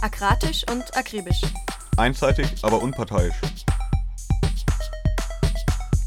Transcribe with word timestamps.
Akratisch 0.00 0.64
und 0.70 0.96
akribisch. 0.96 1.42
Einseitig, 1.96 2.46
aber 2.62 2.80
unparteiisch. 2.80 3.34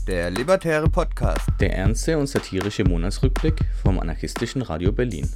Der 0.07 0.31
Libertäre 0.31 0.89
Podcast. 0.89 1.49
Der 1.59 1.75
ernste 1.75 2.17
und 2.17 2.27
satirische 2.27 2.85
Monatsrückblick 2.85 3.59
vom 3.83 3.99
anarchistischen 3.99 4.61
Radio 4.61 4.93
Berlin. 4.93 5.29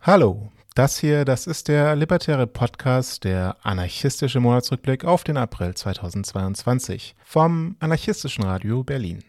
Hallo, 0.00 0.50
das 0.74 0.98
hier, 0.98 1.24
das 1.24 1.46
ist 1.46 1.68
der 1.68 1.94
Libertäre 1.94 2.48
Podcast, 2.48 3.22
der 3.22 3.56
anarchistische 3.62 4.40
Monatsrückblick 4.40 5.04
auf 5.04 5.22
den 5.22 5.36
April 5.36 5.74
2022 5.74 7.14
vom 7.24 7.76
anarchistischen 7.78 8.42
Radio 8.42 8.82
Berlin. 8.82 9.22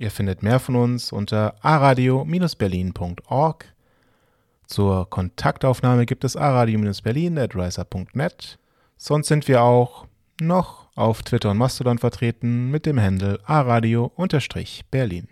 Ihr 0.00 0.10
findet 0.10 0.42
mehr 0.42 0.58
von 0.58 0.74
uns 0.74 1.12
unter 1.12 1.64
aradio-berlin.org 1.64 3.71
zur 4.72 5.08
Kontaktaufnahme 5.10 6.06
gibt 6.06 6.24
es 6.24 6.36
aradio-berlin.riser.net. 6.36 8.58
Sonst 8.96 9.28
sind 9.28 9.46
wir 9.48 9.62
auch 9.62 10.06
noch 10.40 10.88
auf 10.94 11.22
Twitter 11.22 11.50
und 11.50 11.58
Mastodon 11.58 11.98
vertreten 11.98 12.70
mit 12.70 12.86
dem 12.86 12.98
Handle 13.00 13.40
aradio-berlin. 13.44 15.28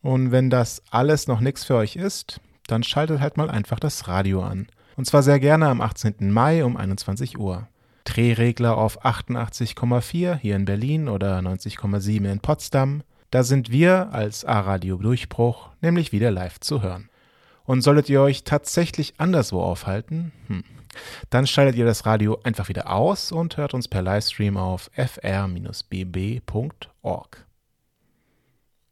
Und 0.00 0.32
wenn 0.32 0.48
das 0.50 0.82
alles 0.90 1.28
noch 1.28 1.40
nichts 1.40 1.64
für 1.64 1.74
euch 1.74 1.96
ist, 1.96 2.40
dann 2.66 2.82
schaltet 2.82 3.20
halt 3.20 3.36
mal 3.36 3.50
einfach 3.50 3.78
das 3.78 4.08
Radio 4.08 4.42
an. 4.42 4.68
Und 4.96 5.04
zwar 5.04 5.22
sehr 5.22 5.40
gerne 5.40 5.68
am 5.68 5.80
18. 5.80 6.32
Mai 6.32 6.64
um 6.64 6.76
21 6.76 7.38
Uhr. 7.38 7.68
Drehregler 8.04 8.76
auf 8.78 9.04
88,4 9.04 10.36
hier 10.36 10.56
in 10.56 10.64
Berlin 10.64 11.08
oder 11.08 11.38
90,7 11.40 12.30
in 12.30 12.40
Potsdam. 12.40 13.02
Da 13.30 13.42
sind 13.42 13.70
wir 13.70 14.12
als 14.12 14.46
A-Radio 14.46 14.96
Durchbruch 14.96 15.68
nämlich 15.82 16.12
wieder 16.12 16.30
live 16.30 16.60
zu 16.60 16.80
hören. 16.82 17.10
Und 17.68 17.82
solltet 17.82 18.08
ihr 18.08 18.22
euch 18.22 18.44
tatsächlich 18.44 19.12
anderswo 19.18 19.60
aufhalten, 19.60 20.32
hm, 20.46 20.64
dann 21.28 21.46
schaltet 21.46 21.76
ihr 21.76 21.84
das 21.84 22.06
Radio 22.06 22.40
einfach 22.42 22.70
wieder 22.70 22.90
aus 22.90 23.30
und 23.30 23.58
hört 23.58 23.74
uns 23.74 23.88
per 23.88 24.00
Livestream 24.00 24.56
auf 24.56 24.90
fr-bb.org. 24.94 25.76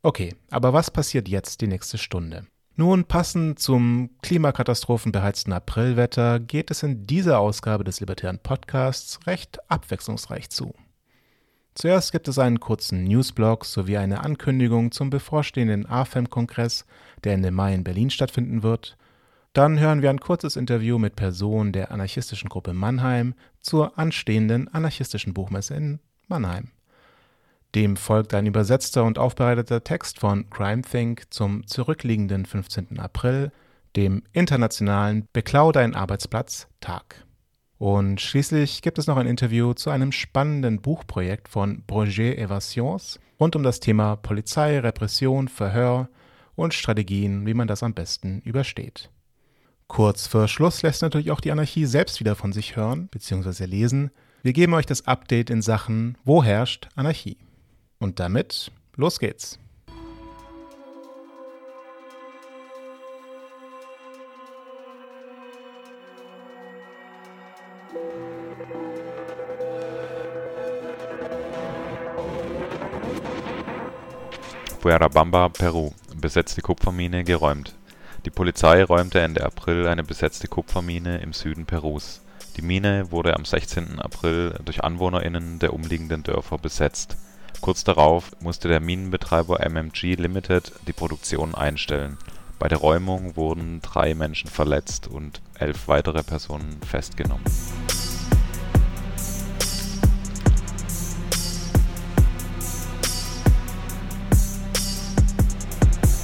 Okay, 0.02 0.34
aber 0.50 0.74
was 0.74 0.91
passiert 0.91 1.27
jetzt 1.27 1.62
die 1.62 1.69
nächste 1.69 1.97
Stunde? 1.97 2.47
Nun, 2.74 3.06
passend 3.06 3.58
zum 3.60 4.10
klimakatastrophenbeheizten 4.20 5.54
Aprilwetter 5.54 6.38
geht 6.38 6.70
es 6.70 6.82
in 6.82 7.06
dieser 7.06 7.38
Ausgabe 7.38 7.82
des 7.82 8.00
Libertären 8.00 8.41
Podcasts 8.41 9.20
recht 9.27 9.58
abwechslungsreich 9.70 10.50
zu. 10.50 10.74
Zuerst 11.74 12.12
gibt 12.12 12.28
es 12.28 12.38
einen 12.38 12.60
kurzen 12.60 13.04
Newsblog 13.04 13.64
sowie 13.64 13.97
eine 13.97 14.22
Ankündigung 14.22 14.92
zum 14.92 15.08
bevorstehenden 15.08 15.86
AFEM-Kongress, 15.86 16.84
der 17.27 17.34
Ende 17.34 17.50
Mai 17.50 17.74
in 17.74 17.84
Berlin 17.84 18.10
stattfinden 18.10 18.62
wird. 18.62 18.96
Dann 19.52 19.78
hören 19.78 20.02
wir 20.02 20.10
ein 20.10 20.20
kurzes 20.20 20.56
Interview 20.56 20.98
mit 20.98 21.16
Personen 21.16 21.72
der 21.72 21.91
anarchistischen 21.91 22.48
Gruppe 22.48 22.72
Mannheim 22.72 23.34
zur 23.60 23.98
anstehenden 23.98 24.69
anarchistischen 24.69 25.34
Buchmesse 25.34 25.74
in 25.74 25.98
Mannheim. 26.28 26.70
Dem 27.74 27.97
folgt 27.97 28.32
ein 28.32 28.47
übersetzter 28.47 29.04
und 29.04 29.19
aufbereiteter 29.19 29.84
Text 29.84 30.20
von 30.20 30.48
Crime 30.50 30.82
Think 30.82 31.24
zum 31.30 31.66
zurückliegenden 31.66 32.47
15. 32.47 32.98
April, 32.98 33.52
dem 33.97 34.22
internationalen 34.32 35.27
Beklau 35.32 35.72
dein 35.72 35.94
Arbeitsplatz 35.94 36.69
Tag. 36.80 37.27
Und 37.78 38.20
schließlich 38.20 38.80
gibt 38.80 38.98
es 38.98 39.06
noch 39.06 39.19
ein 39.19 39.27
Interview 39.27 39.74
zu 39.74 39.91
einem 39.91 40.12
spannenden 40.12 40.80
Buchprojekt 40.80 41.48
von 41.48 41.82
Projet 41.86 42.38
Evasions 42.38 43.20
rund 43.38 43.56
um 43.56 43.62
das 43.62 43.80
Thema 43.80 44.16
Polizei, 44.16 44.78
Repression, 44.80 45.48
Verhör 45.48 46.08
und 46.56 46.74
Strategien, 46.74 47.46
wie 47.46 47.54
man 47.54 47.68
das 47.68 47.82
am 47.82 47.94
besten 47.94 48.40
übersteht. 48.40 49.10
Kurz 49.86 50.26
vor 50.26 50.48
Schluss 50.48 50.82
lässt 50.82 51.02
natürlich 51.02 51.30
auch 51.30 51.40
die 51.40 51.52
Anarchie 51.52 51.86
selbst 51.86 52.18
wieder 52.18 52.34
von 52.34 52.52
sich 52.52 52.74
hören 52.74 53.08
bzw. 53.08 53.66
lesen. 53.66 54.10
Wir 54.42 54.52
geben 54.52 54.74
euch 54.74 54.86
das 54.86 55.06
Update 55.06 55.50
in 55.50 55.62
Sachen 55.62 56.18
Wo 56.24 56.42
herrscht 56.42 56.88
Anarchie? 56.97 57.36
Und 57.98 58.19
damit, 58.19 58.72
los 58.97 59.20
geht's! 59.20 59.58
Fuerabamba, 74.81 75.48
Peru 75.48 75.91
(besetzte 76.26 76.60
Kupfermine 76.60 77.22
geräumt). 77.22 77.76
Die 78.25 78.31
Polizei 78.31 78.82
räumte 78.82 79.20
Ende 79.20 79.47
April 79.47 79.87
eine 79.87 80.03
besetzte 80.03 80.48
Kupfermine 80.48 81.19
im 81.19 81.32
Süden 81.32 81.66
Perus. 81.66 82.20
Die 82.56 82.62
Mine 82.62 83.12
wurde 83.12 83.37
am 83.37 83.44
16. 83.44 84.00
April 84.00 84.59
durch 84.64 84.82
AnwohnerInnen 84.82 85.60
der 85.60 85.72
umliegenden 85.72 86.25
Dörfer 86.25 86.59
besetzt. 86.59 87.16
Kurz 87.60 87.84
darauf 87.84 88.32
musste 88.41 88.66
der 88.66 88.81
Minenbetreiber 88.81 89.60
MMG 89.60 90.16
Limited 90.16 90.72
die 90.88 90.92
Produktion 90.92 91.54
einstellen. 91.54 92.19
Bei 92.58 92.66
der 92.66 92.78
Räumung 92.78 93.37
wurden 93.37 93.81
drei 93.81 94.16
Menschen 94.16 94.50
verletzt 94.50 95.06
und 95.06 95.41
elf 95.60 95.87
weitere 95.87 96.25
Personen 96.25 96.81
festgenommen 96.82 97.44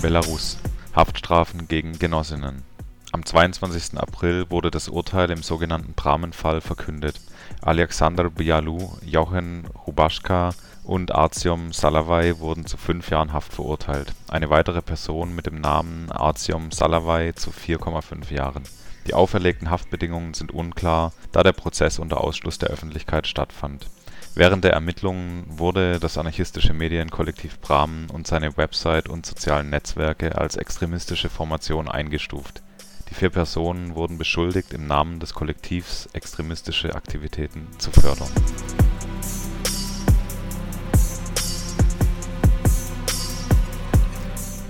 Belarus 0.02 0.58
Haftstrafen 0.96 1.68
gegen 1.68 1.96
Genossinnen 1.96 2.64
Am 3.12 3.24
22. 3.24 3.96
April 3.96 4.50
wurde 4.50 4.72
das 4.72 4.88
Urteil 4.88 5.30
im 5.30 5.44
sogenannten 5.44 5.92
Bramen-Fall 5.92 6.60
verkündet. 6.60 7.20
Alexander 7.60 8.28
Bialu, 8.28 8.88
Jochen 9.06 9.64
Rubaschka 9.86 10.54
und 10.82 11.14
Artyom 11.14 11.72
Salawai 11.72 12.40
wurden 12.40 12.66
zu 12.66 12.78
fünf 12.78 13.10
Jahren 13.10 13.32
Haft 13.32 13.52
verurteilt, 13.52 14.12
eine 14.26 14.50
weitere 14.50 14.82
Person 14.82 15.36
mit 15.36 15.46
dem 15.46 15.60
Namen 15.60 16.10
Artyom 16.10 16.72
Salawai 16.72 17.30
zu 17.36 17.50
4,5 17.50 18.34
Jahren. 18.34 18.64
Die 19.06 19.14
auferlegten 19.14 19.70
Haftbedingungen 19.70 20.34
sind 20.34 20.50
unklar, 20.50 21.12
da 21.30 21.44
der 21.44 21.52
Prozess 21.52 22.00
unter 22.00 22.20
Ausschluss 22.20 22.58
der 22.58 22.70
Öffentlichkeit 22.70 23.28
stattfand 23.28 23.86
Während 24.34 24.64
der 24.64 24.72
Ermittlungen 24.72 25.44
wurde 25.46 26.00
das 26.00 26.16
anarchistische 26.16 26.72
Medienkollektiv 26.72 27.58
Bramen 27.60 28.08
und 28.08 28.26
seine 28.26 28.56
Website 28.56 29.10
und 29.10 29.26
sozialen 29.26 29.68
Netzwerke 29.68 30.38
als 30.38 30.56
extremistische 30.56 31.28
Formation 31.28 31.86
eingestuft. 31.86 32.62
Die 33.10 33.14
vier 33.14 33.28
Personen 33.28 33.94
wurden 33.94 34.16
beschuldigt, 34.16 34.72
im 34.72 34.86
Namen 34.86 35.20
des 35.20 35.34
Kollektivs 35.34 36.08
extremistische 36.14 36.94
Aktivitäten 36.94 37.66
zu 37.76 37.90
fördern. 37.90 38.30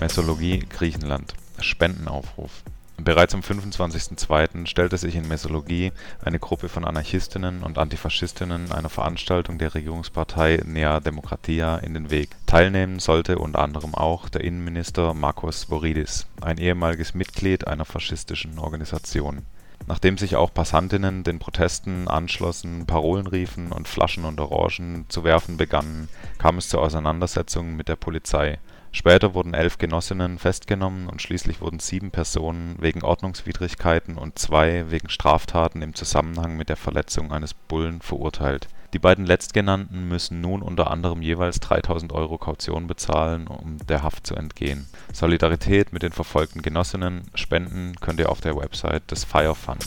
Messologie 0.01 0.67
Griechenland 0.69 1.35
Spendenaufruf 1.61 2.65
Bereits 3.05 3.35
am 3.35 3.41
25.02. 3.41 4.67
stellte 4.67 4.97
sich 4.97 5.17
in 5.17 5.27
Messologie 5.27 5.91
eine 6.25 6.39
Gruppe 6.39 6.69
von 6.69 6.85
Anarchistinnen 6.85 7.65
und 7.65 7.77
Antifaschistinnen 7.77 8.71
einer 8.71 8.91
Veranstaltung 8.91 9.59
der 9.59 9.75
Regierungspartei 9.75 10.63
Nea 10.65 11.01
Demokratia 11.01 11.79
in 11.79 11.95
den 11.95 12.11
Weg. 12.11 12.31
Teilnehmen 12.47 13.01
sollte 13.01 13.39
unter 13.39 13.59
anderem 13.59 13.97
auch 13.97 14.29
der 14.29 14.45
Innenminister 14.45 15.15
Markos 15.15 15.65
Voridis, 15.69 16.29
ein 16.41 16.59
ehemaliges 16.59 17.13
Mitglied 17.13 17.67
einer 17.67 17.85
faschistischen 17.85 18.61
Organisation. 18.61 19.43
Nachdem 19.89 20.17
sich 20.17 20.37
auch 20.37 20.55
Passantinnen 20.55 21.25
den 21.25 21.41
Protesten 21.41 22.07
anschlossen, 22.07 22.87
Parolen 22.87 23.27
riefen 23.27 23.73
und 23.73 23.89
Flaschen 23.89 24.25
und 24.25 24.39
Orangen 24.39 25.07
zu 25.09 25.25
werfen 25.25 25.57
begannen, 25.57 26.09
kam 26.39 26.57
es 26.57 26.69
zu 26.69 26.79
Auseinandersetzungen 26.79 27.75
mit 27.75 27.89
der 27.89 27.97
Polizei 27.97 28.61
Später 28.95 29.33
wurden 29.33 29.55
elf 29.55 29.79
Genossinnen 29.79 30.39
festgenommen 30.39 31.09
und 31.09 31.23
schließlich 31.23 31.63
wurden 31.63 31.79
sieben 31.79 32.11
Personen 32.11 32.77
wegen 32.79 33.03
Ordnungswidrigkeiten 33.03 34.19
und 34.19 34.39
zwei 34.39 34.91
wegen 34.91 35.09
Straftaten 35.09 35.81
im 35.81 35.95
Zusammenhang 35.95 36.59
mit 36.59 36.69
der 36.69 36.77
Verletzung 36.77 37.33
eines 37.33 37.55
Bullen 37.55 38.03
verurteilt. 38.03 38.69
Die 38.93 38.99
beiden 38.99 39.25
letztgenannten 39.25 40.09
müssen 40.09 40.43
nun 40.43 40.61
unter 40.61 40.91
anderem 40.91 41.23
jeweils 41.23 41.63
3.000 41.63 42.13
Euro 42.13 42.37
Kaution 42.37 42.87
bezahlen, 42.87 43.47
um 43.47 43.79
der 43.79 44.03
Haft 44.03 44.27
zu 44.27 44.35
entgehen. 44.35 44.87
Solidarität 45.15 45.95
mit 45.95 46.03
den 46.03 46.13
verfolgten 46.13 46.61
Genossinnen 46.61 47.23
spenden 47.35 47.95
könnt 47.99 48.21
ihr 48.21 48.29
auf 48.29 48.43
der 48.43 48.55
Website 48.55 49.11
des 49.11 49.25
Fire 49.25 49.55
Fund. 49.55 49.87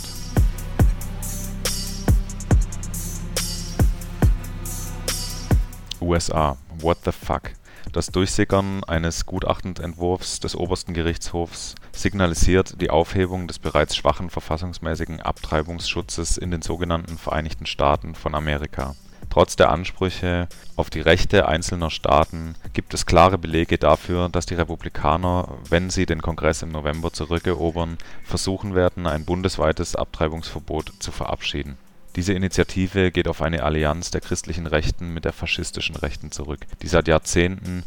USA 6.02 6.58
What 6.82 6.98
the 7.06 7.12
fuck 7.12 7.52
das 7.96 8.08
Durchsickern 8.08 8.84
eines 8.84 9.26
Gutachtensentwurfs 9.26 10.42
des 10.42 10.56
Obersten 10.56 10.94
Gerichtshofs 10.94 11.76
signalisiert 11.94 12.82
die 12.82 12.90
Aufhebung 12.90 13.48
des 13.48 13.60
bereits 13.60 13.96
schwachen 13.96 14.30
verfassungsmäßigen 14.30 15.22
Abtreibungsschutzes 15.22 16.38
in 16.38 16.52
den 16.52 16.62
sogenannten 16.62 17.18
Vereinigten 17.18 17.66
Staaten 17.66 18.14
von 18.14 18.36
Amerika 18.36 18.96
Trotz 19.30 19.56
der 19.56 19.70
Ansprüche 19.70 20.48
auf 20.76 20.90
die 20.90 21.02
Rechte 21.02 21.48
einzelner 21.48 21.90
Staaten 21.90 22.56
gibt 22.74 22.94
es 22.94 23.06
klare 23.06 23.38
Belege 23.38 23.78
dafür, 23.78 24.30
dass 24.30 24.46
die 24.46 24.56
Republikaner, 24.56 25.58
wenn 25.70 25.90
sie 25.90 26.06
den 26.06 26.22
Kongress 26.22 26.62
im 26.62 26.70
November 26.70 27.12
zurückerobern, 27.12 27.98
versuchen 28.24 28.76
werden, 28.76 29.08
ein 29.08 29.26
bundesweites 29.26 29.96
Abtreibungsverbot 29.96 30.94
zu 31.00 31.12
verabschieden. 31.12 31.78
Diese 32.16 32.32
Initiative 32.32 33.12
geht 33.12 33.28
auf 33.28 33.42
eine 33.42 33.64
Allianz 33.64 34.10
der 34.10 34.22
christlichen 34.22 34.68
Rechten 34.68 35.14
mit 35.14 35.26
der 35.26 35.34
faschistischen 35.34 35.98
Rechten 35.98 36.32
zurück, 36.32 36.62
die 36.82 36.88
seit 36.88 37.10
Jahrzehnten 37.10 37.84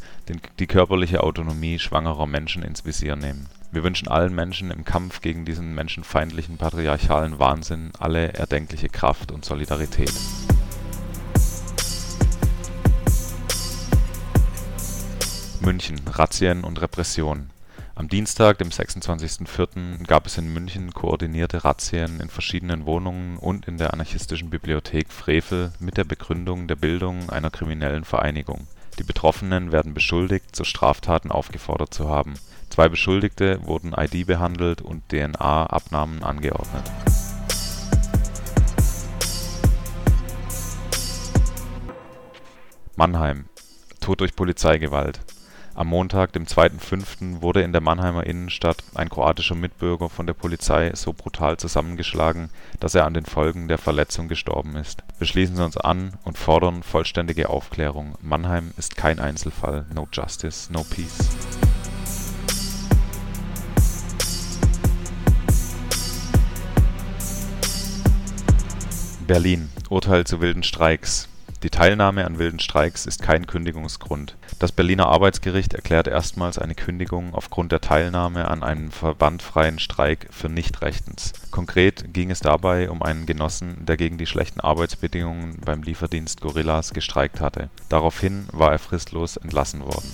die 0.59 0.67
körperliche 0.67 1.23
Autonomie 1.23 1.79
schwangerer 1.79 2.27
Menschen 2.27 2.63
ins 2.63 2.85
Visier 2.85 3.17
nehmen. 3.17 3.49
Wir 3.73 3.85
wünschen 3.85 4.07
allen 4.07 4.35
Menschen 4.35 4.71
im 4.71 4.85
Kampf 4.85 5.23
gegen 5.23 5.47
diesen 5.47 5.75
menschenfeindlichen 5.75 6.59
patriarchalen 6.59 7.39
Wahnsinn 7.39 7.93
alle 7.99 8.35
erdenkliche 8.35 8.91
Kraft 8.91 9.33
und 9.33 9.47
Solidarität. 9.47 10.13
München: 15.61 16.01
Razzien 16.07 16.65
und 16.65 16.83
Repression 16.83 17.49
Am 17.99 18.07
Dienstag, 18.07 18.59
dem 18.59 18.69
26.04., 18.69 20.07
gab 20.07 20.27
es 20.27 20.39
in 20.39 20.53
München 20.53 20.95
koordinierte 20.95 21.65
Razzien 21.65 22.21
in 22.21 22.31
verschiedenen 22.31 22.87
Wohnungen 22.87 23.39
und 23.39 23.67
in 23.67 23.77
der 23.77 23.93
anarchistischen 23.93 24.51
Bibliothek 24.51 25.11
Frevel 25.11 25.73
mit 25.81 25.97
der 25.97 26.05
Begründung 26.05 26.69
der 26.69 26.77
Bildung 26.77 27.29
einer 27.29 27.51
kriminellen 27.51 28.05
Vereinigung. 28.05 28.69
Die 29.01 29.03
Betroffenen 29.03 29.73
werden 29.73 29.95
beschuldigt, 29.95 30.55
zu 30.55 30.63
Straftaten 30.63 31.33
aufgefordert 31.33 31.93
zu 31.93 32.09
haben. 32.09 32.35
Zwei 32.71 32.89
Beschuldigte 32.89 33.67
wurden 33.67 33.93
ID 33.93 34.29
behandelt 34.29 34.81
und 34.81 35.03
DNA-Abnahmen 35.09 36.23
angeordnet. 36.23 36.89
Mannheim 42.95 43.47
Tod 44.01 44.21
durch 44.21 44.37
Polizeigewalt 44.37 45.19
am 45.79 45.87
Montag, 45.87 46.33
dem 46.33 46.45
2.5., 46.45 47.41
wurde 47.41 47.63
in 47.63 47.71
der 47.71 47.81
Mannheimer 47.81 48.27
Innenstadt 48.27 48.83
ein 48.97 49.09
kroatischer 49.09 49.55
Mitbürger 49.55 50.09
von 50.09 50.27
der 50.27 50.35
Polizei 50.35 50.91
so 50.95 51.13
brutal 51.13 51.57
zusammengeschlagen, 51.57 52.51
dass 52.81 52.97
er 52.97 53.07
an 53.07 53.15
den 53.15 53.25
Folgen 53.25 53.69
der 53.69 53.79
Verletzung 53.79 54.27
gestorben 54.27 54.75
ist. 54.75 55.05
Wir 55.19 55.29
schließen 55.29 55.61
uns 55.61 55.77
an 55.77 56.15
und 56.25 56.37
fordern 56.37 56.83
vollständige 56.83 57.49
Aufklärung. 57.49 58.17
Mannheim 58.21 58.73
ist 58.77 58.97
kein 58.97 59.21
Einzelfall. 59.21 59.87
No 59.95 60.09
justice, 60.13 60.73
no 60.73 60.83
peace. 60.83 61.29
Berlin. 69.29 69.69
Urteil 69.91 70.25
zu 70.25 70.41
wilden 70.41 70.65
Streiks 70.65 71.29
die 71.65 71.71
Teilnahme 71.71 72.25
an 72.25 72.39
wilden 72.39 72.61
Streiks 72.61 73.05
ist 73.05 73.21
kein 73.21 73.49
Kündigungsgrund. 73.49 74.37
Das 74.59 74.73
Berliner 74.73 75.07
Arbeitsgericht 75.07 75.75
erklärte 75.75 76.11
erstmals 76.11 76.59
eine 76.59 76.75
Kündigung 76.75 77.33
aufgrund 77.33 77.71
der 77.71 77.81
Teilnahme 77.81 78.49
an 78.49 78.65
einem 78.65 78.91
verbandfreien 78.91 79.79
Streik 79.79 80.27
für 80.33 80.49
nicht 80.49 80.83
rechtens. 80.83 81.33
Konkret 81.53 82.13
ging 82.13 82.33
es 82.33 82.41
dabei 82.41 82.91
um 82.91 83.01
einen 83.01 83.25
Genossen, 83.25 83.87
der 83.87 83.97
gegen 83.97 84.19
die 84.19 84.27
schlechten 84.27 84.59
Arbeitsbedingungen 84.59 85.61
beim 85.65 85.85
Lieferdienst 85.85 86.41
Gorillas 86.41 86.93
gestreikt 86.93 87.41
hatte. 87.41 87.71
Daraufhin 87.89 88.49
war 88.51 88.73
er 88.73 88.81
fristlos 88.81 89.37
entlassen 89.37 89.83
worden. 89.83 90.11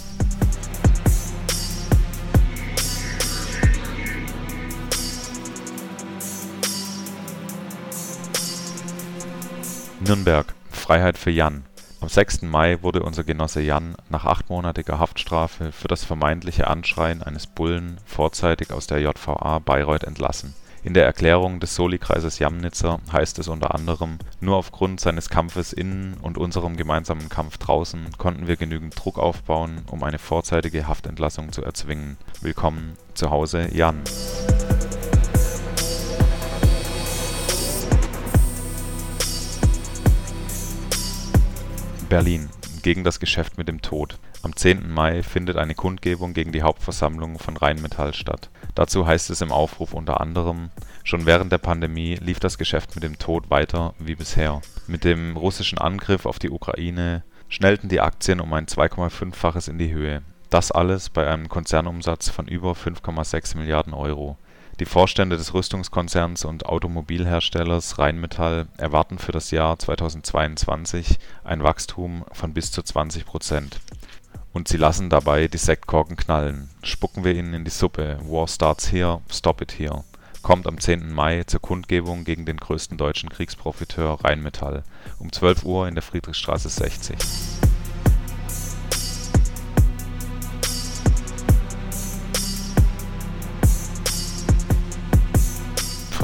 Nürnberg 10.07 10.55
Freiheit 10.71 11.17
für 11.17 11.31
Jan. 11.31 11.65
Am 12.05 12.11
6. 12.11 12.43
Mai 12.43 12.83
wurde 12.83 13.03
unser 13.03 13.25
Genosse 13.25 13.63
Jan 13.63 13.95
nach 14.11 14.27
achtmonatiger 14.27 14.99
Haftstrafe 14.99 15.73
für 15.73 15.89
das 15.89 16.05
vermeintliche 16.05 16.67
Anschreien 16.67 17.23
eines 17.23 17.47
Bullen 17.47 17.97
vorzeitig 18.05 18.73
aus 18.73 18.87
der 18.87 19.01
JVA 19.01 19.59
Bayreuth 19.61 20.05
entlassen. 20.05 20.55
In 20.83 20.93
der 20.93 21.07
Erklärung 21.07 21.61
des 21.61 21.75
Soli-Kreises 21.75 22.39
Jamnitzer 22.39 23.01
heißt 23.11 23.39
es 23.39 23.49
unter 23.49 23.75
anderem: 23.75 24.19
„Nur 24.43 24.57
aufgrund 24.57 25.01
seines 25.01 25.31
Kampfes 25.31 25.73
innen 25.73 26.19
und 26.21 26.37
unserem 26.37 26.77
gemeinsamen 26.77 27.31
Kampf 27.31 27.57
draußen 27.57 28.11
konnten 28.19 28.49
wir 28.49 28.57
genügend 28.57 29.03
Druck 29.03 29.19
aufbauen, 29.19 29.81
um 29.91 30.03
eine 30.03 30.19
vorzeitige 30.19 30.87
Haftentlassung 30.87 31.53
zu 31.53 31.65
erzwingen. 31.65 32.19
Willkommen 32.43 32.99
zu 33.15 33.31
Hause 33.31 33.71
Jan 33.73 34.03
Berlin 42.09 42.49
gegen 42.83 43.03
das 43.03 43.19
Geschäft 43.19 43.57
mit 43.57 43.67
dem 43.67 43.81
Tod. 43.81 44.19
Am 44.43 44.55
10. 44.55 44.91
Mai 44.91 45.23
findet 45.23 45.57
eine 45.57 45.75
Kundgebung 45.75 46.35
gegen 46.35 46.53
die 46.53 46.63
Hauptversammlung 46.63 47.39
von 47.39 47.57
Rheinmetall 47.57 48.13
statt. 48.13 48.51
Dazu 48.75 49.07
heißt 49.07 49.31
es 49.31 49.41
im 49.41 49.51
Aufruf 49.51 49.95
unter 49.95 50.21
anderem: 50.21 50.71
Schon 51.03 51.25
während 51.25 51.51
der 51.51 51.59
Pandemie 51.59 52.17
lief 52.17 52.41
das 52.41 52.59
Geschäft 52.59 52.95
mit 52.95 53.05
dem 53.05 53.19
Tod 53.19 53.51
weiter 53.51 53.95
wie 53.99 54.15
bisher. 54.15 54.61
Mit 54.87 55.05
dem 55.05 55.37
russischen 55.37 55.79
Angriff 55.79 56.27
auf 56.27 56.39
die 56.39 56.51
Ukraine 56.51 57.25
schnellten 57.49 57.89
die 57.89 58.01
Aktien 58.01 58.41
um 58.41 58.53
ein 58.53 58.67
2,5-faches 58.67 59.69
in 59.69 59.79
die 59.79 59.93
Höhe. 59.93 60.23
Das 60.51 60.71
alles 60.71 61.11
bei 61.11 61.27
einem 61.27 61.49
Konzernumsatz 61.49 62.29
von 62.29 62.47
über 62.47 62.73
5,6 62.73 63.57
Milliarden 63.57 63.95
Euro 63.95 64.37
die 64.81 64.87
Vorstände 64.87 65.37
des 65.37 65.55
Rüstungskonzerns 65.55 66.45
und 66.45 66.67
Automobilherstellers 66.67 67.99
Rheinmetall 67.99 68.67
erwarten 68.77 69.19
für 69.19 69.31
das 69.31 69.51
Jahr 69.51 69.79
2022 69.79 71.19
ein 71.45 71.63
Wachstum 71.63 72.25
von 72.33 72.53
bis 72.53 72.73
zu 72.73 72.83
20 72.83 73.25
Prozent. 73.25 73.81
Und 74.53 74.69
sie 74.69 74.77
lassen 74.77 75.11
dabei 75.11 75.49
die 75.49 75.59
Sektkorken 75.59 76.17
knallen. 76.17 76.71
Spucken 76.83 77.25
wir 77.25 77.35
ihnen 77.35 77.55
in 77.55 77.65
die 77.65 77.71
Suppe. 77.71 78.19
War 78.23 78.49
starts 78.49 78.91
here, 78.91 79.21
stop 79.31 79.61
it 79.61 79.73
here. 79.79 80.05
Kommt 80.43 80.67
am 80.67 80.79
10. 80.79 81.13
Mai 81.13 81.45
zur 81.45 81.61
Kundgebung 81.61 82.25
gegen 82.25 82.45
den 82.45 82.59
größten 82.59 82.99
deutschen 82.99 83.31
Kriegsprofiteur 83.31 84.25
Rheinmetall 84.25 84.85
um 85.19 85.33
12 85.33 85.65
Uhr 85.65 85.89
in 85.89 85.95
der 85.95 86.03
Friedrichstraße 86.03 86.69
60. 86.69 87.17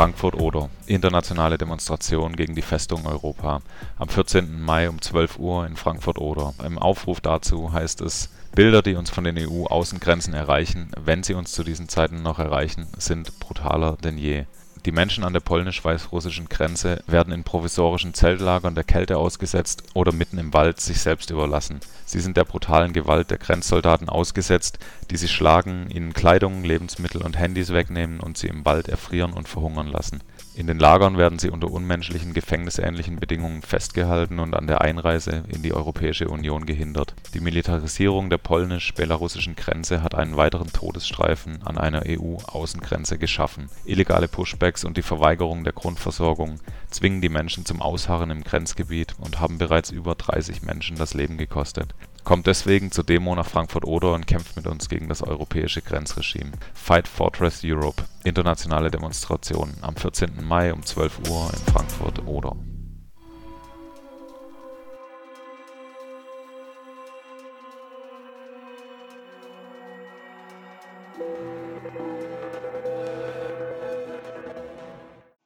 Frankfurt-Oder: 0.01 0.71
Internationale 0.87 1.59
Demonstration 1.59 2.35
gegen 2.35 2.55
die 2.55 2.63
Festung 2.63 3.05
Europa 3.05 3.61
am 3.99 4.09
14. 4.09 4.59
Mai 4.63 4.89
um 4.89 5.03
12 5.03 5.39
Uhr 5.39 5.67
in 5.67 5.77
Frankfurt-Oder. 5.77 6.55
Im 6.65 6.79
Aufruf 6.79 7.21
dazu 7.21 7.75
heißt 7.75 8.01
es: 8.01 8.31
„Bilder, 8.55 8.81
die 8.81 8.95
uns 8.95 9.11
von 9.11 9.25
den 9.25 9.37
EU-Außengrenzen 9.37 10.33
erreichen, 10.33 10.91
wenn 10.99 11.23
sie 11.23 11.35
uns 11.35 11.53
zu 11.53 11.65
diesen 11.65 11.91
Zeiten 11.91 12.23
noch 12.23 12.39
erreichen, 12.39 12.87
sind 12.97 13.39
brutaler 13.41 13.99
denn 14.03 14.17
je 14.17 14.47
die 14.87 14.93
Menschen 14.93 15.25
an 15.25 15.33
der 15.33 15.41
polnisch-weißrussischen 15.41 16.49
Grenze 16.49 17.03
werden 17.07 17.33
in 17.33 17.45
provisorischen 17.45 18.15
Zeltlagern 18.15 18.75
der 18.75 18.85
Kälte 18.85 19.19
ausgesetzt 19.19 19.83
oder 19.95 20.13
mitten 20.13 20.39
im 20.39 20.55
Wald 20.55 20.81
sich 20.81 21.01
selbst 21.01 21.31
überlassen. 21.31 21.81
Sie 22.07 22.21
sind 22.21 22.37
der 22.37 22.45
brutalen 22.45 22.93
Gewalt 22.93 23.31
der 23.31 23.39
Grenzsoldaten 23.39 24.09
ausgesetzt, 24.09 24.79
die 25.11 25.17
sie 25.17 25.29
schlagen, 25.29 25.91
ihnen 25.91 26.13
Kleidung, 26.13 26.65
Lebensmittel 26.65 27.23
und 27.23 27.39
Handys 27.39 27.73
wegnehmen 27.73 28.21
und 28.21 28.39
sie 28.39 28.49
im 28.49 28.65
Wald 28.65 28.89
erfrieren 28.89 29.33
und 29.33 29.49
verhungern 29.49 29.89
lassen 29.89 30.21
in 30.61 30.67
den 30.67 30.79
Lagern 30.79 31.17
werden 31.17 31.39
sie 31.39 31.49
unter 31.49 31.71
unmenschlichen, 31.71 32.35
gefängnisähnlichen 32.35 33.17
Bedingungen 33.17 33.63
festgehalten 33.63 34.39
und 34.39 34.55
an 34.55 34.67
der 34.67 34.83
Einreise 34.83 35.43
in 35.49 35.63
die 35.63 35.73
Europäische 35.73 36.29
Union 36.29 36.67
gehindert. 36.67 37.15
Die 37.33 37.41
Militarisierung 37.41 38.29
der 38.29 38.37
polnisch-belarussischen 38.37 39.57
Grenze 39.57 40.03
hat 40.03 40.15
einen 40.15 40.37
weiteren 40.37 40.71
Todesstreifen 40.71 41.63
an 41.65 41.79
einer 41.79 42.03
EU-Außengrenze 42.07 43.17
geschaffen. 43.17 43.71
Illegale 43.87 44.29
Pushbacks 44.29 44.85
und 44.85 44.99
die 44.99 45.03
Verweigerung 45.03 45.65
der 45.65 45.73
Grundversorgung 45.73 46.61
zwingen 46.91 47.23
die 47.23 47.31
Menschen 47.31 47.65
zum 47.65 47.81
Ausharren 47.81 48.31
im 48.31 48.45
Grenzgebiet 48.45 49.15
und 49.19 49.41
haben 49.41 49.57
bereits 49.57 49.91
über 49.91 50.15
30 50.15 50.61
Menschen 50.61 50.99
das 50.99 51.15
Leben 51.15 51.39
gekostet 51.39 51.95
Kommt 52.25 52.47
deswegen 52.47 52.93
zur 52.93 53.05
Demo 53.05 53.35
nach 53.35 53.47
Frankfurt-Oder 53.47 54.13
und 54.13 54.27
kämpft 54.27 54.57
mit 54.57 54.67
uns 54.67 54.89
gegen 54.89 55.09
das 55.09 55.23
europäische 55.23 55.83
Grenzregime. 55.83 56.53
Fight 56.75 57.09
Fortress 57.09 57.63
Europe. 57.65 58.05
Internationale 58.25 58.91
Demonstration 58.91 59.75
am 59.81 59.97
14. 59.97 60.45
Mai 60.45 60.73
um 60.73 60.85
12 60.85 61.29
Uhr 61.29 61.51
in 61.53 61.73
Frankfurt-Oder. 61.73 62.57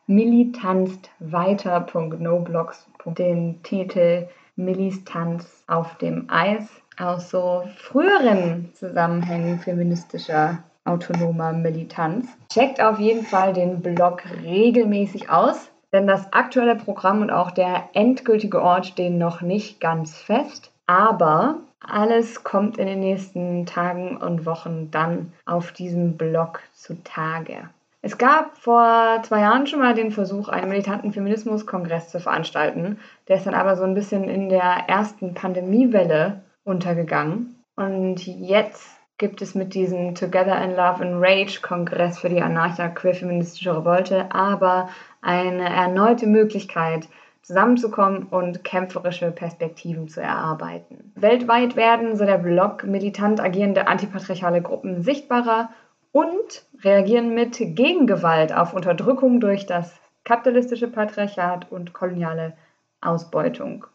Militanztweiter.noblogs. 0.05 2.87
Den 3.05 3.63
Titel 3.63 4.27
Millis 4.55 5.03
Tanz 5.05 5.63
auf 5.65 5.97
dem 5.97 6.29
Eis 6.29 6.69
aus 6.99 7.31
so 7.31 7.63
früheren 7.77 8.69
Zusammenhängen 8.75 9.57
feministischer 9.57 10.59
autonomer 10.85 11.53
Militanz. 11.53 12.27
Checkt 12.49 12.81
auf 12.81 12.99
jeden 12.99 13.25
Fall 13.25 13.53
den 13.53 13.81
Blog 13.81 14.23
regelmäßig 14.43 15.29
aus, 15.29 15.69
denn 15.91 16.07
das 16.07 16.31
aktuelle 16.33 16.75
Programm 16.75 17.21
und 17.21 17.31
auch 17.31 17.51
der 17.51 17.89
endgültige 17.93 18.61
Ort 18.61 18.87
stehen 18.87 19.17
noch 19.17 19.41
nicht 19.41 19.79
ganz 19.79 20.17
fest. 20.17 20.71
Aber 20.87 21.59
alles 21.79 22.43
kommt 22.43 22.77
in 22.77 22.87
den 22.87 22.99
nächsten 22.99 23.65
Tagen 23.65 24.17
und 24.17 24.45
Wochen 24.45 24.89
dann 24.91 25.33
auf 25.45 25.71
diesem 25.71 26.17
Blog 26.17 26.61
zutage. 26.73 27.69
Es 28.01 28.17
gab 28.17 28.57
vor 28.57 29.21
zwei 29.23 29.39
Jahren 29.39 29.65
schon 29.65 29.79
mal 29.79 29.93
den 29.93 30.11
Versuch, 30.11 30.49
einen 30.49 30.67
militanten 30.67 31.13
Feminismuskongress 31.13 32.09
zu 32.09 32.19
veranstalten. 32.19 32.99
Der 33.29 33.37
ist 33.37 33.47
dann 33.47 33.53
aber 33.53 33.77
so 33.77 33.83
ein 33.83 33.93
bisschen 33.93 34.25
in 34.25 34.49
der 34.49 34.83
ersten 34.87 35.33
Pandemiewelle 35.33 36.41
untergegangen. 36.65 37.55
Und 37.77 38.27
jetzt 38.27 38.99
gibt 39.23 39.41
es 39.41 39.55
mit 39.55 39.73
diesem 39.73 40.15
Together 40.15 40.61
in 40.61 40.71
Love 40.71 41.01
and 41.01 41.23
Rage 41.23 41.61
Kongress 41.61 42.19
für 42.19 42.27
die 42.27 42.41
anarcha-queer-feministische 42.41 43.73
Revolte 43.73 44.29
aber 44.35 44.89
eine 45.21 45.63
erneute 45.63 46.27
Möglichkeit, 46.27 47.07
zusammenzukommen 47.41 48.23
und 48.23 48.65
kämpferische 48.65 49.31
Perspektiven 49.31 50.09
zu 50.09 50.19
erarbeiten. 50.19 51.13
Weltweit 51.15 51.77
werden, 51.77 52.17
so 52.17 52.25
der 52.25 52.37
Blog, 52.37 52.83
militant 52.83 53.39
agierende 53.39 53.87
antipatriarchale 53.87 54.61
Gruppen 54.61 55.03
sichtbarer 55.03 55.69
und 56.11 56.65
reagieren 56.83 57.33
mit 57.33 57.57
Gegengewalt 57.57 58.53
auf 58.53 58.73
Unterdrückung 58.73 59.39
durch 59.39 59.65
das 59.65 60.01
kapitalistische 60.25 60.89
Patriarchat 60.89 61.71
und 61.71 61.93
koloniale 61.93 62.57
Ausbeutung. 62.99 63.85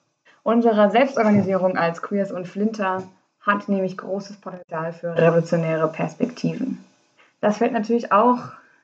Unsere 0.42 0.90
Selbstorganisierung 0.90 1.76
als 1.76 2.00
Queers 2.00 2.32
und 2.32 2.48
Flinter 2.48 3.02
hat 3.40 3.68
nämlich 3.68 3.96
großes 3.96 4.36
Potenzial 4.36 4.92
für 4.92 5.16
revolutionäre 5.16 5.88
Perspektiven. 5.88 6.84
Das 7.40 7.58
fällt 7.58 7.72
natürlich 7.72 8.12
auch 8.12 8.38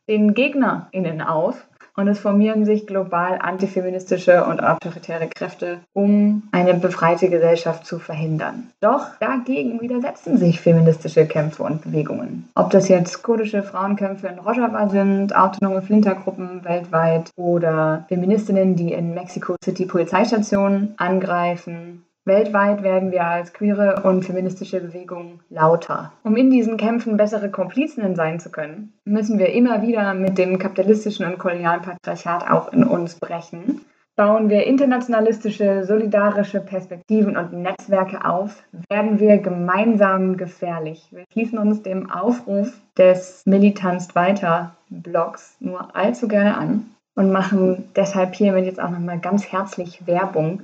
den 0.06 0.34
GegnerInnen 0.34 1.22
auf, 1.22 1.66
und 1.96 2.08
es 2.08 2.18
formieren 2.18 2.64
sich 2.64 2.86
global 2.86 3.38
antifeministische 3.40 4.44
und 4.44 4.60
autoritäre 4.60 5.28
Kräfte, 5.28 5.78
um 5.92 6.42
eine 6.50 6.74
befreite 6.74 7.28
Gesellschaft 7.28 7.86
zu 7.86 7.98
verhindern. 7.98 8.70
Doch 8.80 9.16
dagegen 9.20 9.80
widersetzen 9.80 10.36
sich 10.36 10.60
feministische 10.60 11.26
Kämpfe 11.26 11.62
und 11.62 11.82
Bewegungen. 11.82 12.48
Ob 12.56 12.70
das 12.70 12.88
jetzt 12.88 13.22
kurdische 13.22 13.62
Frauenkämpfe 13.62 14.26
in 14.26 14.40
Rojava 14.40 14.88
sind, 14.88 15.36
autonome 15.36 15.82
Flintergruppen 15.82 16.64
weltweit 16.64 17.30
oder 17.36 18.04
Feministinnen, 18.08 18.74
die 18.74 18.92
in 18.92 19.14
Mexico 19.14 19.54
City 19.64 19.86
Polizeistationen 19.86 20.94
angreifen 20.96 22.04
Weltweit 22.26 22.82
werden 22.82 23.12
wir 23.12 23.24
als 23.26 23.52
queere 23.52 24.02
und 24.04 24.24
feministische 24.24 24.80
Bewegung 24.80 25.40
lauter. 25.50 26.12
Um 26.22 26.36
in 26.36 26.50
diesen 26.50 26.78
Kämpfen 26.78 27.18
bessere 27.18 27.50
Komplizinnen 27.50 28.14
sein 28.14 28.40
zu 28.40 28.50
können, 28.50 28.94
müssen 29.04 29.38
wir 29.38 29.52
immer 29.52 29.82
wieder 29.82 30.14
mit 30.14 30.38
dem 30.38 30.58
kapitalistischen 30.58 31.26
und 31.26 31.38
kolonialen 31.38 31.82
Patriarchat 31.82 32.50
auch 32.50 32.72
in 32.72 32.84
uns 32.84 33.16
brechen. 33.16 33.82
Bauen 34.16 34.48
wir 34.48 34.64
internationalistische, 34.64 35.84
solidarische 35.84 36.60
Perspektiven 36.60 37.36
und 37.36 37.52
Netzwerke 37.52 38.24
auf, 38.24 38.62
werden 38.88 39.18
wir 39.18 39.38
gemeinsam 39.38 40.36
gefährlich. 40.36 41.08
Wir 41.10 41.24
schließen 41.32 41.58
uns 41.58 41.82
dem 41.82 42.10
Aufruf 42.10 42.72
des 42.96 43.42
Militanz 43.44 44.14
weiter 44.14 44.76
Blogs 44.88 45.56
nur 45.58 45.94
allzu 45.94 46.28
gerne 46.28 46.56
an 46.56 46.86
und 47.16 47.32
machen 47.32 47.88
deshalb 47.96 48.34
hiermit 48.34 48.64
jetzt 48.64 48.80
auch 48.80 48.90
nochmal 48.90 49.18
ganz 49.18 49.52
herzlich 49.52 50.06
Werbung 50.06 50.62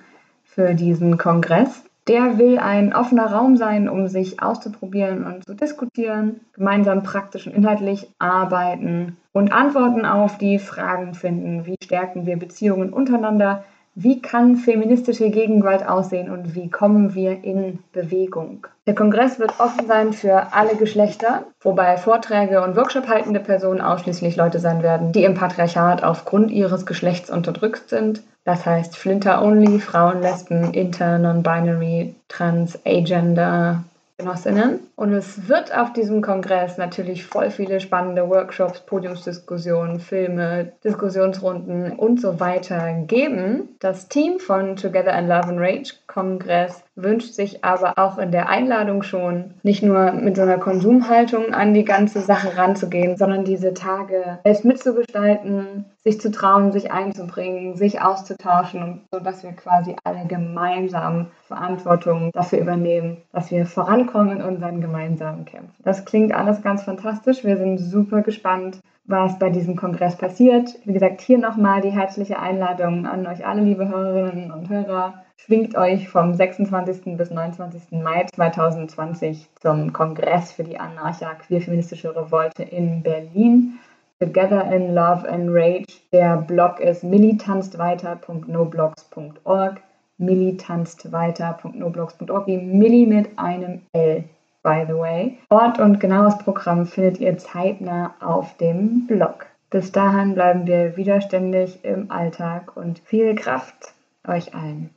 für 0.54 0.74
diesen 0.74 1.16
Kongress. 1.16 1.84
Der 2.08 2.38
will 2.38 2.58
ein 2.58 2.92
offener 2.92 3.26
Raum 3.26 3.56
sein, 3.56 3.88
um 3.88 4.08
sich 4.08 4.42
auszuprobieren 4.42 5.24
und 5.24 5.44
zu 5.44 5.54
diskutieren, 5.54 6.40
gemeinsam 6.54 7.02
praktisch 7.02 7.46
und 7.46 7.54
inhaltlich 7.54 8.08
arbeiten 8.18 9.16
und 9.32 9.52
Antworten 9.52 10.04
auf 10.04 10.38
die 10.38 10.58
Fragen 10.58 11.14
finden. 11.14 11.66
Wie 11.66 11.76
stärken 11.82 12.26
wir 12.26 12.36
Beziehungen 12.36 12.92
untereinander? 12.92 13.64
Wie 13.94 14.22
kann 14.22 14.56
feministische 14.56 15.30
Gegenwart 15.30 15.86
aussehen 15.86 16.30
und 16.30 16.54
wie 16.54 16.70
kommen 16.70 17.14
wir 17.14 17.44
in 17.44 17.80
Bewegung? 17.92 18.66
Der 18.86 18.94
Kongress 18.94 19.38
wird 19.38 19.58
offen 19.58 19.86
sein 19.86 20.12
für 20.12 20.52
alle 20.52 20.76
Geschlechter, 20.76 21.44
wobei 21.60 21.96
Vorträge 21.96 22.62
und 22.62 22.76
Workshop 22.76 23.08
haltende 23.08 23.40
Personen 23.40 23.80
ausschließlich 23.80 24.36
Leute 24.36 24.58
sein 24.58 24.82
werden, 24.82 25.12
die 25.12 25.24
im 25.24 25.34
Patriarchat 25.34 26.04
aufgrund 26.04 26.50
ihres 26.50 26.86
Geschlechts 26.86 27.30
unterdrückt 27.30 27.88
sind 27.88 28.22
das 28.44 28.64
heißt 28.64 28.96
Flinter 28.96 29.42
Only, 29.42 29.78
Frauen, 29.80 30.22
Lesben, 30.22 30.72
Inter, 30.72 31.18
Non-Binary, 31.18 32.14
Trans, 32.28 32.78
Agender, 32.86 33.84
Genossinnen. 34.20 34.80
Und 34.96 35.12
es 35.12 35.48
wird 35.48 35.76
auf 35.76 35.92
diesem 35.92 36.22
Kongress 36.22 36.78
natürlich 36.78 37.26
voll 37.26 37.50
viele 37.50 37.80
spannende 37.80 38.28
Workshops, 38.28 38.80
Podiumsdiskussionen, 38.80 40.00
Filme, 40.00 40.72
Diskussionsrunden 40.84 41.92
und 41.92 42.20
so 42.20 42.38
weiter 42.40 42.92
geben. 43.06 43.76
Das 43.80 44.08
Team 44.08 44.38
von 44.38 44.76
Together 44.76 45.18
in 45.18 45.28
Love 45.28 45.48
and 45.48 45.58
Rage 45.60 45.94
Kongress 46.06 46.82
wünscht 47.02 47.34
sich 47.34 47.64
aber 47.64 47.94
auch 47.96 48.18
in 48.18 48.30
der 48.30 48.48
Einladung 48.48 49.02
schon, 49.02 49.54
nicht 49.62 49.82
nur 49.82 50.12
mit 50.12 50.36
so 50.36 50.42
einer 50.42 50.58
Konsumhaltung 50.58 51.52
an 51.52 51.74
die 51.74 51.84
ganze 51.84 52.20
Sache 52.20 52.56
ranzugehen, 52.56 53.16
sondern 53.16 53.44
diese 53.44 53.74
Tage 53.74 54.38
selbst 54.44 54.64
mitzugestalten, 54.64 55.84
sich 56.02 56.20
zu 56.20 56.30
trauen, 56.30 56.72
sich 56.72 56.92
einzubringen, 56.92 57.76
sich 57.76 58.00
auszutauschen, 58.00 59.02
sodass 59.12 59.42
wir 59.42 59.52
quasi 59.52 59.96
alle 60.04 60.26
gemeinsam 60.26 61.26
Verantwortung 61.46 62.30
dafür 62.32 62.60
übernehmen, 62.60 63.18
dass 63.32 63.50
wir 63.50 63.66
vorankommen 63.66 64.38
in 64.38 64.42
unseren 64.42 64.80
gemeinsamen 64.80 65.44
Kämpfen. 65.44 65.74
Das 65.84 66.04
klingt 66.04 66.32
alles 66.32 66.62
ganz 66.62 66.82
fantastisch. 66.82 67.44
Wir 67.44 67.56
sind 67.56 67.78
super 67.78 68.22
gespannt, 68.22 68.80
was 69.10 69.38
bei 69.38 69.50
diesem 69.50 69.76
Kongress 69.76 70.16
passiert. 70.16 70.78
Wie 70.84 70.92
gesagt, 70.92 71.20
hier 71.20 71.38
nochmal 71.38 71.80
die 71.80 71.90
herzliche 71.90 72.38
Einladung 72.38 73.06
an 73.06 73.26
euch 73.26 73.44
alle, 73.46 73.62
liebe 73.62 73.88
Hörerinnen 73.88 74.52
und 74.52 74.68
Hörer. 74.68 75.14
Schwingt 75.46 75.74
euch 75.74 76.10
vom 76.10 76.34
26. 76.34 77.16
bis 77.16 77.30
29. 77.30 77.92
Mai 77.92 78.26
2020 78.34 79.48
zum 79.58 79.94
Kongress 79.94 80.52
für 80.52 80.64
die 80.64 80.78
Anarcha-Queer-Feministische 80.78 82.14
Revolte 82.14 82.62
in 82.62 83.02
Berlin. 83.02 83.78
Together 84.20 84.70
in 84.70 84.94
Love 84.94 85.26
and 85.26 85.48
Rage. 85.48 85.94
Der 86.12 86.36
Blog 86.36 86.78
ist 86.78 87.04
militanztweiter.noblogs.org. 87.04 89.80
militanztweiter.noblogs.org. 90.18 92.46
Wie 92.46 92.58
Milli 92.58 93.06
mit 93.06 93.38
einem 93.38 93.80
L, 93.94 94.24
by 94.62 94.84
the 94.86 94.94
way. 94.94 95.38
Ort 95.48 95.80
und 95.80 96.00
genaues 96.00 96.36
Programm 96.36 96.84
findet 96.84 97.18
ihr 97.18 97.38
zeitnah 97.38 98.12
auf 98.20 98.58
dem 98.58 99.06
Blog. 99.06 99.46
Bis 99.70 99.90
dahin 99.90 100.34
bleiben 100.34 100.66
wir 100.66 100.98
widerständig 100.98 101.82
im 101.82 102.10
Alltag 102.10 102.76
und 102.76 102.98
viel 102.98 103.34
Kraft 103.34 103.94
euch 104.28 104.54
allen. 104.54 104.90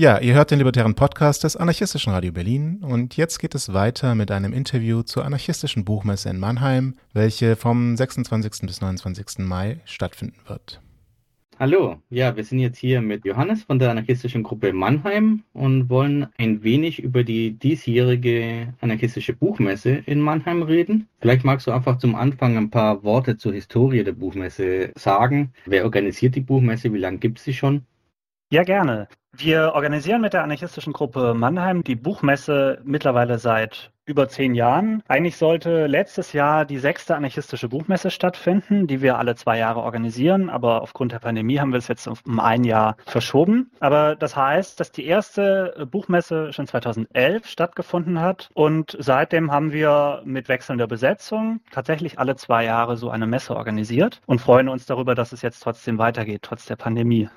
Ja, 0.00 0.18
ihr 0.18 0.32
hört 0.32 0.50
den 0.50 0.56
libertären 0.56 0.94
Podcast 0.94 1.44
des 1.44 1.58
Anarchistischen 1.58 2.10
Radio 2.10 2.32
Berlin 2.32 2.78
und 2.82 3.18
jetzt 3.18 3.38
geht 3.38 3.54
es 3.54 3.74
weiter 3.74 4.14
mit 4.14 4.30
einem 4.30 4.54
Interview 4.54 5.02
zur 5.02 5.26
anarchistischen 5.26 5.84
Buchmesse 5.84 6.30
in 6.30 6.38
Mannheim, 6.38 6.94
welche 7.12 7.54
vom 7.54 7.98
26. 7.98 8.62
bis 8.62 8.80
29. 8.80 9.40
Mai 9.40 9.80
stattfinden 9.84 10.38
wird. 10.46 10.80
Hallo, 11.58 11.98
ja, 12.08 12.34
wir 12.34 12.44
sind 12.44 12.60
jetzt 12.60 12.78
hier 12.78 13.02
mit 13.02 13.26
Johannes 13.26 13.64
von 13.64 13.78
der 13.78 13.90
anarchistischen 13.90 14.42
Gruppe 14.42 14.72
Mannheim 14.72 15.42
und 15.52 15.90
wollen 15.90 16.28
ein 16.38 16.62
wenig 16.62 17.02
über 17.02 17.22
die 17.22 17.58
diesjährige 17.58 18.72
anarchistische 18.80 19.34
Buchmesse 19.34 20.02
in 20.06 20.22
Mannheim 20.22 20.62
reden. 20.62 21.08
Vielleicht 21.20 21.44
magst 21.44 21.66
du 21.66 21.72
einfach 21.72 21.98
zum 21.98 22.14
Anfang 22.14 22.56
ein 22.56 22.70
paar 22.70 23.02
Worte 23.02 23.36
zur 23.36 23.52
Historie 23.52 24.02
der 24.02 24.12
Buchmesse 24.12 24.92
sagen. 24.96 25.52
Wer 25.66 25.84
organisiert 25.84 26.36
die 26.36 26.40
Buchmesse? 26.40 26.90
Wie 26.90 26.98
lange 26.98 27.18
gibt 27.18 27.36
es 27.36 27.44
sie 27.44 27.52
schon? 27.52 27.82
Ja, 28.50 28.62
gerne. 28.62 29.06
Wir 29.42 29.72
organisieren 29.74 30.20
mit 30.20 30.34
der 30.34 30.42
anarchistischen 30.42 30.92
Gruppe 30.92 31.32
Mannheim 31.32 31.82
die 31.82 31.96
Buchmesse 31.96 32.78
mittlerweile 32.84 33.38
seit 33.38 33.90
über 34.04 34.28
zehn 34.28 34.54
Jahren. 34.54 35.02
Eigentlich 35.08 35.38
sollte 35.38 35.86
letztes 35.86 36.34
Jahr 36.34 36.66
die 36.66 36.76
sechste 36.76 37.14
anarchistische 37.16 37.70
Buchmesse 37.70 38.10
stattfinden, 38.10 38.86
die 38.86 39.00
wir 39.00 39.16
alle 39.16 39.36
zwei 39.36 39.56
Jahre 39.56 39.80
organisieren, 39.80 40.50
aber 40.50 40.82
aufgrund 40.82 41.12
der 41.12 41.20
Pandemie 41.20 41.58
haben 41.58 41.72
wir 41.72 41.78
es 41.78 41.88
jetzt 41.88 42.06
um 42.06 42.38
ein 42.38 42.64
Jahr 42.64 42.98
verschoben. 43.06 43.70
Aber 43.80 44.14
das 44.14 44.36
heißt, 44.36 44.78
dass 44.78 44.92
die 44.92 45.06
erste 45.06 45.86
Buchmesse 45.90 46.52
schon 46.52 46.66
2011 46.66 47.46
stattgefunden 47.46 48.20
hat 48.20 48.50
und 48.52 48.94
seitdem 49.00 49.50
haben 49.50 49.72
wir 49.72 50.20
mit 50.26 50.48
wechselnder 50.50 50.86
Besetzung 50.86 51.60
tatsächlich 51.70 52.18
alle 52.18 52.36
zwei 52.36 52.64
Jahre 52.64 52.98
so 52.98 53.08
eine 53.08 53.26
Messe 53.26 53.56
organisiert 53.56 54.20
und 54.26 54.42
freuen 54.42 54.68
uns 54.68 54.84
darüber, 54.84 55.14
dass 55.14 55.32
es 55.32 55.40
jetzt 55.40 55.60
trotzdem 55.60 55.96
weitergeht, 55.96 56.42
trotz 56.42 56.66
der 56.66 56.76
Pandemie. 56.76 57.30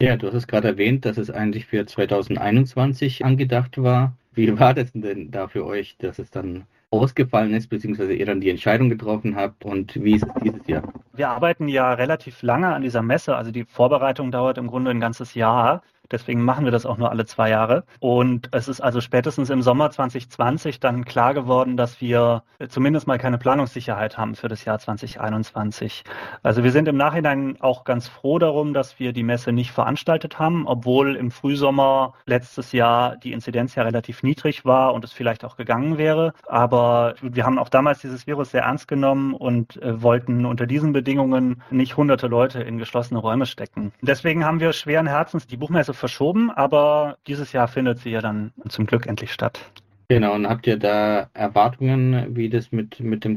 Ja, 0.00 0.16
du 0.16 0.28
hast 0.28 0.34
es 0.34 0.46
gerade 0.46 0.68
erwähnt, 0.68 1.04
dass 1.04 1.18
es 1.18 1.28
eigentlich 1.28 1.66
für 1.66 1.84
2021 1.84 3.24
angedacht 3.24 3.82
war. 3.82 4.12
Wie 4.32 4.56
war 4.56 4.72
das 4.72 4.92
denn 4.92 5.32
da 5.32 5.48
für 5.48 5.66
euch, 5.66 5.96
dass 5.98 6.20
es 6.20 6.30
dann 6.30 6.66
ausgefallen 6.90 7.52
ist, 7.52 7.68
beziehungsweise 7.68 8.14
ihr 8.14 8.24
dann 8.24 8.40
die 8.40 8.48
Entscheidung 8.48 8.90
getroffen 8.90 9.34
habt 9.34 9.64
und 9.64 10.00
wie 10.00 10.14
ist 10.14 10.22
es 10.22 10.42
dieses 10.44 10.64
Jahr? 10.68 10.84
Wir 11.14 11.30
arbeiten 11.30 11.66
ja 11.66 11.94
relativ 11.94 12.42
lange 12.42 12.72
an 12.72 12.82
dieser 12.82 13.02
Messe, 13.02 13.34
also 13.34 13.50
die 13.50 13.64
Vorbereitung 13.64 14.30
dauert 14.30 14.56
im 14.56 14.68
Grunde 14.68 14.92
ein 14.92 15.00
ganzes 15.00 15.34
Jahr. 15.34 15.82
Deswegen 16.10 16.42
machen 16.42 16.64
wir 16.64 16.72
das 16.72 16.86
auch 16.86 16.96
nur 16.96 17.10
alle 17.10 17.26
zwei 17.26 17.50
Jahre. 17.50 17.84
Und 18.00 18.48
es 18.52 18.68
ist 18.68 18.80
also 18.80 19.00
spätestens 19.00 19.50
im 19.50 19.62
Sommer 19.62 19.90
2020 19.90 20.80
dann 20.80 21.04
klar 21.04 21.34
geworden, 21.34 21.76
dass 21.76 22.00
wir 22.00 22.42
zumindest 22.68 23.06
mal 23.06 23.18
keine 23.18 23.38
Planungssicherheit 23.38 24.16
haben 24.16 24.34
für 24.34 24.48
das 24.48 24.64
Jahr 24.64 24.78
2021. 24.78 26.04
Also 26.42 26.64
wir 26.64 26.72
sind 26.72 26.88
im 26.88 26.96
Nachhinein 26.96 27.56
auch 27.60 27.84
ganz 27.84 28.08
froh 28.08 28.38
darum, 28.38 28.72
dass 28.72 28.98
wir 28.98 29.12
die 29.12 29.22
Messe 29.22 29.52
nicht 29.52 29.70
veranstaltet 29.70 30.38
haben, 30.38 30.66
obwohl 30.66 31.16
im 31.16 31.30
Frühsommer 31.30 32.14
letztes 32.26 32.72
Jahr 32.72 33.16
die 33.16 33.32
Inzidenz 33.32 33.74
ja 33.74 33.82
relativ 33.82 34.22
niedrig 34.22 34.64
war 34.64 34.94
und 34.94 35.04
es 35.04 35.12
vielleicht 35.12 35.44
auch 35.44 35.56
gegangen 35.56 35.98
wäre. 35.98 36.32
Aber 36.46 37.14
wir 37.20 37.44
haben 37.44 37.58
auch 37.58 37.68
damals 37.68 38.00
dieses 38.00 38.26
Virus 38.26 38.50
sehr 38.50 38.62
ernst 38.62 38.88
genommen 38.88 39.34
und 39.34 39.80
äh, 39.82 40.02
wollten 40.02 40.46
unter 40.46 40.66
diesen 40.66 40.92
Bedingungen 40.92 41.62
nicht 41.70 41.96
hunderte 41.96 42.26
Leute 42.26 42.62
in 42.62 42.78
geschlossene 42.78 43.20
Räume 43.20 43.46
stecken. 43.46 43.92
Deswegen 44.00 44.44
haben 44.44 44.60
wir 44.60 44.72
schweren 44.72 45.06
Herzens 45.06 45.46
die 45.46 45.56
Buchmesse 45.56 45.94
verschoben, 45.98 46.50
aber 46.50 47.18
dieses 47.26 47.52
Jahr 47.52 47.68
findet 47.68 47.98
sie 47.98 48.10
ja 48.10 48.20
dann 48.20 48.52
zum 48.68 48.86
Glück 48.86 49.06
endlich 49.06 49.32
statt. 49.32 49.60
Genau, 50.08 50.34
und 50.34 50.48
habt 50.48 50.66
ihr 50.66 50.78
da 50.78 51.28
Erwartungen, 51.34 52.34
wie 52.34 52.48
das 52.48 52.72
mit, 52.72 52.98
mit 53.00 53.24
dem 53.24 53.36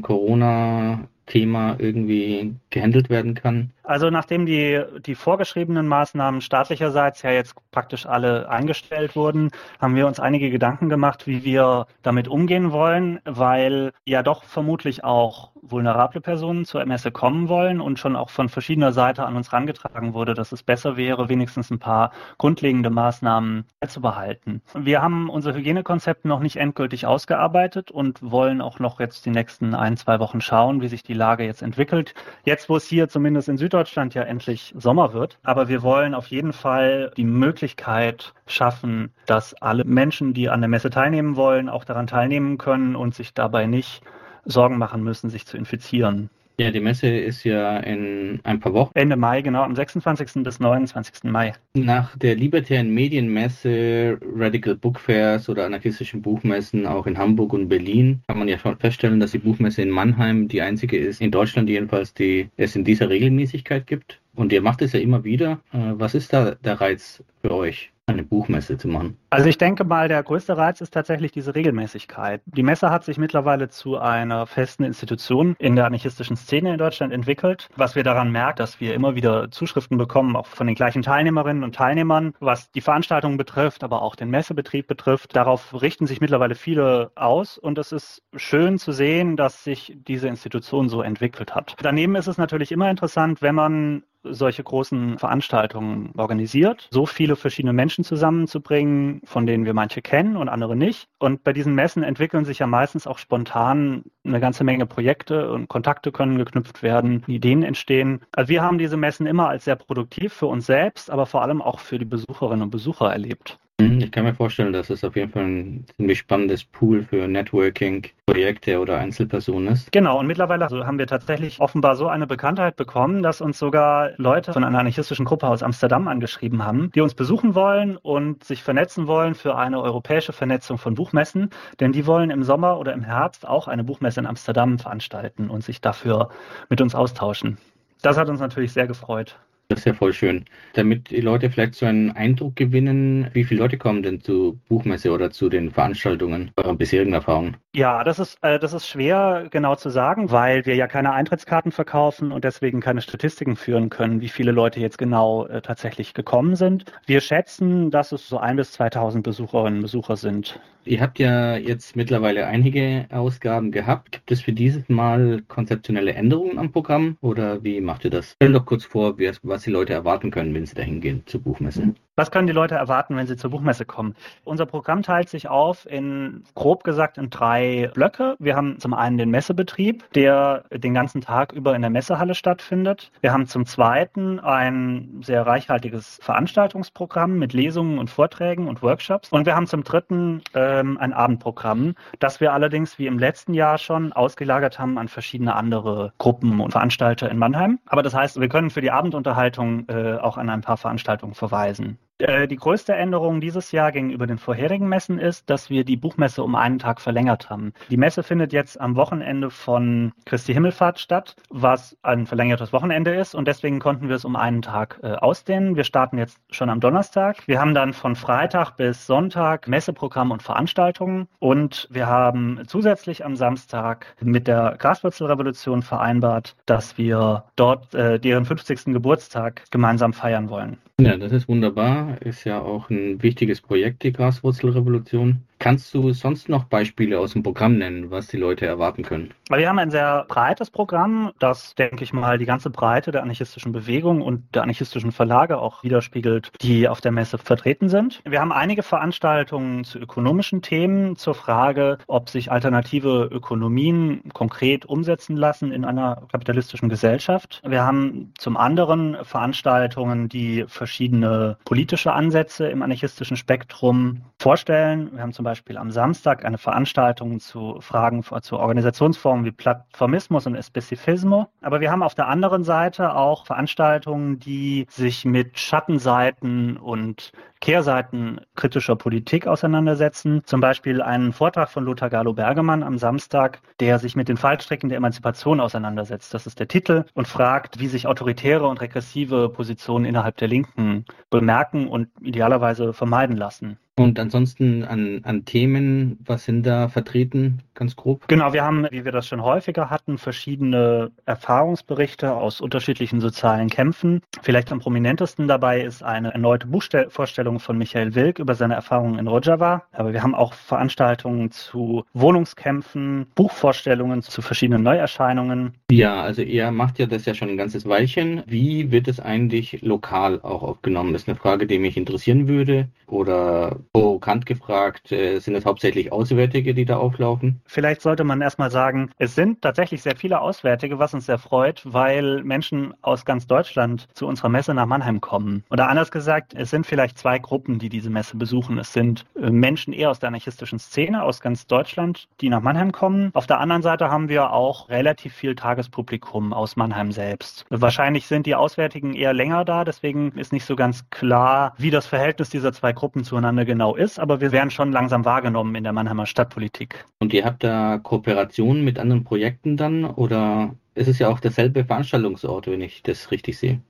Corona-Thema 1.26 1.76
irgendwie 1.78 2.54
gehandelt 2.70 3.10
werden 3.10 3.34
kann? 3.34 3.70
Also 3.84 4.10
nachdem 4.10 4.46
die, 4.46 4.80
die 5.04 5.14
vorgeschriebenen 5.14 5.88
Maßnahmen 5.88 6.40
staatlicherseits 6.40 7.22
ja 7.22 7.30
jetzt 7.30 7.54
praktisch 7.72 8.06
alle 8.06 8.48
eingestellt 8.48 9.16
wurden, 9.16 9.50
haben 9.80 9.96
wir 9.96 10.06
uns 10.06 10.20
einige 10.20 10.50
Gedanken 10.50 10.88
gemacht, 10.88 11.26
wie 11.26 11.44
wir 11.44 11.86
damit 12.02 12.28
umgehen 12.28 12.70
wollen, 12.70 13.20
weil 13.24 13.92
ja 14.04 14.22
doch 14.22 14.44
vermutlich 14.44 15.02
auch 15.02 15.50
vulnerable 15.62 16.20
Personen 16.20 16.64
zur 16.64 16.84
Messe 16.84 17.10
kommen 17.10 17.48
wollen 17.48 17.80
und 17.80 17.98
schon 17.98 18.16
auch 18.16 18.30
von 18.30 18.48
verschiedener 18.48 18.92
Seite 18.92 19.24
an 19.24 19.36
uns 19.36 19.52
herangetragen 19.52 20.12
wurde, 20.12 20.34
dass 20.34 20.52
es 20.52 20.62
besser 20.62 20.96
wäre, 20.96 21.28
wenigstens 21.28 21.70
ein 21.70 21.78
paar 21.78 22.12
grundlegende 22.38 22.90
Maßnahmen 22.90 23.64
beizubehalten. 23.80 24.60
Wir 24.74 25.02
haben 25.02 25.28
unser 25.28 25.54
Hygienekonzept 25.54 26.24
noch 26.24 26.40
nicht 26.40 26.56
endgültig 26.56 27.06
ausgearbeitet 27.06 27.90
und 27.90 28.18
wollen 28.22 28.60
auch 28.60 28.80
noch 28.80 29.00
jetzt 29.00 29.24
die 29.24 29.30
nächsten 29.30 29.74
ein, 29.74 29.96
zwei 29.96 30.18
Wochen 30.18 30.40
schauen, 30.40 30.82
wie 30.82 30.88
sich 30.88 31.02
die 31.02 31.11
Lage 31.14 31.44
jetzt 31.44 31.62
entwickelt. 31.62 32.14
Jetzt, 32.44 32.68
wo 32.68 32.76
es 32.76 32.86
hier 32.86 33.08
zumindest 33.08 33.48
in 33.48 33.58
Süd 33.58 33.72
Süddeutschland 33.72 34.12
ja 34.12 34.22
endlich 34.24 34.74
Sommer 34.76 35.14
wird. 35.14 35.38
Aber 35.44 35.66
wir 35.66 35.82
wollen 35.82 36.14
auf 36.14 36.26
jeden 36.26 36.52
Fall 36.52 37.10
die 37.16 37.24
Möglichkeit 37.24 38.34
schaffen, 38.46 39.14
dass 39.24 39.54
alle 39.54 39.84
Menschen, 39.84 40.34
die 40.34 40.50
an 40.50 40.60
der 40.60 40.68
Messe 40.68 40.90
teilnehmen 40.90 41.36
wollen, 41.36 41.70
auch 41.70 41.84
daran 41.84 42.06
teilnehmen 42.06 42.58
können 42.58 42.94
und 42.94 43.14
sich 43.14 43.32
dabei 43.32 43.64
nicht 43.64 44.02
Sorgen 44.44 44.76
machen 44.76 45.02
müssen, 45.02 45.30
sich 45.30 45.46
zu 45.46 45.56
infizieren. 45.56 46.28
Ja, 46.58 46.70
die 46.70 46.80
Messe 46.80 47.08
ist 47.08 47.44
ja 47.44 47.78
in 47.78 48.40
ein 48.44 48.60
paar 48.60 48.74
Wochen. 48.74 48.92
Ende 48.94 49.16
Mai, 49.16 49.42
genau, 49.42 49.62
am 49.62 49.74
26. 49.74 50.42
bis 50.42 50.60
29. 50.60 51.24
Mai. 51.24 51.54
Nach 51.74 52.16
der 52.16 52.36
libertären 52.36 52.92
Medienmesse, 52.92 54.18
Radical 54.36 54.76
Book 54.76 55.00
Fairs 55.00 55.48
oder 55.48 55.66
anarchistischen 55.66 56.22
Buchmessen 56.22 56.86
auch 56.86 57.06
in 57.06 57.18
Hamburg 57.18 57.52
und 57.52 57.68
Berlin 57.68 58.22
kann 58.28 58.38
man 58.38 58.48
ja 58.48 58.58
schon 58.58 58.78
feststellen, 58.78 59.20
dass 59.20 59.32
die 59.32 59.38
Buchmesse 59.38 59.82
in 59.82 59.90
Mannheim 59.90 60.48
die 60.48 60.62
einzige 60.62 60.98
ist, 60.98 61.20
in 61.20 61.30
Deutschland 61.30 61.68
jedenfalls, 61.68 62.14
die 62.14 62.48
es 62.56 62.76
in 62.76 62.84
dieser 62.84 63.08
Regelmäßigkeit 63.08 63.86
gibt. 63.86 64.20
Und 64.34 64.52
ihr 64.52 64.62
macht 64.62 64.82
es 64.82 64.92
ja 64.92 65.00
immer 65.00 65.24
wieder. 65.24 65.60
Äh, 65.72 65.92
was 65.94 66.14
ist 66.14 66.32
da 66.32 66.54
der 66.54 66.80
Reiz 66.80 67.22
für 67.42 67.52
euch? 67.52 67.92
eine 68.06 68.22
Buchmesse 68.22 68.76
zu 68.76 68.88
machen? 68.88 69.16
Also 69.32 69.48
ich 69.48 69.56
denke 69.56 69.84
mal, 69.84 70.08
der 70.08 70.22
größte 70.22 70.58
Reiz 70.58 70.82
ist 70.82 70.92
tatsächlich 70.92 71.32
diese 71.32 71.54
Regelmäßigkeit. 71.54 72.42
Die 72.44 72.62
Messe 72.62 72.90
hat 72.90 73.02
sich 73.02 73.16
mittlerweile 73.16 73.70
zu 73.70 73.96
einer 73.96 74.46
festen 74.46 74.84
Institution 74.84 75.56
in 75.58 75.74
der 75.74 75.86
anarchistischen 75.86 76.36
Szene 76.36 76.72
in 76.72 76.78
Deutschland 76.78 77.14
entwickelt. 77.14 77.70
Was 77.74 77.94
wir 77.94 78.04
daran 78.04 78.30
merken, 78.30 78.58
dass 78.58 78.78
wir 78.78 78.92
immer 78.92 79.14
wieder 79.14 79.50
Zuschriften 79.50 79.96
bekommen, 79.96 80.36
auch 80.36 80.46
von 80.46 80.66
den 80.66 80.76
gleichen 80.76 81.00
Teilnehmerinnen 81.00 81.64
und 81.64 81.74
Teilnehmern, 81.74 82.34
was 82.40 82.70
die 82.72 82.82
Veranstaltungen 82.82 83.38
betrifft, 83.38 83.84
aber 83.84 84.02
auch 84.02 84.16
den 84.16 84.28
Messebetrieb 84.28 84.86
betrifft. 84.86 85.34
Darauf 85.34 85.80
richten 85.80 86.06
sich 86.06 86.20
mittlerweile 86.20 86.54
viele 86.54 87.10
aus 87.14 87.56
und 87.56 87.78
es 87.78 87.90
ist 87.90 88.22
schön 88.36 88.76
zu 88.76 88.92
sehen, 88.92 89.38
dass 89.38 89.64
sich 89.64 89.96
diese 90.06 90.28
Institution 90.28 90.90
so 90.90 91.00
entwickelt 91.00 91.54
hat. 91.54 91.74
Daneben 91.80 92.16
ist 92.16 92.26
es 92.26 92.36
natürlich 92.36 92.70
immer 92.70 92.90
interessant, 92.90 93.40
wenn 93.40 93.54
man 93.54 94.02
solche 94.24 94.62
großen 94.62 95.18
Veranstaltungen 95.18 96.12
organisiert, 96.16 96.88
so 96.90 97.06
viele 97.06 97.36
verschiedene 97.36 97.72
Menschen 97.72 98.04
zusammenzubringen, 98.04 99.21
von 99.24 99.46
denen 99.46 99.64
wir 99.64 99.74
manche 99.74 100.02
kennen 100.02 100.36
und 100.36 100.48
andere 100.48 100.76
nicht. 100.76 101.08
Und 101.18 101.44
bei 101.44 101.52
diesen 101.52 101.74
Messen 101.74 102.02
entwickeln 102.02 102.44
sich 102.44 102.58
ja 102.58 102.66
meistens 102.66 103.06
auch 103.06 103.18
spontan 103.18 104.04
eine 104.24 104.40
ganze 104.40 104.64
Menge 104.64 104.86
Projekte 104.86 105.52
und 105.52 105.68
Kontakte 105.68 106.12
können 106.12 106.38
geknüpft 106.38 106.82
werden, 106.82 107.24
Ideen 107.26 107.62
entstehen. 107.62 108.20
Also 108.32 108.48
wir 108.48 108.62
haben 108.62 108.78
diese 108.78 108.96
Messen 108.96 109.26
immer 109.26 109.48
als 109.48 109.64
sehr 109.64 109.76
produktiv 109.76 110.32
für 110.32 110.46
uns 110.46 110.66
selbst, 110.66 111.10
aber 111.10 111.26
vor 111.26 111.42
allem 111.42 111.62
auch 111.62 111.78
für 111.80 111.98
die 111.98 112.04
Besucherinnen 112.04 112.62
und 112.62 112.70
Besucher 112.70 113.12
erlebt. 113.12 113.58
Mhm, 113.80 114.00
ich 114.00 114.12
kann 114.12 114.24
mir 114.24 114.34
vorstellen, 114.34 114.72
dass 114.72 114.90
es 114.90 115.02
auf 115.02 115.16
jeden 115.16 115.30
Fall 115.30 115.44
ein 115.44 115.86
ziemlich 115.96 116.18
spannendes 116.18 116.64
Pool 116.64 117.02
für 117.02 117.26
Networking, 117.26 118.06
Projekte 118.26 118.78
oder 118.78 118.98
Einzelpersonen 118.98 119.72
ist. 119.72 119.90
Genau, 119.92 120.18
und 120.18 120.26
mittlerweile 120.26 120.68
haben 120.68 120.98
wir 120.98 121.06
tatsächlich 121.06 121.60
offenbar 121.60 121.96
so 121.96 122.06
eine 122.08 122.26
Bekanntheit 122.26 122.76
bekommen, 122.76 123.22
dass 123.22 123.40
uns 123.40 123.58
sogar 123.58 124.10
Leute 124.18 124.52
von 124.52 124.62
einer 124.62 124.78
anarchistischen 124.78 125.24
Gruppe 125.24 125.48
aus 125.48 125.62
Amsterdam 125.62 126.06
angeschrieben 126.06 126.64
haben, 126.64 126.90
die 126.94 127.00
uns 127.00 127.14
besuchen 127.14 127.54
wollen 127.54 127.96
und 127.96 128.44
sich 128.44 128.62
vernetzen 128.62 129.06
wollen 129.06 129.34
für 129.34 129.56
eine 129.56 129.80
europäische 129.80 130.32
Vernetzung 130.32 130.78
von 130.78 130.94
Buchmessen, 130.94 131.50
denn 131.80 131.92
die 131.92 132.06
wollen 132.06 132.30
im 132.30 132.42
Sommer 132.42 132.78
oder 132.78 132.92
im 132.92 133.02
Herbst 133.02 133.46
auch 133.46 133.68
eine 133.68 133.84
Buchmesse 133.84 134.20
in 134.20 134.26
Amsterdam 134.26 134.78
veranstalten 134.78 135.50
und 135.50 135.64
sich 135.64 135.80
dafür 135.80 136.28
mit 136.68 136.80
uns 136.80 136.94
austauschen. 136.94 137.58
Das 138.02 138.16
hat 138.16 138.28
uns 138.28 138.40
natürlich 138.40 138.72
sehr 138.72 138.86
gefreut. 138.86 139.38
Das 139.72 139.78
ist 139.78 139.84
ja 139.86 139.94
voll 139.94 140.12
schön. 140.12 140.44
Damit 140.74 141.10
die 141.10 141.22
Leute 141.22 141.48
vielleicht 141.48 141.76
so 141.76 141.86
einen 141.86 142.10
Eindruck 142.10 142.56
gewinnen, 142.56 143.30
wie 143.32 143.42
viele 143.42 143.60
Leute 143.60 143.78
kommen 143.78 144.02
denn 144.02 144.20
zur 144.20 144.54
Buchmesse 144.68 145.10
oder 145.10 145.30
zu 145.30 145.48
den 145.48 145.70
Veranstaltungen, 145.70 146.50
eurer 146.56 146.74
bisherigen 146.74 147.14
Erfahrungen? 147.14 147.56
Ja, 147.74 148.04
das 148.04 148.18
ist, 148.18 148.36
äh, 148.42 148.58
das 148.58 148.74
ist 148.74 148.86
schwer 148.86 149.46
genau 149.50 149.74
zu 149.76 149.88
sagen, 149.88 150.30
weil 150.30 150.66
wir 150.66 150.74
ja 150.74 150.86
keine 150.88 151.14
Eintrittskarten 151.14 151.72
verkaufen 151.72 152.32
und 152.32 152.44
deswegen 152.44 152.80
keine 152.80 153.00
Statistiken 153.00 153.56
führen 153.56 153.88
können, 153.88 154.20
wie 154.20 154.28
viele 154.28 154.52
Leute 154.52 154.78
jetzt 154.78 154.98
genau 154.98 155.46
äh, 155.46 155.62
tatsächlich 155.62 156.12
gekommen 156.12 156.54
sind. 156.54 156.84
Wir 157.06 157.22
schätzen, 157.22 157.90
dass 157.90 158.12
es 158.12 158.28
so 158.28 158.36
ein 158.36 158.56
bis 158.56 158.72
2000 158.72 159.24
Besucherinnen 159.24 159.78
und 159.78 159.82
Besucher 159.82 160.16
sind. 160.16 160.60
Ihr 160.84 161.00
habt 161.00 161.20
ja 161.20 161.56
jetzt 161.56 161.94
mittlerweile 161.94 162.46
einige 162.46 163.06
Ausgaben 163.10 163.70
gehabt. 163.70 164.10
Gibt 164.12 164.32
es 164.32 164.40
für 164.40 164.52
dieses 164.52 164.88
Mal 164.88 165.42
konzeptionelle 165.46 166.12
Änderungen 166.12 166.58
am 166.58 166.72
Programm 166.72 167.16
oder 167.20 167.62
wie 167.62 167.80
macht 167.80 168.04
ihr 168.04 168.10
das? 168.10 168.32
Stell 168.34 168.52
doch 168.52 168.66
kurz 168.66 168.84
vor, 168.84 169.16
was 169.42 169.61
die 169.62 169.70
Leute 169.70 169.92
erwarten 169.92 170.30
können, 170.30 170.54
wenn 170.54 170.66
sie 170.66 170.74
dahin 170.74 171.00
gehen 171.00 171.22
zur 171.26 171.40
Buchmesse. 171.42 171.94
Was 172.14 172.30
können 172.30 172.46
die 172.46 172.52
Leute 172.52 172.74
erwarten, 172.74 173.16
wenn 173.16 173.26
sie 173.26 173.38
zur 173.38 173.48
Buchmesse 173.48 173.86
kommen? 173.86 174.14
Unser 174.44 174.66
Programm 174.66 175.02
teilt 175.02 175.30
sich 175.30 175.48
auf 175.48 175.90
in, 175.90 176.44
grob 176.54 176.84
gesagt, 176.84 177.16
in 177.16 177.30
drei 177.30 177.90
Blöcke. 177.94 178.36
Wir 178.38 178.54
haben 178.54 178.78
zum 178.78 178.92
einen 178.92 179.16
den 179.16 179.30
Messebetrieb, 179.30 180.04
der 180.12 180.64
den 180.70 180.92
ganzen 180.92 181.22
Tag 181.22 181.54
über 181.54 181.74
in 181.74 181.80
der 181.80 181.90
Messehalle 181.90 182.34
stattfindet. 182.34 183.10
Wir 183.22 183.32
haben 183.32 183.46
zum 183.46 183.64
zweiten 183.64 184.40
ein 184.40 185.22
sehr 185.22 185.46
reichhaltiges 185.46 186.18
Veranstaltungsprogramm 186.20 187.38
mit 187.38 187.54
Lesungen 187.54 187.98
und 187.98 188.10
Vorträgen 188.10 188.68
und 188.68 188.82
Workshops. 188.82 189.30
Und 189.30 189.46
wir 189.46 189.56
haben 189.56 189.66
zum 189.66 189.82
dritten 189.82 190.42
ähm, 190.52 190.98
ein 190.98 191.14
Abendprogramm, 191.14 191.94
das 192.18 192.42
wir 192.42 192.52
allerdings 192.52 192.98
wie 192.98 193.06
im 193.06 193.18
letzten 193.18 193.54
Jahr 193.54 193.78
schon 193.78 194.12
ausgelagert 194.12 194.78
haben 194.78 194.98
an 194.98 195.08
verschiedene 195.08 195.56
andere 195.56 196.12
Gruppen 196.18 196.60
und 196.60 196.72
Veranstalter 196.72 197.30
in 197.30 197.38
Mannheim. 197.38 197.78
Aber 197.86 198.02
das 198.02 198.12
heißt, 198.12 198.38
wir 198.38 198.50
können 198.50 198.68
für 198.68 198.82
die 198.82 198.90
Abendunterhaltung 198.90 199.88
äh, 199.88 200.18
auch 200.18 200.36
an 200.36 200.50
ein 200.50 200.60
paar 200.60 200.76
Veranstaltungen 200.76 201.32
verweisen. 201.32 201.98
Äh, 202.22 202.46
die 202.46 202.56
größte 202.56 202.94
Änderung 202.94 203.40
dieses 203.40 203.72
Jahr 203.72 203.90
gegenüber 203.90 204.28
den 204.28 204.38
vorherigen 204.38 204.88
Messen 204.88 205.18
ist, 205.18 205.50
dass 205.50 205.70
wir 205.70 205.84
die 205.84 205.96
Buchmesse 205.96 206.44
um 206.44 206.54
einen 206.54 206.78
Tag 206.78 207.00
verlängert 207.00 207.50
haben. 207.50 207.72
Die 207.90 207.96
Messe 207.96 208.22
findet 208.22 208.52
jetzt 208.52 208.80
am 208.80 208.94
Wochenende 208.94 209.50
von 209.50 210.12
Christi 210.24 210.54
Himmelfahrt 210.54 211.00
statt, 211.00 211.34
was 211.50 211.96
ein 212.02 212.26
verlängertes 212.26 212.72
Wochenende 212.72 213.12
ist 213.12 213.34
und 213.34 213.48
deswegen 213.48 213.80
konnten 213.80 214.08
wir 214.08 214.14
es 214.14 214.24
um 214.24 214.36
einen 214.36 214.62
Tag 214.62 215.00
äh, 215.02 215.14
ausdehnen. 215.14 215.74
Wir 215.74 215.82
starten 215.82 216.16
jetzt 216.16 216.38
schon 216.50 216.70
am 216.70 216.78
Donnerstag. 216.78 217.38
Wir 217.48 217.60
haben 217.60 217.74
dann 217.74 217.92
von 217.92 218.14
Freitag 218.14 218.76
bis 218.76 219.04
Sonntag 219.06 219.66
Messeprogramm 219.66 220.30
und 220.30 220.44
Veranstaltungen 220.44 221.26
und 221.40 221.88
wir 221.90 222.06
haben 222.06 222.60
zusätzlich 222.68 223.24
am 223.24 223.34
Samstag 223.34 224.14
mit 224.20 224.46
der 224.46 224.76
Graswurzelrevolution 224.78 225.82
vereinbart, 225.82 226.54
dass 226.66 226.96
wir 226.98 227.44
dort 227.56 227.92
äh, 227.94 228.20
deren 228.20 228.44
50. 228.44 228.84
Geburtstag 228.92 229.64
gemeinsam 229.72 230.12
feiern 230.12 230.50
wollen. 230.50 230.78
Ja, 231.04 231.16
das 231.16 231.32
ist 231.32 231.48
wunderbar. 231.48 232.22
Ist 232.22 232.44
ja 232.44 232.60
auch 232.60 232.88
ein 232.88 233.22
wichtiges 233.22 233.60
Projekt, 233.60 234.04
die 234.04 234.12
Graswurzelrevolution. 234.12 235.42
Kannst 235.62 235.94
du 235.94 236.12
sonst 236.12 236.48
noch 236.48 236.64
Beispiele 236.64 237.20
aus 237.20 237.34
dem 237.34 237.44
Programm 237.44 237.78
nennen, 237.78 238.10
was 238.10 238.26
die 238.26 238.36
Leute 238.36 238.66
erwarten 238.66 239.04
können? 239.04 239.32
Wir 239.48 239.68
haben 239.68 239.78
ein 239.78 239.92
sehr 239.92 240.24
breites 240.26 240.70
Programm, 240.70 241.30
das, 241.38 241.76
denke 241.76 242.02
ich 242.02 242.12
mal, 242.12 242.36
die 242.36 242.46
ganze 242.46 242.68
Breite 242.68 243.12
der 243.12 243.22
anarchistischen 243.22 243.70
Bewegung 243.70 244.22
und 244.22 244.42
der 244.56 244.64
anarchistischen 244.64 245.12
Verlage 245.12 245.58
auch 245.58 245.84
widerspiegelt, 245.84 246.50
die 246.62 246.88
auf 246.88 247.00
der 247.00 247.12
Messe 247.12 247.38
vertreten 247.38 247.88
sind. 247.88 248.22
Wir 248.24 248.40
haben 248.40 248.50
einige 248.50 248.82
Veranstaltungen 248.82 249.84
zu 249.84 250.00
ökonomischen 250.00 250.62
Themen, 250.62 251.14
zur 251.14 251.36
Frage, 251.36 251.98
ob 252.08 252.28
sich 252.28 252.50
alternative 252.50 253.28
Ökonomien 253.30 254.20
konkret 254.32 254.84
umsetzen 254.84 255.36
lassen 255.36 255.70
in 255.70 255.84
einer 255.84 256.24
kapitalistischen 256.32 256.88
Gesellschaft. 256.88 257.62
Wir 257.64 257.84
haben 257.84 258.32
zum 258.36 258.56
anderen 258.56 259.16
Veranstaltungen, 259.22 260.28
die 260.28 260.64
verschiedene 260.66 261.56
politische 261.64 262.12
Ansätze 262.12 262.66
im 262.66 262.82
anarchistischen 262.82 263.36
Spektrum 263.36 264.22
vorstellen. 264.40 265.12
Wir 265.12 265.22
haben 265.22 265.32
zum 265.32 265.44
Beispiel 265.44 265.51
am 265.76 265.90
Samstag 265.90 266.44
eine 266.44 266.58
Veranstaltung 266.58 267.40
zu 267.40 267.78
Fragen 267.80 268.22
zu 268.22 268.58
Organisationsformen 268.58 269.44
wie 269.44 269.52
Plattformismus 269.52 270.46
und 270.46 270.62
Spezifismo. 270.62 271.48
Aber 271.60 271.80
wir 271.80 271.90
haben 271.90 272.02
auf 272.02 272.14
der 272.14 272.28
anderen 272.28 272.64
Seite 272.64 273.14
auch 273.14 273.46
Veranstaltungen, 273.46 274.38
die 274.38 274.86
sich 274.90 275.24
mit 275.24 275.58
Schattenseiten 275.58 276.76
und 276.76 277.32
Kehrseiten 277.62 278.40
kritischer 278.56 278.96
Politik 278.96 279.46
auseinandersetzen. 279.46 280.42
Zum 280.44 280.60
Beispiel 280.60 281.00
einen 281.00 281.32
Vortrag 281.32 281.70
von 281.70 281.84
Lothar 281.84 282.10
Galo 282.10 282.32
Bergemann 282.32 282.82
am 282.82 282.98
Samstag, 282.98 283.60
der 283.78 284.00
sich 284.00 284.16
mit 284.16 284.28
den 284.28 284.36
Fallstricken 284.36 284.88
der 284.88 284.98
Emanzipation 284.98 285.60
auseinandersetzt. 285.60 286.34
Das 286.34 286.48
ist 286.48 286.58
der 286.58 286.66
Titel 286.66 287.04
und 287.14 287.28
fragt, 287.28 287.78
wie 287.78 287.86
sich 287.86 288.08
autoritäre 288.08 288.66
und 288.66 288.80
regressive 288.80 289.48
Positionen 289.48 290.04
innerhalb 290.04 290.36
der 290.38 290.48
Linken 290.48 291.04
bemerken 291.30 291.86
und 291.86 292.08
idealerweise 292.20 292.92
vermeiden 292.92 293.36
lassen. 293.36 293.78
Und 293.98 294.18
ansonsten 294.18 294.84
an, 294.84 295.20
an 295.24 295.44
Themen, 295.44 296.18
was 296.24 296.44
sind 296.44 296.64
da 296.64 296.88
vertreten, 296.88 297.62
ganz 297.74 297.94
grob? 297.94 298.26
Genau, 298.26 298.54
wir 298.54 298.64
haben, 298.64 298.86
wie 298.90 299.04
wir 299.04 299.12
das 299.12 299.26
schon 299.26 299.42
häufiger 299.42 299.90
hatten, 299.90 300.16
verschiedene 300.16 301.10
Erfahrungsberichte 301.26 302.32
aus 302.32 302.62
unterschiedlichen 302.62 303.20
sozialen 303.20 303.68
Kämpfen. 303.68 304.22
Vielleicht 304.40 304.72
am 304.72 304.78
prominentesten 304.78 305.46
dabei 305.46 305.82
ist 305.82 306.02
eine 306.02 306.32
erneute 306.32 306.68
Buchvorstellung 306.68 307.60
von 307.60 307.76
Michael 307.76 308.14
Wilk 308.14 308.38
über 308.38 308.54
seine 308.54 308.74
Erfahrungen 308.74 309.18
in 309.18 309.28
Rojava. 309.28 309.82
Aber 309.92 310.14
wir 310.14 310.22
haben 310.22 310.34
auch 310.34 310.54
Veranstaltungen 310.54 311.50
zu 311.50 312.04
Wohnungskämpfen, 312.14 313.26
Buchvorstellungen 313.34 314.22
zu 314.22 314.40
verschiedenen 314.40 314.82
Neuerscheinungen. 314.82 315.74
Ja, 315.90 316.22
also 316.22 316.40
ihr 316.40 316.70
macht 316.70 316.98
ja 316.98 317.04
das 317.04 317.26
ja 317.26 317.34
schon 317.34 317.50
ein 317.50 317.56
ganzes 317.58 317.86
Weilchen. 317.86 318.42
Wie 318.46 318.90
wird 318.90 319.06
es 319.06 319.20
eigentlich 319.20 319.82
lokal 319.82 320.40
auch 320.40 320.62
aufgenommen? 320.62 321.12
Das 321.12 321.22
ist 321.22 321.28
eine 321.28 321.36
Frage, 321.36 321.66
die 321.66 321.78
mich 321.78 321.98
interessieren 321.98 322.48
würde. 322.48 322.88
Oder 323.06 323.76
provokant 323.92 324.46
gefragt, 324.46 325.12
äh, 325.12 325.38
sind 325.38 325.54
es 325.54 325.64
hauptsächlich 325.64 326.12
Auswärtige, 326.12 326.74
die 326.74 326.84
da 326.84 326.96
auflaufen? 326.96 327.60
Vielleicht 327.66 328.02
sollte 328.02 328.24
man 328.24 328.40
erstmal 328.40 328.70
sagen, 328.70 329.10
es 329.18 329.34
sind 329.34 329.62
tatsächlich 329.62 330.02
sehr 330.02 330.16
viele 330.16 330.40
Auswärtige, 330.40 330.98
was 330.98 331.14
uns 331.14 331.26
sehr 331.26 331.38
freut, 331.38 331.82
weil 331.84 332.42
Menschen 332.42 332.94
aus 333.02 333.24
ganz 333.24 333.46
Deutschland 333.46 334.08
zu 334.14 334.26
unserer 334.26 334.48
Messe 334.48 334.74
nach 334.74 334.86
Mannheim 334.86 335.20
kommen. 335.20 335.64
Oder 335.70 335.88
anders 335.88 336.10
gesagt, 336.10 336.54
es 336.54 336.70
sind 336.70 336.86
vielleicht 336.86 337.18
zwei 337.18 337.38
Gruppen, 337.38 337.78
die 337.78 337.88
diese 337.88 338.10
Messe 338.10 338.36
besuchen. 338.36 338.78
Es 338.78 338.92
sind 338.92 339.24
äh, 339.34 339.50
Menschen 339.50 339.92
eher 339.92 340.10
aus 340.10 340.18
der 340.18 340.28
anarchistischen 340.28 340.78
Szene, 340.78 341.22
aus 341.22 341.40
ganz 341.40 341.66
Deutschland, 341.66 342.28
die 342.40 342.48
nach 342.48 342.62
Mannheim 342.62 342.92
kommen. 342.92 343.30
Auf 343.34 343.46
der 343.46 343.60
anderen 343.60 343.82
Seite 343.82 344.10
haben 344.10 344.28
wir 344.28 344.52
auch 344.52 344.88
relativ 344.88 345.34
viel 345.34 345.54
Tagespublikum 345.54 346.52
aus 346.52 346.76
Mannheim 346.76 347.12
selbst. 347.12 347.66
Wahrscheinlich 347.70 348.26
sind 348.26 348.46
die 348.46 348.54
Auswärtigen 348.54 349.14
eher 349.14 349.32
länger 349.32 349.64
da, 349.64 349.84
deswegen 349.84 350.32
ist 350.32 350.52
nicht 350.52 350.64
so 350.64 350.76
ganz 350.76 351.08
klar, 351.10 351.74
wie 351.78 351.90
das 351.90 352.06
Verhältnis 352.06 352.50
dieser 352.50 352.72
zwei 352.72 352.92
Gruppen 352.92 353.24
zueinander 353.24 353.64
genau 353.72 353.96
ist, 353.96 354.18
aber 354.18 354.42
wir 354.42 354.52
werden 354.52 354.70
schon 354.70 354.92
langsam 354.92 355.24
wahrgenommen 355.24 355.74
in 355.74 355.84
der 355.84 355.94
Mannheimer 355.94 356.26
Stadtpolitik. 356.26 357.06
Und 357.20 357.32
ihr 357.32 357.46
habt 357.46 357.64
da 357.64 357.98
Kooperationen 358.02 358.84
mit 358.84 358.98
anderen 358.98 359.24
Projekten 359.24 359.78
dann 359.78 360.04
oder 360.04 360.76
ist 360.94 361.08
es 361.08 361.18
ja 361.18 361.28
auch 361.28 361.40
derselbe 361.40 361.82
Veranstaltungsort, 361.86 362.66
wenn 362.66 362.82
ich 362.82 363.02
das 363.02 363.30
richtig 363.30 363.56
sehe? 363.56 363.80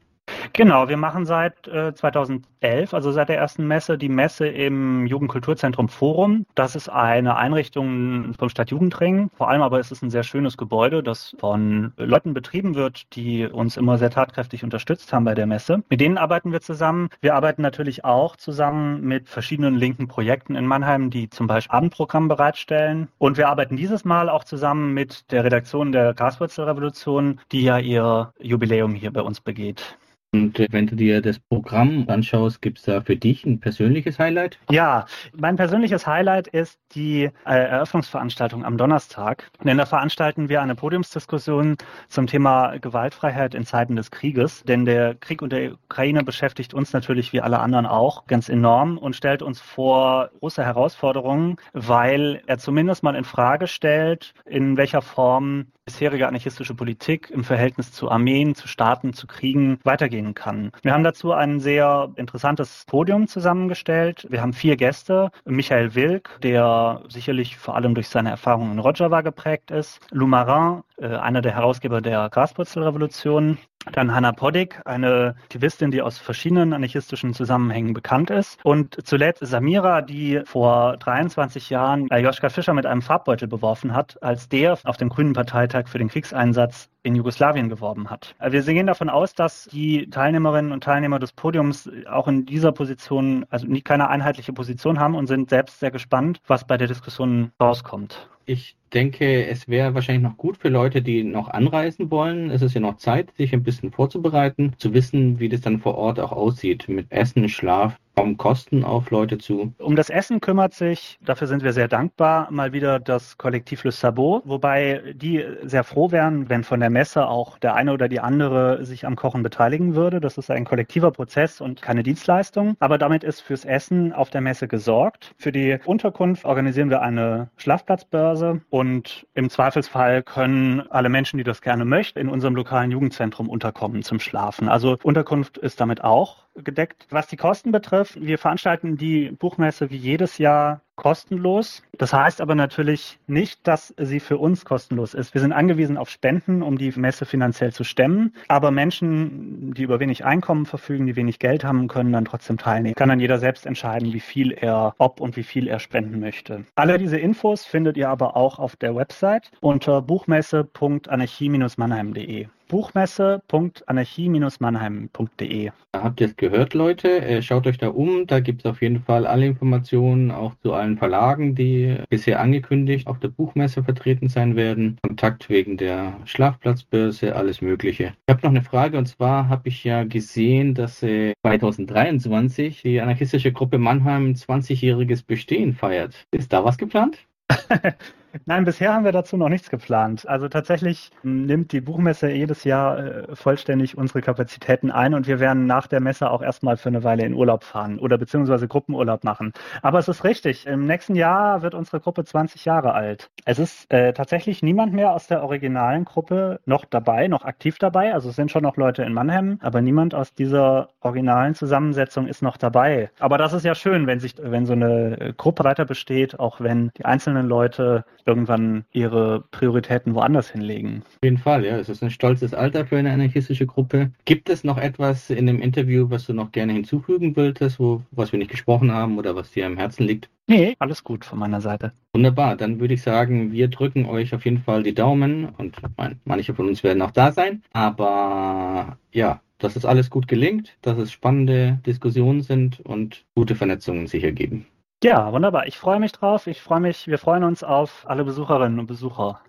Genau, 0.54 0.88
wir 0.88 0.98
machen 0.98 1.24
seit 1.24 1.66
äh, 1.66 1.94
2011, 1.94 2.92
also 2.92 3.10
seit 3.10 3.30
der 3.30 3.38
ersten 3.38 3.66
Messe, 3.66 3.96
die 3.96 4.10
Messe 4.10 4.46
im 4.46 5.06
Jugendkulturzentrum 5.06 5.88
Forum. 5.88 6.44
Das 6.54 6.76
ist 6.76 6.90
eine 6.90 7.36
Einrichtung 7.36 8.34
vom 8.38 8.50
Stadtjugendring. 8.50 9.30
Vor 9.34 9.48
allem 9.48 9.62
aber 9.62 9.80
ist 9.80 9.92
es 9.92 10.02
ein 10.02 10.10
sehr 10.10 10.22
schönes 10.22 10.58
Gebäude, 10.58 11.02
das 11.02 11.34
von 11.38 11.92
Leuten 11.96 12.34
betrieben 12.34 12.74
wird, 12.74 13.14
die 13.16 13.46
uns 13.46 13.78
immer 13.78 13.96
sehr 13.96 14.10
tatkräftig 14.10 14.62
unterstützt 14.62 15.12
haben 15.12 15.24
bei 15.24 15.34
der 15.34 15.46
Messe. 15.46 15.82
Mit 15.88 16.02
denen 16.02 16.18
arbeiten 16.18 16.52
wir 16.52 16.60
zusammen. 16.60 17.08
Wir 17.22 17.34
arbeiten 17.34 17.62
natürlich 17.62 18.04
auch 18.04 18.36
zusammen 18.36 19.00
mit 19.00 19.30
verschiedenen 19.30 19.76
linken 19.76 20.06
Projekten 20.06 20.54
in 20.54 20.66
Mannheim, 20.66 21.08
die 21.08 21.30
zum 21.30 21.46
Beispiel 21.46 21.74
Abendprogramm 21.74 22.28
bereitstellen. 22.28 23.08
Und 23.16 23.38
wir 23.38 23.48
arbeiten 23.48 23.76
dieses 23.76 24.04
Mal 24.04 24.28
auch 24.28 24.44
zusammen 24.44 24.92
mit 24.92 25.32
der 25.32 25.44
Redaktion 25.44 25.92
der 25.92 26.12
Graswurzelrevolution, 26.12 27.40
die 27.52 27.62
ja 27.62 27.78
ihr 27.78 28.32
Jubiläum 28.38 28.94
hier 28.94 29.12
bei 29.12 29.22
uns 29.22 29.40
begeht. 29.40 29.96
Und 30.34 30.58
äh, 30.58 30.66
wenn 30.70 30.86
du 30.86 30.96
dir 30.96 31.20
das 31.20 31.38
Programm 31.38 32.06
anschaust, 32.08 32.62
gibt 32.62 32.78
es 32.78 32.84
da 32.84 33.02
für 33.02 33.16
dich 33.16 33.44
ein 33.44 33.60
persönliches 33.60 34.18
Highlight? 34.18 34.58
Ja, 34.70 35.04
mein 35.36 35.56
persönliches 35.56 36.06
Highlight 36.06 36.48
ist 36.48 36.78
die 36.94 37.24
äh, 37.24 37.30
Eröffnungsveranstaltung 37.44 38.64
am 38.64 38.78
Donnerstag. 38.78 39.50
Denn 39.62 39.76
da 39.76 39.84
veranstalten 39.84 40.48
wir 40.48 40.62
eine 40.62 40.74
Podiumsdiskussion 40.74 41.76
zum 42.08 42.26
Thema 42.26 42.78
Gewaltfreiheit 42.78 43.54
in 43.54 43.66
Zeiten 43.66 43.94
des 43.94 44.10
Krieges. 44.10 44.62
Denn 44.62 44.86
der 44.86 45.14
Krieg 45.16 45.42
in 45.42 45.50
der 45.50 45.74
Ukraine 45.74 46.24
beschäftigt 46.24 46.72
uns 46.72 46.94
natürlich 46.94 47.34
wie 47.34 47.42
alle 47.42 47.58
anderen 47.58 47.84
auch 47.84 48.26
ganz 48.26 48.48
enorm 48.48 48.96
und 48.96 49.14
stellt 49.14 49.42
uns 49.42 49.60
vor 49.60 50.30
große 50.40 50.64
Herausforderungen, 50.64 51.56
weil 51.74 52.40
er 52.46 52.56
zumindest 52.56 53.02
mal 53.02 53.14
in 53.14 53.24
Frage 53.24 53.66
stellt, 53.66 54.32
in 54.46 54.78
welcher 54.78 55.02
Form 55.02 55.66
bisherige 55.84 56.28
anarchistische 56.28 56.74
Politik 56.74 57.28
im 57.30 57.42
Verhältnis 57.42 57.90
zu 57.92 58.08
Armeen, 58.08 58.54
zu 58.54 58.68
Staaten, 58.68 59.12
zu 59.12 59.26
Kriegen 59.26 59.78
weitergehen 59.82 60.21
kann. 60.34 60.70
Wir 60.82 60.92
haben 60.92 61.04
dazu 61.04 61.32
ein 61.32 61.60
sehr 61.60 62.10
interessantes 62.16 62.84
Podium 62.86 63.26
zusammengestellt. 63.26 64.26
Wir 64.30 64.40
haben 64.40 64.52
vier 64.52 64.76
Gäste. 64.76 65.30
Michael 65.44 65.94
Wilk, 65.94 66.38
der 66.42 67.02
sicherlich 67.08 67.58
vor 67.58 67.74
allem 67.76 67.94
durch 67.94 68.08
seine 68.08 68.30
Erfahrungen 68.30 68.72
in 68.72 68.78
Rojava 68.78 69.20
geprägt 69.20 69.70
ist. 69.70 70.00
Lou 70.10 70.26
Marin, 70.26 70.82
einer 71.02 71.42
der 71.42 71.54
Herausgeber 71.54 72.00
der 72.00 72.28
Graswurzelrevolution. 72.30 73.58
Dann 73.90 74.14
Hanna 74.14 74.30
Poddick, 74.30 74.80
eine 74.84 75.34
Aktivistin, 75.42 75.90
die 75.90 76.02
aus 76.02 76.16
verschiedenen 76.16 76.72
anarchistischen 76.72 77.34
Zusammenhängen 77.34 77.94
bekannt 77.94 78.30
ist. 78.30 78.64
Und 78.64 78.96
zuletzt 79.04 79.44
Samira, 79.44 80.02
die 80.02 80.40
vor 80.44 80.96
23 80.98 81.68
Jahren 81.68 82.06
Joschka 82.06 82.48
Fischer 82.48 82.74
mit 82.74 82.86
einem 82.86 83.02
Farbbeutel 83.02 83.48
beworfen 83.48 83.92
hat, 83.92 84.22
als 84.22 84.48
der 84.48 84.78
auf 84.84 84.96
dem 84.98 85.08
Grünen 85.08 85.32
Parteitag 85.32 85.88
für 85.88 85.98
den 85.98 86.08
Kriegseinsatz 86.08 86.90
in 87.02 87.16
Jugoslawien 87.16 87.68
geworben 87.68 88.08
hat. 88.08 88.36
Wir 88.38 88.62
gehen 88.62 88.86
davon 88.86 89.10
aus, 89.10 89.34
dass 89.34 89.64
die 89.72 90.08
Teilnehmerinnen 90.08 90.70
und 90.70 90.84
Teilnehmer 90.84 91.18
des 91.18 91.32
Podiums 91.32 91.90
auch 92.08 92.28
in 92.28 92.46
dieser 92.46 92.70
Position, 92.70 93.44
also 93.50 93.66
keine 93.82 94.08
einheitliche 94.08 94.52
Position 94.52 95.00
haben 95.00 95.16
und 95.16 95.26
sind 95.26 95.50
selbst 95.50 95.80
sehr 95.80 95.90
gespannt, 95.90 96.40
was 96.46 96.64
bei 96.64 96.76
der 96.76 96.86
Diskussion 96.86 97.50
rauskommt. 97.60 98.28
Ich 98.44 98.76
denke, 98.92 99.46
es 99.46 99.68
wäre 99.68 99.94
wahrscheinlich 99.94 100.22
noch 100.22 100.36
gut 100.36 100.56
für 100.56 100.68
Leute, 100.68 101.02
die 101.02 101.22
noch 101.24 101.48
anreisen 101.48 102.10
wollen. 102.10 102.50
Es 102.50 102.62
ist 102.62 102.74
ja 102.74 102.80
noch 102.80 102.96
Zeit, 102.96 103.32
sich 103.36 103.52
ein 103.52 103.62
bisschen 103.62 103.92
vorzubereiten, 103.92 104.74
zu 104.78 104.92
wissen, 104.94 105.38
wie 105.38 105.48
das 105.48 105.60
dann 105.60 105.80
vor 105.80 105.96
Ort 105.96 106.18
auch 106.20 106.32
aussieht 106.32 106.88
mit 106.88 107.10
Essen, 107.10 107.48
Schlaf, 107.48 107.98
Kommen 108.14 108.36
Kosten 108.36 108.84
auf 108.84 109.10
Leute 109.10 109.38
zu? 109.38 109.72
Um 109.78 109.96
das 109.96 110.10
Essen 110.10 110.40
kümmert 110.40 110.74
sich, 110.74 111.18
dafür 111.24 111.46
sind 111.46 111.64
wir 111.64 111.72
sehr 111.72 111.88
dankbar, 111.88 112.50
mal 112.50 112.74
wieder 112.74 113.00
das 113.00 113.38
Kollektiv 113.38 113.84
Le 113.84 113.90
Sabot, 113.90 114.42
wobei 114.44 115.14
die 115.14 115.42
sehr 115.62 115.82
froh 115.82 116.10
wären, 116.10 116.50
wenn 116.50 116.62
von 116.62 116.80
der 116.80 116.90
Messe 116.90 117.26
auch 117.26 117.58
der 117.58 117.74
eine 117.74 117.92
oder 117.92 118.08
die 118.08 118.20
andere 118.20 118.84
sich 118.84 119.06
am 119.06 119.16
Kochen 119.16 119.42
beteiligen 119.42 119.94
würde. 119.94 120.20
Das 120.20 120.36
ist 120.36 120.50
ein 120.50 120.66
kollektiver 120.66 121.10
Prozess 121.10 121.62
und 121.62 121.80
keine 121.80 122.02
Dienstleistung. 122.02 122.76
Aber 122.80 122.98
damit 122.98 123.24
ist 123.24 123.40
fürs 123.40 123.64
Essen 123.64 124.12
auf 124.12 124.28
der 124.28 124.42
Messe 124.42 124.68
gesorgt. 124.68 125.34
Für 125.38 125.52
die 125.52 125.78
Unterkunft 125.86 126.44
organisieren 126.44 126.90
wir 126.90 127.00
eine 127.00 127.48
Schlafplatzbörse 127.56 128.60
und 128.68 129.26
im 129.32 129.48
Zweifelsfall 129.48 130.22
können 130.22 130.82
alle 130.90 131.08
Menschen, 131.08 131.38
die 131.38 131.44
das 131.44 131.62
gerne 131.62 131.86
möchten, 131.86 132.18
in 132.18 132.28
unserem 132.28 132.56
lokalen 132.56 132.90
Jugendzentrum 132.90 133.48
unterkommen 133.48 134.02
zum 134.02 134.20
Schlafen. 134.20 134.68
Also 134.68 134.98
Unterkunft 135.02 135.56
ist 135.56 135.80
damit 135.80 136.04
auch 136.04 136.42
gedeckt. 136.54 137.06
Was 137.10 137.26
die 137.28 137.36
Kosten 137.36 137.72
betrifft, 137.72 138.01
wir 138.18 138.38
veranstalten 138.38 138.96
die 138.96 139.30
Buchmesse 139.30 139.90
wie 139.90 139.96
jedes 139.96 140.38
Jahr 140.38 140.80
kostenlos. 140.96 141.82
Das 141.98 142.12
heißt 142.12 142.40
aber 142.40 142.54
natürlich 142.54 143.18
nicht, 143.26 143.66
dass 143.66 143.94
sie 143.98 144.20
für 144.20 144.38
uns 144.38 144.64
kostenlos 144.64 145.14
ist. 145.14 145.34
Wir 145.34 145.40
sind 145.40 145.52
angewiesen 145.52 145.96
auf 145.96 146.10
Spenden, 146.10 146.62
um 146.62 146.78
die 146.78 146.92
Messe 146.96 147.24
finanziell 147.24 147.72
zu 147.72 147.82
stemmen. 147.82 148.34
Aber 148.48 148.70
Menschen, 148.70 149.74
die 149.74 149.82
über 149.82 150.00
wenig 150.00 150.24
Einkommen 150.24 150.66
verfügen, 150.66 151.06
die 151.06 151.16
wenig 151.16 151.38
Geld 151.38 151.64
haben, 151.64 151.88
können 151.88 152.12
dann 152.12 152.24
trotzdem 152.24 152.58
teilnehmen. 152.58 152.94
Kann 152.94 153.08
dann 153.08 153.20
jeder 153.20 153.38
selbst 153.38 153.66
entscheiden, 153.66 154.12
wie 154.12 154.20
viel 154.20 154.52
er, 154.52 154.94
ob 154.98 155.20
und 155.20 155.36
wie 155.36 155.42
viel 155.42 155.66
er 155.66 155.80
spenden 155.80 156.20
möchte. 156.20 156.64
Alle 156.76 156.98
diese 156.98 157.18
Infos 157.18 157.64
findet 157.64 157.96
ihr 157.96 158.08
aber 158.08 158.36
auch 158.36 158.58
auf 158.58 158.76
der 158.76 158.94
Website 158.94 159.50
unter 159.60 160.02
buchmesse.anarchie-mannheim.de 160.02 162.48
buchmesse.anarchie-mannheim.de. 162.72 165.70
Habt 165.94 166.22
ihr 166.22 166.28
es 166.28 166.36
gehört, 166.36 166.72
Leute? 166.72 167.20
Äh, 167.20 167.42
schaut 167.42 167.66
euch 167.66 167.76
da 167.76 167.88
um. 167.88 168.26
Da 168.26 168.40
gibt 168.40 168.62
es 168.62 168.66
auf 168.66 168.80
jeden 168.80 169.02
Fall 169.02 169.26
alle 169.26 169.44
Informationen, 169.44 170.30
auch 170.30 170.54
zu 170.62 170.72
allen 170.72 170.96
Verlagen, 170.96 171.54
die 171.54 171.98
bisher 172.08 172.40
angekündigt 172.40 173.08
auf 173.08 173.18
der 173.18 173.28
Buchmesse 173.28 173.84
vertreten 173.84 174.30
sein 174.30 174.56
werden. 174.56 174.96
Kontakt 175.02 175.50
wegen 175.50 175.76
der 175.76 176.14
Schlafplatzbörse, 176.24 177.36
alles 177.36 177.60
Mögliche. 177.60 178.14
Ich 178.26 178.32
habe 178.32 178.40
noch 178.42 178.50
eine 178.50 178.62
Frage 178.62 178.96
und 178.96 179.04
zwar 179.04 179.50
habe 179.50 179.68
ich 179.68 179.84
ja 179.84 180.04
gesehen, 180.04 180.72
dass 180.72 181.00
2023 181.00 182.80
die 182.80 183.02
anarchistische 183.02 183.52
Gruppe 183.52 183.76
Mannheim 183.76 184.30
ein 184.30 184.34
20-jähriges 184.34 185.26
Bestehen 185.26 185.74
feiert. 185.74 186.24
Ist 186.30 186.54
da 186.54 186.64
was 186.64 186.78
geplant? 186.78 187.18
Nein, 188.46 188.64
bisher 188.64 188.94
haben 188.94 189.04
wir 189.04 189.12
dazu 189.12 189.36
noch 189.36 189.48
nichts 189.48 189.68
geplant. 189.68 190.26
Also 190.26 190.48
tatsächlich 190.48 191.10
nimmt 191.22 191.72
die 191.72 191.80
Buchmesse 191.80 192.30
jedes 192.30 192.64
Jahr 192.64 192.98
äh, 192.98 193.36
vollständig 193.36 193.98
unsere 193.98 194.22
Kapazitäten 194.22 194.90
ein 194.90 195.14
und 195.14 195.26
wir 195.26 195.38
werden 195.38 195.66
nach 195.66 195.86
der 195.86 196.00
Messe 196.00 196.30
auch 196.30 196.42
erstmal 196.42 196.76
für 196.76 196.88
eine 196.88 197.04
Weile 197.04 197.24
in 197.24 197.34
Urlaub 197.34 197.64
fahren 197.64 197.98
oder 197.98 198.16
beziehungsweise 198.18 198.68
Gruppenurlaub 198.68 199.24
machen. 199.24 199.52
Aber 199.82 199.98
es 199.98 200.08
ist 200.08 200.24
richtig, 200.24 200.66
im 200.66 200.86
nächsten 200.86 201.14
Jahr 201.14 201.62
wird 201.62 201.74
unsere 201.74 202.00
Gruppe 202.00 202.24
20 202.24 202.64
Jahre 202.64 202.94
alt. 202.94 203.30
Es 203.44 203.58
ist 203.58 203.92
äh, 203.92 204.12
tatsächlich 204.12 204.62
niemand 204.62 204.92
mehr 204.92 205.12
aus 205.12 205.26
der 205.26 205.42
originalen 205.42 206.04
Gruppe 206.04 206.60
noch 206.64 206.84
dabei, 206.84 207.28
noch 207.28 207.44
aktiv 207.44 207.78
dabei. 207.78 208.14
Also 208.14 208.30
es 208.30 208.36
sind 208.36 208.50
schon 208.50 208.62
noch 208.62 208.76
Leute 208.76 209.02
in 209.02 209.12
Mannheim, 209.12 209.58
aber 209.62 209.82
niemand 209.82 210.14
aus 210.14 210.32
dieser 210.32 210.88
originalen 211.00 211.54
Zusammensetzung 211.54 212.26
ist 212.26 212.42
noch 212.42 212.56
dabei. 212.56 213.10
Aber 213.20 213.36
das 213.36 213.52
ist 213.52 213.64
ja 213.64 213.74
schön, 213.74 214.06
wenn 214.06 214.20
sich, 214.20 214.34
wenn 214.40 214.64
so 214.64 214.72
eine 214.72 215.34
Gruppe 215.36 215.64
weiter 215.64 215.84
besteht, 215.84 216.40
auch 216.40 216.60
wenn 216.60 216.90
die 216.96 217.04
einzelnen 217.04 217.46
Leute 217.46 218.04
irgendwann 218.26 218.84
ihre 218.92 219.44
Prioritäten 219.50 220.14
woanders 220.14 220.50
hinlegen. 220.50 221.02
Auf 221.06 221.18
jeden 221.24 221.38
Fall, 221.38 221.64
ja. 221.64 221.76
Es 221.76 221.88
ist 221.88 222.02
ein 222.02 222.10
stolzes 222.10 222.54
Alter 222.54 222.86
für 222.86 222.96
eine 222.96 223.12
anarchistische 223.12 223.66
Gruppe. 223.66 224.10
Gibt 224.24 224.48
es 224.48 224.64
noch 224.64 224.78
etwas 224.78 225.30
in 225.30 225.46
dem 225.46 225.60
Interview, 225.60 226.10
was 226.10 226.26
du 226.26 226.32
noch 226.32 226.52
gerne 226.52 226.72
hinzufügen 226.72 227.36
wolltest, 227.36 227.78
wo, 227.78 228.02
was 228.10 228.32
wir 228.32 228.38
nicht 228.38 228.50
gesprochen 228.50 228.92
haben 228.92 229.18
oder 229.18 229.34
was 229.34 229.50
dir 229.50 229.66
am 229.66 229.76
Herzen 229.76 230.04
liegt? 230.04 230.28
Nee, 230.48 230.74
alles 230.80 231.04
gut 231.04 231.24
von 231.24 231.38
meiner 231.38 231.60
Seite. 231.60 231.92
Wunderbar, 232.12 232.56
dann 232.56 232.80
würde 232.80 232.94
ich 232.94 233.02
sagen, 233.02 233.52
wir 233.52 233.68
drücken 233.68 234.06
euch 234.06 234.34
auf 234.34 234.44
jeden 234.44 234.58
Fall 234.58 234.82
die 234.82 234.94
Daumen 234.94 235.46
und 235.56 235.76
manche 236.24 236.54
von 236.54 236.68
uns 236.68 236.82
werden 236.82 237.02
auch 237.02 237.12
da 237.12 237.32
sein. 237.32 237.62
Aber 237.72 238.98
ja, 239.12 239.40
dass 239.58 239.76
es 239.76 239.84
alles 239.84 240.10
gut 240.10 240.28
gelingt, 240.28 240.76
dass 240.82 240.98
es 240.98 241.12
spannende 241.12 241.80
Diskussionen 241.86 242.42
sind 242.42 242.80
und 242.80 243.24
gute 243.34 243.54
Vernetzungen 243.54 244.08
sich 244.08 244.24
ergeben. 244.24 244.66
Ja, 245.02 245.32
wunderbar. 245.32 245.66
Ich 245.66 245.78
freue 245.78 245.98
mich 245.98 246.12
drauf. 246.12 246.46
Ich 246.46 246.62
freue 246.62 246.78
mich, 246.80 247.08
wir 247.08 247.18
freuen 247.18 247.44
uns 247.44 247.64
auf 247.64 248.04
alle 248.06 248.24
Besucherinnen 248.24 248.78
und 248.78 248.86
Besucher. 248.86 249.40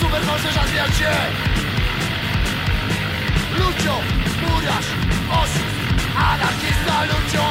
Super 0.00 0.22
możesz 0.26 0.56
rozwijać 0.56 0.96
się. 0.96 1.10
Lucio, 3.58 3.94
murarz, 4.42 4.86
oszust. 5.30 5.78
Anarchista 6.16 7.04
Lucio, 7.04 7.44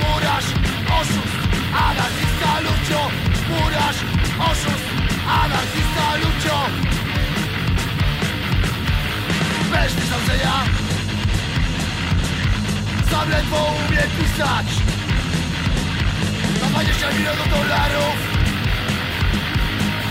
murarz, 0.00 0.44
oszust. 1.00 1.34
Anarchista 1.88 2.60
Lucio, 2.60 3.10
murarz, 3.48 3.96
oszust. 4.38 4.88
Anarchista 5.44 6.16
Lucio 6.16 6.58
Weź 9.70 9.94
mi 9.94 10.08
zamrzenia 10.10 10.87
Sam 13.10 13.30
ledwo 13.30 13.56
umie 13.88 14.02
pisać. 14.16 14.66
Na 16.60 16.66
20 16.68 17.12
milionów 17.12 17.50
dolarów 17.50 18.16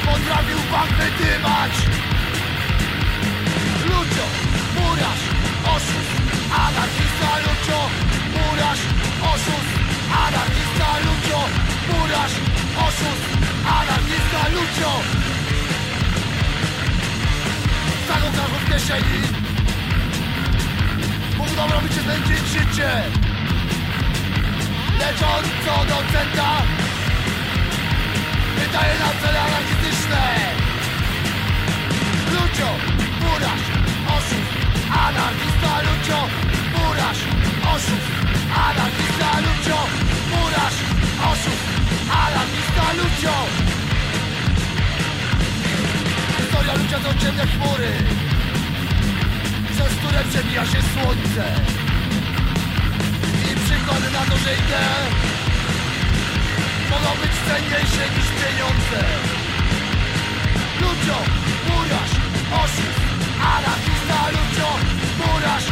Potrafił 0.06 0.58
bank 0.72 0.92
wydymać 1.00 1.74
Lucio, 3.86 4.26
murarz, 4.76 5.24
oszust 5.76 6.12
Anarchista 6.66 7.32
Lucio, 7.46 7.80
murarz, 8.34 8.80
oszust 9.34 9.70
Anarchista 10.26 10.90
Lucio, 11.06 11.40
murarz, 11.90 12.34
oszust 12.88 13.26
Anarchista 13.80 14.42
Lucio 14.54 14.92
Zagotasz 18.08 18.52
w 18.52 18.72
kieszeni 18.72 19.47
Dobro 21.58 21.82
mi 21.82 21.90
się 21.90 22.02
życie 22.46 22.90
Lecz 25.00 25.22
on 25.22 25.44
co 25.66 25.86
do 25.86 25.98
centa 26.12 26.50
Wydaje 28.58 29.00
nam 29.00 29.14
cele 29.22 29.40
anarchistyczne 29.42 30.24
Lucio, 32.34 32.70
murarz, 33.22 33.66
oszust 34.16 34.52
Anarchista 35.06 35.82
Lucio, 35.88 36.20
murarz, 36.74 37.20
oszust 37.76 38.08
Anarchista 38.68 39.30
Lucio, 39.46 39.78
murarz, 40.32 40.78
oszust 41.32 41.64
Anarchista 42.12 42.86
Lucio. 42.98 43.34
Historia 46.38 46.74
Lucia 46.74 47.00
to 47.00 47.20
ciemne 47.20 47.48
chmury 47.48 48.27
przez 49.78 49.94
które 50.00 50.24
przebija 50.24 50.66
się 50.66 50.82
słońce. 50.94 51.44
I 53.50 53.52
przykłady 53.66 54.08
na 54.18 54.24
to, 54.30 54.36
że 54.44 54.52
idee 54.62 55.00
Mogą 56.92 57.10
być 57.22 57.34
cenniejsze 57.48 58.04
niż 58.14 58.28
pieniądze. 58.40 59.02
Lucio, 60.82 61.18
murarz, 61.68 62.14
oszust 62.62 63.02
Anarchista 63.56 64.20
Lucio, 64.36 64.70
murarz, 65.20 65.66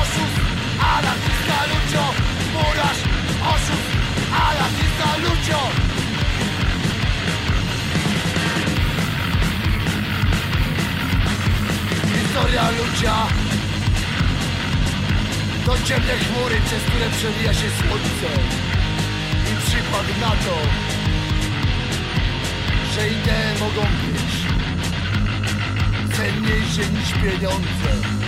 oszust 0.00 0.38
Anarchista 0.94 1.58
Lucio, 1.70 2.04
murarz, 2.54 3.00
oszust 3.54 3.88
Anarchista 4.46 5.08
Lucio 5.24 5.87
Historia 12.38 12.70
Lucia 12.70 13.26
to 15.66 15.76
ciemne 15.84 16.12
chmury, 16.12 16.60
przez 16.64 16.82
które 16.82 17.10
przewija 17.10 17.54
się 17.54 17.68
słońce. 17.70 18.30
I 19.52 19.56
przykład 19.66 20.06
na 20.20 20.30
to 20.30 20.56
Że 22.94 23.08
idee 23.08 23.60
mogą 23.60 23.82
być 23.82 24.32
Cenniejsze 26.16 26.90
niż 26.92 27.12
pieniądze 27.12 28.27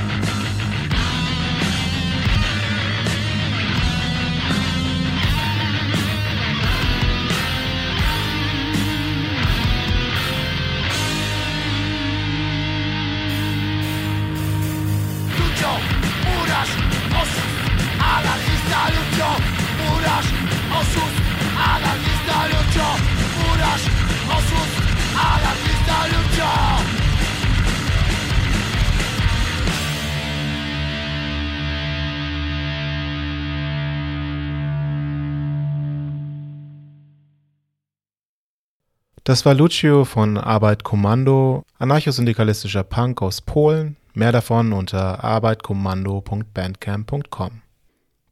Das 39.25 39.45
war 39.45 39.53
Lucio 39.53 40.07
von 40.07 40.39
Arbeit 40.39 40.83
Kommando, 40.83 41.63
anarchosyndikalistischer 41.79 42.85
Punk 42.85 43.21
aus 43.21 43.43
Polen. 43.43 43.97
Mehr 44.15 44.33
davon 44.33 44.73
unter 44.73 45.23
arbeitkommando.bandcamp.com. 45.23 47.61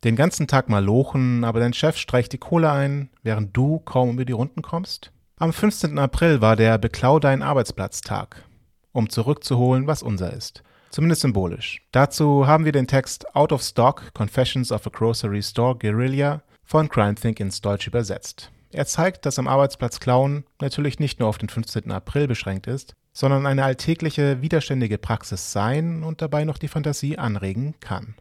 Den 0.05 0.16
ganzen 0.16 0.46
Tag 0.46 0.70
mal 0.70 0.83
lochen, 0.83 1.44
aber 1.44 1.61
dein 1.61 1.74
Chef 1.74 1.98
streicht 1.98 2.33
die 2.33 2.38
Kohle 2.38 2.70
ein, 2.70 3.11
während 3.22 3.55
du 3.57 3.81
kaum 3.81 4.12
über 4.12 4.24
die 4.24 4.33
Runden 4.33 4.62
kommst? 4.62 5.12
Am 5.37 5.53
15. 5.53 5.98
April 5.98 6.40
war 6.40 6.57
der 6.57 6.79
Beklau 6.79 7.18
dein 7.18 7.42
Arbeitsplatztag, 7.42 8.42
um 8.92 9.11
zurückzuholen, 9.11 9.87
was 9.87 10.03
unser 10.03 10.33
ist. 10.33 10.62
Zumindest 10.90 11.20
symbolisch. 11.20 11.83
Dazu 11.92 12.46
haben 12.46 12.64
wir 12.64 12.72
den 12.72 12.87
Text 12.87 13.37
Out 13.37 13.53
of 13.53 13.62
Stock 13.62 14.14
Confessions 14.14 14.72
of 14.72 14.87
a 14.87 14.90
Grocery 14.90 15.42
Store 15.42 15.77
Guerilla 15.77 16.40
von 16.64 16.88
Crime 16.88 17.14
Think 17.14 17.40
ins 17.40 17.61
Deutsch 17.61 17.87
übersetzt. 17.87 18.51
Er 18.71 18.85
zeigt, 18.85 19.25
dass 19.25 19.39
am 19.39 19.49
Arbeitsplatz 19.49 19.99
Klauen 19.99 20.45
natürlich 20.61 20.99
nicht 20.99 21.21
nur 21.21 21.29
auf 21.29 21.39
den 21.39 21.49
15. 21.49 21.91
April 21.91 22.29
beschränkt 22.29 22.67
ist, 22.67 22.95
sondern 23.15 23.47
eine 23.47 23.65
alltägliche, 23.65 24.43
widerständige 24.43 24.99
Praxis 24.99 25.53
sein 25.53 26.03
und 26.03 26.21
dabei 26.21 26.45
noch 26.45 26.59
die 26.59 26.69
Fantasie 26.69 27.17
anregen 27.17 27.75
kann. 27.81 28.15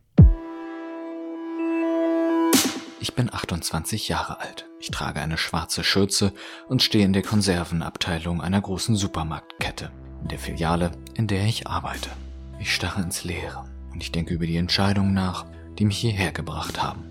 Ich 2.99 3.13
bin 3.13 3.31
28 3.31 4.07
Jahre 4.07 4.39
alt. 4.39 4.67
Ich 4.79 4.89
trage 4.89 5.19
eine 5.19 5.37
schwarze 5.37 5.83
Schürze 5.83 6.33
und 6.67 6.81
stehe 6.81 7.05
in 7.05 7.13
der 7.13 7.23
Konservenabteilung 7.23 8.41
einer 8.41 8.61
großen 8.61 8.95
Supermarktkette, 8.95 9.91
in 10.21 10.29
der 10.29 10.39
Filiale, 10.39 10.91
in 11.13 11.27
der 11.27 11.45
ich 11.45 11.67
arbeite. 11.67 12.09
Ich 12.59 12.73
starre 12.73 13.01
ins 13.01 13.23
Leere 13.23 13.65
und 13.91 14.01
ich 14.01 14.13
denke 14.13 14.33
über 14.33 14.47
die 14.47 14.57
Entscheidungen 14.57 15.13
nach, 15.13 15.45
die 15.77 15.85
mich 15.85 15.97
hierher 15.97 16.31
gebracht 16.31 16.81
haben. 16.81 17.03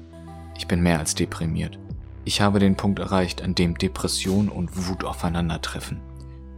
Ich 0.57 0.67
bin 0.67 0.81
mehr 0.81 0.99
als 0.99 1.15
deprimiert. 1.15 1.79
Ich 2.29 2.41
habe 2.41 2.59
den 2.59 2.77
Punkt 2.77 2.99
erreicht, 2.99 3.41
an 3.41 3.55
dem 3.55 3.79
Depression 3.79 4.49
und 4.49 4.89
Wut 4.89 5.05
aufeinandertreffen. 5.05 6.01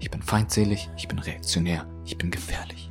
Ich 0.01 0.11
bin 0.11 0.23
feindselig, 0.23 0.89
ich 0.97 1.09
bin 1.09 1.19
reaktionär, 1.19 1.85
ich 2.07 2.17
bin 2.17 2.31
gefährlich. 2.31 2.91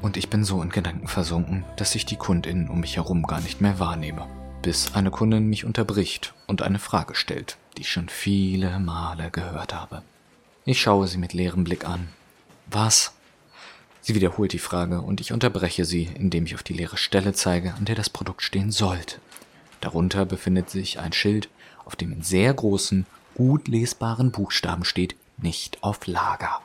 Und 0.00 0.16
ich 0.16 0.30
bin 0.30 0.44
so 0.44 0.62
in 0.62 0.68
Gedanken 0.68 1.08
versunken, 1.08 1.64
dass 1.74 1.96
ich 1.96 2.06
die 2.06 2.14
Kundinnen 2.14 2.68
um 2.68 2.78
mich 2.78 2.94
herum 2.94 3.24
gar 3.24 3.40
nicht 3.40 3.60
mehr 3.60 3.80
wahrnehme. 3.80 4.28
Bis 4.62 4.94
eine 4.94 5.10
Kundin 5.10 5.48
mich 5.48 5.64
unterbricht 5.64 6.34
und 6.46 6.62
eine 6.62 6.78
Frage 6.78 7.16
stellt, 7.16 7.56
die 7.76 7.80
ich 7.80 7.90
schon 7.90 8.08
viele 8.08 8.78
Male 8.78 9.32
gehört 9.32 9.74
habe. 9.74 10.02
Ich 10.64 10.80
schaue 10.80 11.08
sie 11.08 11.18
mit 11.18 11.32
leerem 11.32 11.64
Blick 11.64 11.84
an. 11.84 12.10
Was? 12.70 13.12
Sie 14.02 14.14
wiederholt 14.14 14.52
die 14.52 14.60
Frage 14.60 15.00
und 15.00 15.20
ich 15.20 15.32
unterbreche 15.32 15.84
sie, 15.84 16.04
indem 16.04 16.46
ich 16.46 16.54
auf 16.54 16.62
die 16.62 16.74
leere 16.74 16.96
Stelle 16.96 17.32
zeige, 17.32 17.74
an 17.74 17.86
der 17.86 17.96
das 17.96 18.08
Produkt 18.08 18.42
stehen 18.42 18.70
sollte. 18.70 19.16
Darunter 19.80 20.24
befindet 20.26 20.70
sich 20.70 21.00
ein 21.00 21.12
Schild, 21.12 21.48
auf 21.88 21.96
dem 21.96 22.12
in 22.12 22.20
sehr 22.20 22.52
großen, 22.52 23.06
gut 23.34 23.66
lesbaren 23.66 24.30
Buchstaben 24.30 24.84
steht 24.84 25.16
nicht 25.38 25.82
auf 25.82 26.06
Lager. 26.06 26.60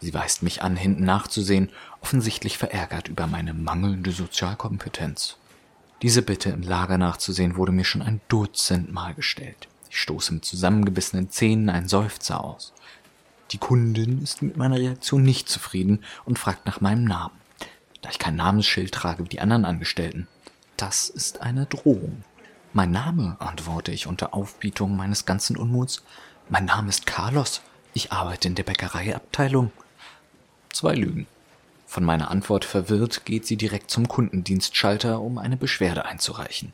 Sie 0.00 0.14
weist 0.14 0.42
mich 0.42 0.62
an, 0.62 0.76
hinten 0.76 1.04
nachzusehen, 1.04 1.68
offensichtlich 2.00 2.56
verärgert 2.56 3.08
über 3.08 3.26
meine 3.26 3.52
mangelnde 3.52 4.12
Sozialkompetenz. 4.12 5.36
Diese 6.00 6.22
Bitte 6.22 6.48
im 6.48 6.62
Lager 6.62 6.96
nachzusehen 6.96 7.56
wurde 7.56 7.72
mir 7.72 7.84
schon 7.84 8.00
ein 8.00 8.22
Dutzend 8.28 8.90
Mal 8.90 9.12
gestellt. 9.12 9.68
Ich 9.90 9.98
stoße 9.98 10.32
mit 10.32 10.46
zusammengebissenen 10.46 11.28
Zähnen 11.28 11.68
einen 11.68 11.88
Seufzer 11.88 12.42
aus. 12.42 12.72
Die 13.50 13.58
Kundin 13.58 14.22
ist 14.22 14.40
mit 14.40 14.56
meiner 14.56 14.78
Reaktion 14.78 15.22
nicht 15.22 15.50
zufrieden 15.50 16.02
und 16.24 16.38
fragt 16.38 16.64
nach 16.64 16.80
meinem 16.80 17.04
Namen, 17.04 17.34
da 18.00 18.08
ich 18.08 18.18
kein 18.18 18.36
Namensschild 18.36 18.92
trage 18.92 19.22
wie 19.22 19.28
die 19.28 19.40
anderen 19.40 19.66
Angestellten. 19.66 20.28
Das 20.78 21.10
ist 21.10 21.42
eine 21.42 21.66
Drohung. 21.66 22.24
Mein 22.72 22.92
Name, 22.92 23.36
antworte 23.40 23.90
ich 23.90 24.06
unter 24.06 24.32
Aufbietung 24.32 24.96
meines 24.96 25.26
ganzen 25.26 25.56
Unmuts. 25.56 26.02
Mein 26.48 26.66
Name 26.66 26.88
ist 26.88 27.04
Carlos. 27.04 27.62
Ich 27.94 28.12
arbeite 28.12 28.46
in 28.46 28.54
der 28.54 28.62
Bäckereiabteilung. 28.62 29.72
Zwei 30.72 30.94
Lügen. 30.94 31.26
Von 31.86 32.04
meiner 32.04 32.30
Antwort 32.30 32.64
verwirrt 32.64 33.24
geht 33.24 33.44
sie 33.44 33.56
direkt 33.56 33.90
zum 33.90 34.06
Kundendienstschalter, 34.06 35.20
um 35.20 35.38
eine 35.38 35.56
Beschwerde 35.56 36.04
einzureichen. 36.04 36.72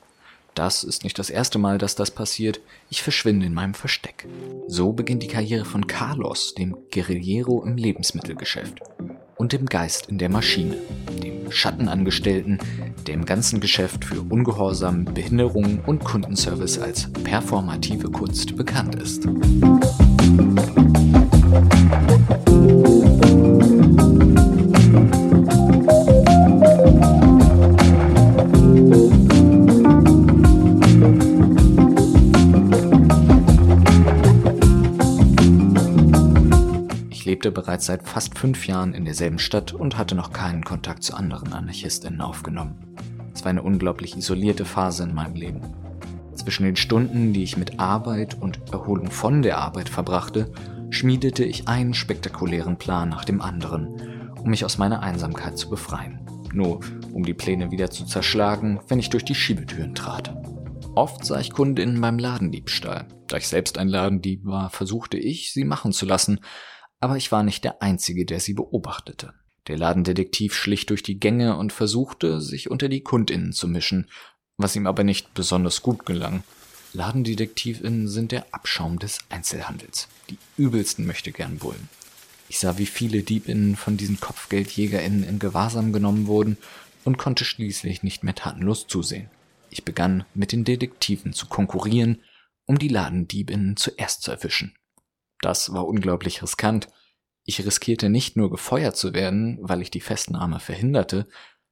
Das 0.55 0.85
ist 0.85 1.03
nicht 1.03 1.19
das 1.19 1.31
erste 1.31 1.59
Mal, 1.59 1.79
dass 1.79 1.95
das 1.95 2.11
passiert. 2.11 2.61
Ich 2.91 3.03
verschwinde 3.03 3.47
in 3.47 3.55
meinem 3.55 3.75
Versteck. 3.75 4.27
So 4.69 4.93
beginnt 4.93 5.23
die 5.23 5.29
Karriere 5.29 5.65
von 5.65 5.87
Carlos, 5.87 6.55
dem 6.55 6.77
Guerillero 6.93 7.65
im 7.65 7.79
Lebensmittelgeschäft. 7.79 8.81
Und 9.37 9.53
dem 9.55 9.65
Geist 9.65 10.07
in 10.07 10.19
der 10.19 10.29
Maschine, 10.29 10.77
dem 11.23 11.36
Schattenangestellten, 11.51 12.59
der 13.07 13.15
im 13.15 13.25
ganzen 13.25 13.61
Geschäft 13.61 14.05
für 14.05 14.23
Ungehorsam, 14.23 15.05
Behinderung 15.05 15.81
und 15.87 16.05
Kundenservice 16.05 16.79
als 16.79 17.11
performative 17.13 18.11
Kunst 18.11 18.57
bekannt 18.57 18.95
ist. 18.97 19.27
Lebte 37.47 37.63
bereits 37.63 37.87
seit 37.87 38.03
fast 38.03 38.37
fünf 38.37 38.67
Jahren 38.67 38.93
in 38.93 39.05
derselben 39.05 39.39
Stadt 39.39 39.73
und 39.73 39.97
hatte 39.97 40.17
noch 40.17 40.33
keinen 40.33 40.65
Kontakt 40.65 41.05
zu 41.05 41.15
anderen 41.15 41.53
Anarchistinnen 41.53 42.21
aufgenommen. 42.21 42.97
Es 43.33 43.45
war 43.45 43.51
eine 43.51 43.63
unglaublich 43.63 44.17
isolierte 44.17 44.65
Phase 44.65 45.05
in 45.05 45.15
meinem 45.15 45.35
Leben. 45.35 45.61
Zwischen 46.35 46.65
den 46.65 46.75
Stunden, 46.75 47.33
die 47.33 47.45
ich 47.45 47.57
mit 47.57 47.79
Arbeit 47.79 48.37
und 48.41 48.73
Erholung 48.73 49.13
von 49.13 49.43
der 49.43 49.59
Arbeit 49.59 49.89
verbrachte, 49.89 50.53
schmiedete 50.91 51.45
ich 51.45 51.69
einen 51.69 51.95
spektakulären 51.95 52.79
Plan 52.79 53.11
nach 53.11 53.25
dem 53.25 53.41
anderen, 53.41 54.33
um 54.43 54.51
mich 54.51 54.65
aus 54.65 54.79
meiner 54.79 55.03
Einsamkeit 55.05 55.57
zu 55.57 55.71
befreien. 55.71 56.27
Nur 56.53 56.81
um 57.13 57.25
die 57.25 57.35
Pläne 57.35 57.71
wieder 57.71 57.91
zu 57.91 58.07
zerschlagen, 58.07 58.81
wenn 58.89 58.99
ich 58.99 59.11
durch 59.11 59.25
die 59.25 59.37
Schiebetüren 59.37 59.95
trat. 59.95 60.35
Oft 60.97 61.25
sah 61.25 61.39
ich 61.39 61.53
Kundinnen 61.53 62.01
beim 62.01 62.19
Ladendiebstahl. 62.19 63.07
Da 63.29 63.37
ich 63.37 63.47
selbst 63.47 63.79
ein 63.79 63.89
Ladendieb 63.89 64.45
war, 64.45 64.71
versuchte 64.71 65.17
ich, 65.17 65.53
sie 65.53 65.65
machen 65.65 65.93
zu 65.93 66.07
lassen, 66.07 66.41
aber 67.01 67.17
ich 67.17 67.33
war 67.33 67.43
nicht 67.43 67.65
der 67.65 67.83
Einzige, 67.83 68.25
der 68.25 68.41
sie 68.41 68.55
beobachtete. 68.55 69.35
Der 69.69 69.77
Ladendetektiv 69.77 70.55
schlich 70.55 70.87
durch 70.87 71.03
die 71.03 71.19
Gänge 71.19 71.57
und 71.57 71.73
versuchte, 71.73 72.41
sich 72.41 72.71
unter 72.71 72.89
die 72.89 73.03
Kundinnen 73.03 73.53
zu 73.53 73.67
mischen, 73.67 74.09
was 74.57 74.77
ihm 74.77 74.87
aber 74.87 75.05
nicht 75.05 75.35
besonders 75.35 75.83
gut 75.83 76.07
gelang. 76.07 76.45
Ladendetektivinnen 76.93 78.09
sind 78.09 78.33
der 78.33 78.47
Abschaum 78.53 78.99
des 78.99 79.19
Einzelhandels, 79.29 80.09
die 80.31 80.39
übelsten 80.57 81.07
möchte 81.07 81.33
gern 81.33 81.59
Bullen. 81.59 81.89
Ich 82.49 82.61
sah, 82.61 82.79
wie 82.79 82.87
viele 82.87 83.23
Diebinnen 83.23 83.77
von 83.77 83.97
diesen 83.97 84.21
Kopfgeldjägerinnen 84.21 85.25
in 85.25 85.39
Gewahrsam 85.39 85.93
genommen 85.93 86.27
wurden 86.27 86.59
und 87.05 87.19
konnte 87.19 87.45
schließlich 87.45 88.03
nicht 88.03 88.23
mehr 88.23 88.35
tatenlos 88.35 88.87
zusehen. 88.87 89.29
Ich 89.71 89.85
begann 89.85 90.25
mit 90.35 90.53
den 90.53 90.65
Detektiven 90.65 91.33
zu 91.33 91.47
konkurrieren, 91.47 92.23
um 92.67 92.79
die 92.79 92.89
Ladendiebinnen 92.89 93.77
zuerst 93.77 94.23
zu 94.23 94.31
erwischen. 94.31 94.75
Das 95.41 95.73
war 95.73 95.87
unglaublich 95.87 96.43
riskant. 96.43 96.89
Ich 97.45 97.65
riskierte 97.65 98.09
nicht 98.09 98.37
nur 98.37 98.51
gefeuert 98.51 98.97
zu 98.97 99.15
werden, 99.15 99.59
weil 99.61 99.83
ich 99.83 99.91
die 99.91 100.01
Festnahme 100.01 100.61
verhinderte, 100.61 101.27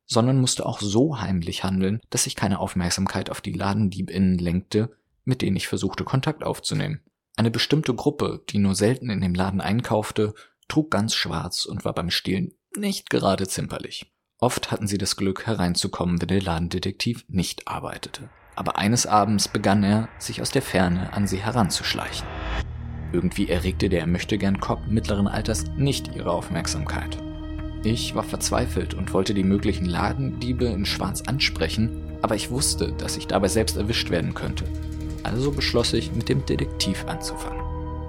sondern 0.06 0.40
musste 0.40 0.66
auch 0.66 0.80
so 0.80 1.20
heimlich 1.20 1.64
handeln, 1.64 2.00
dass 2.10 2.26
ich 2.26 2.36
keine 2.36 2.58
Aufmerksamkeit 2.58 3.30
auf 3.30 3.40
die 3.40 3.52
Ladendiebinnen 3.52 4.38
lenkte, 4.38 4.96
mit 5.24 5.42
denen 5.42 5.56
ich 5.56 5.68
versuchte 5.68 6.04
Kontakt 6.04 6.44
aufzunehmen. 6.44 7.00
Eine 7.36 7.50
bestimmte 7.50 7.94
Gruppe, 7.94 8.44
die 8.50 8.58
nur 8.58 8.74
selten 8.74 9.10
in 9.10 9.20
dem 9.20 9.34
Laden 9.34 9.60
einkaufte, 9.60 10.34
trug 10.68 10.90
ganz 10.90 11.14
schwarz 11.14 11.64
und 11.64 11.84
war 11.84 11.94
beim 11.94 12.10
Stehlen 12.10 12.54
nicht 12.76 13.10
gerade 13.10 13.48
zimperlich. 13.48 14.12
Oft 14.38 14.70
hatten 14.70 14.86
sie 14.86 14.98
das 14.98 15.16
Glück 15.16 15.46
hereinzukommen, 15.46 16.20
wenn 16.20 16.28
der 16.28 16.42
Ladendetektiv 16.42 17.24
nicht 17.28 17.66
arbeitete. 17.66 18.28
Aber 18.56 18.78
eines 18.78 19.06
Abends 19.06 19.48
begann 19.48 19.82
er, 19.82 20.08
sich 20.18 20.42
aus 20.42 20.50
der 20.50 20.62
Ferne 20.62 21.12
an 21.12 21.26
sie 21.26 21.38
heranzuschleichen. 21.38 22.26
Irgendwie 23.14 23.48
erregte 23.48 23.88
der 23.88 24.08
möchtegern 24.08 24.58
Cop 24.58 24.88
mittleren 24.88 25.28
Alters 25.28 25.66
nicht 25.76 26.16
ihre 26.16 26.32
Aufmerksamkeit. 26.32 27.16
Ich 27.84 28.16
war 28.16 28.24
verzweifelt 28.24 28.92
und 28.92 29.12
wollte 29.12 29.34
die 29.34 29.44
möglichen 29.44 29.84
Ladendiebe 29.84 30.64
in 30.64 30.84
Schwarz 30.84 31.22
ansprechen, 31.22 31.90
aber 32.22 32.34
ich 32.34 32.50
wusste, 32.50 32.90
dass 32.98 33.16
ich 33.16 33.28
dabei 33.28 33.46
selbst 33.46 33.76
erwischt 33.76 34.10
werden 34.10 34.34
könnte. 34.34 34.64
Also 35.22 35.52
beschloss 35.52 35.92
ich, 35.92 36.12
mit 36.12 36.28
dem 36.28 36.44
Detektiv 36.44 37.04
anzufangen. 37.06 37.62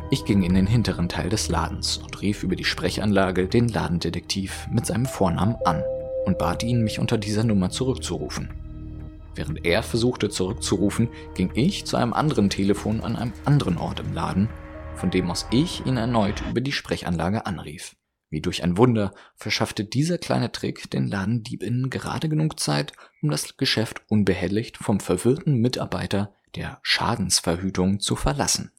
Ich 0.10 0.26
ging 0.26 0.42
in 0.42 0.56
den 0.56 0.66
hinteren 0.66 1.08
Teil 1.08 1.30
des 1.30 1.50
Ladens 1.50 1.98
und 1.98 2.20
rief 2.24 2.42
über 2.42 2.56
die 2.56 2.66
Sprechanlage 2.66 3.46
den 3.46 3.70
Ladendetektiv 3.70 4.68
mit 4.72 4.88
seinem 4.88 5.06
Vornamen 5.06 5.56
an 5.66 5.84
und 6.26 6.40
bat 6.40 6.64
ihn, 6.64 6.84
mich 6.84 6.98
unter 6.98 7.20
dieser 7.20 7.44
Nummer 7.44 7.70
zurückzurufen. 7.70 8.50
Während 9.36 9.66
er 9.68 9.84
versuchte 9.84 10.30
zurückzurufen, 10.30 11.10
ging 11.36 11.52
ich 11.54 11.86
zu 11.86 11.96
einem 11.96 12.14
anderen 12.14 12.50
Telefon 12.50 13.02
an 13.02 13.16
einem 13.16 13.34
anderen 13.46 13.78
Ort 13.78 14.00
im 14.00 14.12
Laden 14.12 14.50
von 14.96 15.12
dem 15.12 15.30
aus 15.30 15.48
ich 15.52 15.86
ihn 15.86 15.98
erneut 15.98 16.42
über 16.50 16.62
die 16.62 16.72
Sprechanlage 16.72 17.46
anrief. 17.46 17.96
Wie 18.30 18.42
durch 18.42 18.64
ein 18.64 18.78
Wunder 18.78 19.14
verschaffte 19.36 19.86
dieser 19.86 20.18
kleine 20.18 20.52
Trick 20.52 20.90
den 20.92 21.08
Ladendiebinnen 21.08 21.90
gerade 21.90 22.28
genug 22.28 22.60
Zeit, 22.60 22.94
um 23.22 23.30
das 23.30 23.58
Geschäft 23.58 24.02
unbehelligt 24.10 24.78
vom 24.78 25.00
verwirrten 25.00 25.56
Mitarbeiter 25.56 26.34
der 26.56 26.80
Schadensverhütung 26.82 28.00
zu 28.00 28.16
verlassen. 28.16 28.72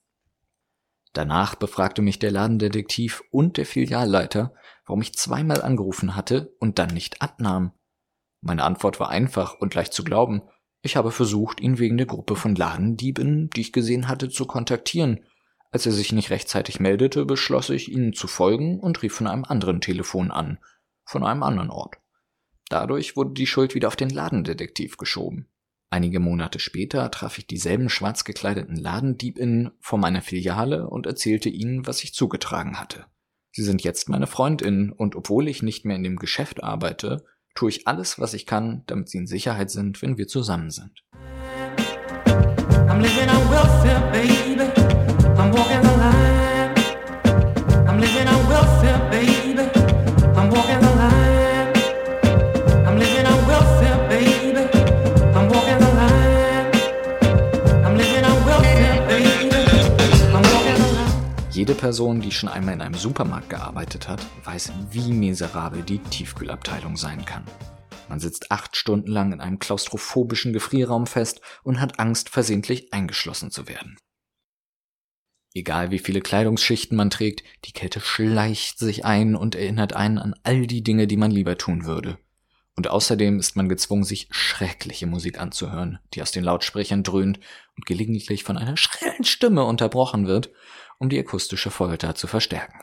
Danach 1.12 1.54
befragte 1.54 2.02
mich 2.02 2.18
der 2.18 2.30
Ladendetektiv 2.30 3.22
und 3.30 3.56
der 3.56 3.64
Filialleiter, 3.64 4.52
warum 4.84 5.00
ich 5.00 5.14
zweimal 5.14 5.62
angerufen 5.62 6.14
hatte 6.14 6.54
und 6.58 6.78
dann 6.78 6.90
nicht 6.90 7.22
abnahm. 7.22 7.72
Meine 8.42 8.64
Antwort 8.64 9.00
war 9.00 9.08
einfach 9.08 9.54
und 9.58 9.74
leicht 9.74 9.94
zu 9.94 10.04
glauben. 10.04 10.42
Ich 10.82 10.96
habe 10.96 11.10
versucht, 11.10 11.60
ihn 11.60 11.78
wegen 11.78 11.96
der 11.96 12.06
Gruppe 12.06 12.36
von 12.36 12.54
Ladendieben, 12.54 13.48
die 13.50 13.62
ich 13.62 13.72
gesehen 13.72 14.08
hatte, 14.08 14.28
zu 14.28 14.44
kontaktieren. 14.44 15.24
Als 15.76 15.84
er 15.84 15.92
sich 15.92 16.10
nicht 16.10 16.30
rechtzeitig 16.30 16.80
meldete, 16.80 17.26
beschloss 17.26 17.68
ich, 17.68 17.92
ihnen 17.92 18.14
zu 18.14 18.28
folgen 18.28 18.80
und 18.80 19.02
rief 19.02 19.12
von 19.12 19.26
einem 19.26 19.44
anderen 19.44 19.82
Telefon 19.82 20.30
an, 20.30 20.56
von 21.04 21.22
einem 21.22 21.42
anderen 21.42 21.68
Ort. 21.68 21.98
Dadurch 22.70 23.14
wurde 23.14 23.34
die 23.34 23.46
Schuld 23.46 23.74
wieder 23.74 23.88
auf 23.88 23.94
den 23.94 24.08
Ladendetektiv 24.08 24.96
geschoben. 24.96 25.50
Einige 25.90 26.18
Monate 26.18 26.60
später 26.60 27.10
traf 27.10 27.36
ich 27.36 27.46
dieselben 27.46 27.90
schwarz 27.90 28.24
gekleideten 28.24 28.76
Ladendiebinnen 28.76 29.72
vor 29.78 29.98
meiner 29.98 30.22
Filiale 30.22 30.88
und 30.88 31.04
erzählte 31.04 31.50
ihnen, 31.50 31.86
was 31.86 31.98
sich 31.98 32.14
zugetragen 32.14 32.80
hatte. 32.80 33.04
Sie 33.52 33.62
sind 33.62 33.82
jetzt 33.82 34.08
meine 34.08 34.26
Freundinnen 34.26 34.92
und 34.92 35.14
obwohl 35.14 35.46
ich 35.46 35.62
nicht 35.62 35.84
mehr 35.84 35.96
in 35.96 36.04
dem 36.04 36.16
Geschäft 36.16 36.64
arbeite, 36.64 37.26
tue 37.54 37.68
ich 37.68 37.86
alles, 37.86 38.18
was 38.18 38.32
ich 38.32 38.46
kann, 38.46 38.82
damit 38.86 39.10
sie 39.10 39.18
in 39.18 39.26
Sicherheit 39.26 39.70
sind, 39.70 40.00
wenn 40.00 40.16
wir 40.16 40.26
zusammen 40.26 40.70
sind. 40.70 41.04
I'm 42.88 43.02
living 43.02 43.28
on 43.28 43.50
welfare, 43.50 44.10
baby. 44.10 44.45
Person, 61.76 62.20
die 62.20 62.32
schon 62.32 62.48
einmal 62.48 62.74
in 62.74 62.80
einem 62.80 62.94
Supermarkt 62.94 63.50
gearbeitet 63.50 64.08
hat, 64.08 64.24
weiß, 64.44 64.72
wie 64.90 65.12
miserabel 65.12 65.82
die 65.82 65.98
Tiefkühlabteilung 65.98 66.96
sein 66.96 67.24
kann. 67.24 67.44
Man 68.08 68.18
sitzt 68.18 68.50
acht 68.50 68.76
Stunden 68.76 69.10
lang 69.10 69.32
in 69.32 69.40
einem 69.40 69.58
klaustrophobischen 69.58 70.52
Gefrierraum 70.52 71.06
fest 71.06 71.40
und 71.62 71.80
hat 71.80 71.98
Angst, 71.98 72.30
versehentlich 72.30 72.92
eingeschlossen 72.92 73.50
zu 73.50 73.68
werden. 73.68 73.96
Egal 75.54 75.90
wie 75.90 75.98
viele 75.98 76.20
Kleidungsschichten 76.20 76.96
man 76.96 77.10
trägt, 77.10 77.42
die 77.64 77.72
Kälte 77.72 78.00
schleicht 78.00 78.78
sich 78.78 79.04
ein 79.04 79.34
und 79.34 79.54
erinnert 79.54 79.92
einen 79.92 80.18
an 80.18 80.34
all 80.42 80.66
die 80.66 80.82
Dinge, 80.82 81.06
die 81.06 81.16
man 81.16 81.30
lieber 81.30 81.56
tun 81.56 81.84
würde. 81.84 82.18
Und 82.76 82.88
außerdem 82.88 83.38
ist 83.38 83.56
man 83.56 83.70
gezwungen, 83.70 84.04
sich 84.04 84.28
schreckliche 84.30 85.06
Musik 85.06 85.40
anzuhören, 85.40 85.98
die 86.12 86.20
aus 86.20 86.30
den 86.30 86.44
Lautsprechern 86.44 87.02
dröhnt 87.02 87.40
und 87.74 87.86
gelegentlich 87.86 88.44
von 88.44 88.58
einer 88.58 88.76
schrillen 88.76 89.24
Stimme 89.24 89.64
unterbrochen 89.64 90.26
wird, 90.26 90.50
um 90.98 91.08
die 91.08 91.18
akustische 91.18 91.70
Folter 91.70 92.14
zu 92.14 92.26
verstärken. 92.26 92.80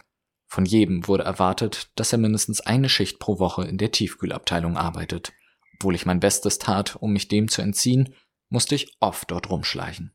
Von 0.47 0.66
jedem 0.66 1.07
wurde 1.07 1.24
erwartet, 1.24 1.89
dass 1.95 2.11
er 2.11 2.20
mindestens 2.20 2.61
eine 2.61 2.89
Schicht 2.89 3.20
pro 3.20 3.39
Woche 3.39 3.64
in 3.66 3.78
der 3.78 3.91
Tiefkühlabteilung 3.91 4.78
arbeitet. 4.78 5.34
Obwohl 5.76 5.95
ich 5.95 6.05
mein 6.05 6.20
Bestes 6.20 6.59
tat, 6.59 6.95
um 6.95 7.11
mich 7.11 7.28
dem 7.28 7.47
zu 7.47 7.61
entziehen, 7.61 8.14
musste 8.49 8.76
ich 8.76 8.95
oft 8.99 9.32
dort 9.32 9.49
rumschleichen. 9.49 10.14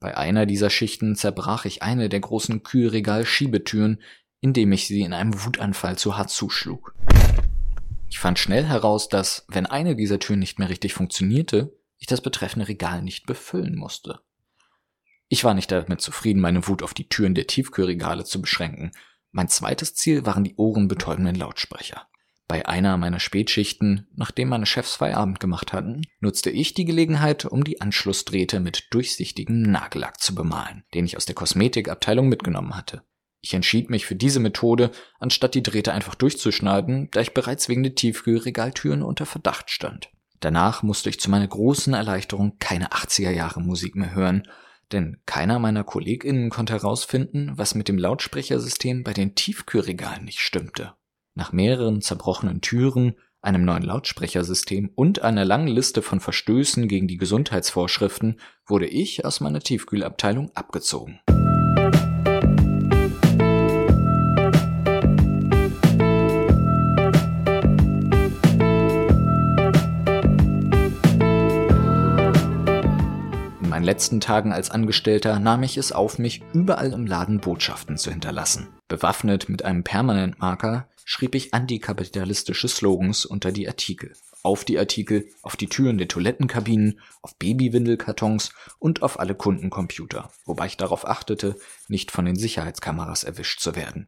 Bei 0.00 0.16
einer 0.16 0.46
dieser 0.46 0.70
Schichten 0.70 1.14
zerbrach 1.14 1.66
ich 1.66 1.82
eine 1.82 2.08
der 2.08 2.20
großen 2.20 2.62
Kühlregal-Schiebetüren, 2.62 4.02
indem 4.40 4.72
ich 4.72 4.86
sie 4.86 5.02
in 5.02 5.12
einem 5.12 5.44
Wutanfall 5.44 5.96
zu 5.98 6.16
hart 6.16 6.30
zuschlug. 6.30 6.94
Ich 8.08 8.18
fand 8.18 8.38
schnell 8.38 8.64
heraus, 8.64 9.08
dass, 9.08 9.44
wenn 9.48 9.66
eine 9.66 9.94
dieser 9.94 10.18
Türen 10.18 10.40
nicht 10.40 10.58
mehr 10.58 10.68
richtig 10.68 10.94
funktionierte, 10.94 11.78
ich 11.98 12.06
das 12.06 12.22
betreffende 12.22 12.66
Regal 12.66 13.02
nicht 13.02 13.26
befüllen 13.26 13.76
musste. 13.76 14.20
Ich 15.32 15.44
war 15.44 15.54
nicht 15.54 15.70
damit 15.70 16.00
zufrieden, 16.00 16.40
meine 16.40 16.66
Wut 16.66 16.82
auf 16.82 16.92
die 16.92 17.08
Türen 17.08 17.36
der 17.36 17.46
Tiefkühlregale 17.46 18.24
zu 18.24 18.42
beschränken, 18.42 18.90
mein 19.30 19.48
zweites 19.48 19.94
Ziel 19.94 20.26
waren 20.26 20.42
die 20.42 20.56
ohrenbetäubenden 20.56 21.36
Lautsprecher. 21.36 22.08
Bei 22.48 22.66
einer 22.66 22.96
meiner 22.96 23.20
Spätschichten, 23.20 24.08
nachdem 24.16 24.48
meine 24.48 24.66
Chefs 24.66 24.96
Feierabend 24.96 25.38
gemacht 25.38 25.72
hatten, 25.72 26.02
nutzte 26.18 26.50
ich 26.50 26.74
die 26.74 26.84
Gelegenheit, 26.84 27.44
um 27.44 27.62
die 27.62 27.80
Anschlussdrähte 27.80 28.58
mit 28.58 28.88
durchsichtigem 28.90 29.62
Nagellack 29.62 30.18
zu 30.18 30.34
bemalen, 30.34 30.82
den 30.94 31.04
ich 31.04 31.16
aus 31.16 31.26
der 31.26 31.36
Kosmetikabteilung 31.36 32.28
mitgenommen 32.28 32.76
hatte. 32.76 33.04
Ich 33.40 33.54
entschied 33.54 33.88
mich 33.88 34.06
für 34.06 34.16
diese 34.16 34.40
Methode, 34.40 34.90
anstatt 35.20 35.54
die 35.54 35.62
Drähte 35.62 35.92
einfach 35.92 36.16
durchzuschneiden, 36.16 37.08
da 37.12 37.20
ich 37.20 37.34
bereits 37.34 37.68
wegen 37.68 37.84
der 37.84 37.94
Tiefkühlregaltüren 37.94 39.04
unter 39.04 39.26
Verdacht 39.26 39.70
stand. 39.70 40.10
Danach 40.40 40.82
musste 40.82 41.08
ich 41.08 41.20
zu 41.20 41.30
meiner 41.30 41.46
großen 41.46 41.94
Erleichterung 41.94 42.58
keine 42.58 42.88
80er 42.88 43.30
Jahre 43.30 43.60
Musik 43.60 43.94
mehr 43.94 44.12
hören, 44.12 44.42
denn 44.92 45.18
keiner 45.26 45.58
meiner 45.58 45.84
KollegInnen 45.84 46.50
konnte 46.50 46.74
herausfinden, 46.74 47.52
was 47.56 47.74
mit 47.74 47.88
dem 47.88 47.98
Lautsprechersystem 47.98 49.04
bei 49.04 49.12
den 49.12 49.34
Tiefkühlregalen 49.34 50.24
nicht 50.24 50.40
stimmte. 50.40 50.94
Nach 51.34 51.52
mehreren 51.52 52.00
zerbrochenen 52.00 52.60
Türen, 52.60 53.14
einem 53.42 53.64
neuen 53.64 53.82
Lautsprechersystem 53.82 54.90
und 54.94 55.22
einer 55.22 55.44
langen 55.44 55.68
Liste 55.68 56.02
von 56.02 56.20
Verstößen 56.20 56.88
gegen 56.88 57.08
die 57.08 57.16
Gesundheitsvorschriften 57.16 58.38
wurde 58.66 58.86
ich 58.86 59.24
aus 59.24 59.40
meiner 59.40 59.60
Tiefkühlabteilung 59.60 60.50
abgezogen. 60.54 61.20
Letzten 73.90 74.20
Tagen 74.20 74.52
als 74.52 74.70
Angestellter 74.70 75.40
nahm 75.40 75.64
ich 75.64 75.76
es 75.76 75.90
auf 75.90 76.20
mich, 76.20 76.42
überall 76.52 76.92
im 76.92 77.06
Laden 77.06 77.40
Botschaften 77.40 77.96
zu 77.96 78.12
hinterlassen. 78.12 78.68
Bewaffnet 78.86 79.48
mit 79.48 79.64
einem 79.64 79.82
Permanentmarker 79.82 80.88
schrieb 81.04 81.34
ich 81.34 81.54
antikapitalistische 81.54 82.68
Slogans 82.68 83.24
unter 83.24 83.50
die 83.50 83.66
Artikel. 83.66 84.12
Auf 84.44 84.64
die 84.64 84.78
Artikel, 84.78 85.26
auf 85.42 85.56
die 85.56 85.66
Türen 85.66 85.98
der 85.98 86.06
Toilettenkabinen, 86.06 87.00
auf 87.20 87.36
Babywindelkartons 87.36 88.52
und 88.78 89.02
auf 89.02 89.18
alle 89.18 89.34
Kundencomputer, 89.34 90.30
wobei 90.44 90.66
ich 90.66 90.76
darauf 90.76 91.04
achtete, 91.04 91.56
nicht 91.88 92.12
von 92.12 92.26
den 92.26 92.36
Sicherheitskameras 92.36 93.24
erwischt 93.24 93.58
zu 93.58 93.74
werden. 93.74 94.06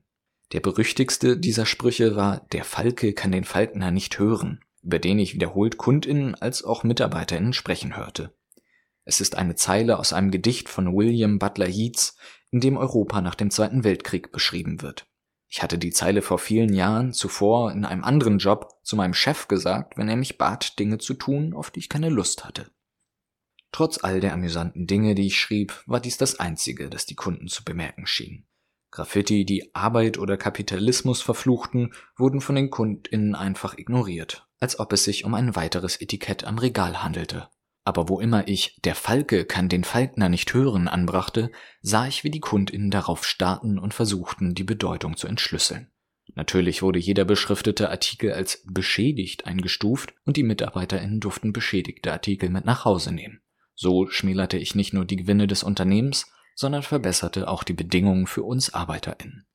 Der 0.52 0.60
berüchtigste 0.60 1.36
dieser 1.36 1.66
Sprüche 1.66 2.14
war 2.14 2.46
Der 2.52 2.62
Falke 2.62 3.14
kann 3.14 3.32
den 3.32 3.42
Falkner 3.42 3.90
nicht 3.90 4.20
hören, 4.20 4.60
über 4.80 5.00
den 5.00 5.18
ich 5.18 5.34
wiederholt 5.34 5.76
Kundinnen 5.76 6.36
als 6.36 6.62
auch 6.62 6.84
Mitarbeiterinnen 6.84 7.52
sprechen 7.52 7.96
hörte. 7.96 8.32
Es 9.04 9.20
ist 9.20 9.36
eine 9.36 9.54
Zeile 9.54 9.98
aus 9.98 10.12
einem 10.12 10.30
Gedicht 10.30 10.68
von 10.68 10.94
William 10.94 11.38
Butler 11.38 11.68
Yeats, 11.68 12.16
in 12.50 12.60
dem 12.60 12.76
Europa 12.76 13.20
nach 13.20 13.34
dem 13.34 13.50
Zweiten 13.50 13.84
Weltkrieg 13.84 14.30
beschrieben 14.30 14.82
wird. 14.82 15.06
Ich 15.48 15.62
hatte 15.62 15.76
die 15.76 15.90
Zeile 15.90 16.22
vor 16.22 16.38
vielen 16.38 16.72
Jahren 16.72 17.12
zuvor 17.12 17.72
in 17.72 17.84
einem 17.84 18.04
anderen 18.04 18.38
Job 18.38 18.68
zu 18.84 18.96
meinem 18.96 19.12
Chef 19.12 19.48
gesagt, 19.48 19.98
wenn 19.98 20.08
er 20.08 20.16
mich 20.16 20.38
bat, 20.38 20.78
Dinge 20.78 20.98
zu 20.98 21.14
tun, 21.14 21.52
auf 21.52 21.70
die 21.70 21.80
ich 21.80 21.88
keine 21.88 22.08
Lust 22.08 22.44
hatte. 22.44 22.70
Trotz 23.70 24.02
all 24.02 24.20
der 24.20 24.34
amüsanten 24.34 24.86
Dinge, 24.86 25.14
die 25.14 25.26
ich 25.26 25.38
schrieb, 25.38 25.82
war 25.86 26.00
dies 26.00 26.16
das 26.16 26.38
Einzige, 26.38 26.88
das 26.88 27.06
die 27.06 27.14
Kunden 27.14 27.48
zu 27.48 27.64
bemerken 27.64 28.06
schienen. 28.06 28.46
Graffiti, 28.90 29.46
die 29.46 29.74
Arbeit 29.74 30.18
oder 30.18 30.36
Kapitalismus 30.36 31.22
verfluchten, 31.22 31.94
wurden 32.16 32.42
von 32.42 32.54
den 32.54 32.70
KundInnen 32.70 33.34
einfach 33.34 33.76
ignoriert, 33.78 34.46
als 34.60 34.78
ob 34.78 34.92
es 34.92 35.04
sich 35.04 35.24
um 35.24 35.34
ein 35.34 35.56
weiteres 35.56 36.00
Etikett 36.00 36.44
am 36.44 36.58
Regal 36.58 37.02
handelte. 37.02 37.48
Aber 37.84 38.08
wo 38.08 38.20
immer 38.20 38.46
ich 38.46 38.80
Der 38.84 38.94
Falke 38.94 39.44
kann 39.44 39.68
den 39.68 39.84
Falkner 39.84 40.28
nicht 40.28 40.54
hören 40.54 40.86
anbrachte, 40.86 41.50
sah 41.80 42.06
ich, 42.06 42.22
wie 42.22 42.30
die 42.30 42.40
KundInnen 42.40 42.90
darauf 42.90 43.26
starrten 43.26 43.78
und 43.78 43.92
versuchten, 43.92 44.54
die 44.54 44.64
Bedeutung 44.64 45.16
zu 45.16 45.26
entschlüsseln. 45.26 45.90
Natürlich 46.34 46.82
wurde 46.82 47.00
jeder 47.00 47.24
beschriftete 47.24 47.90
Artikel 47.90 48.32
als 48.32 48.64
beschädigt 48.66 49.46
eingestuft 49.46 50.14
und 50.24 50.36
die 50.36 50.44
MitarbeiterInnen 50.44 51.20
durften 51.20 51.52
beschädigte 51.52 52.12
Artikel 52.12 52.48
mit 52.48 52.64
nach 52.64 52.84
Hause 52.84 53.12
nehmen. 53.12 53.40
So 53.74 54.06
schmälerte 54.08 54.56
ich 54.56 54.74
nicht 54.74 54.92
nur 54.94 55.04
die 55.04 55.16
Gewinne 55.16 55.46
des 55.46 55.62
Unternehmens, 55.62 56.30
sondern 56.54 56.82
verbesserte 56.82 57.48
auch 57.48 57.64
die 57.64 57.72
Bedingungen 57.72 58.26
für 58.26 58.44
uns 58.44 58.72
ArbeiterInnen 58.72 59.46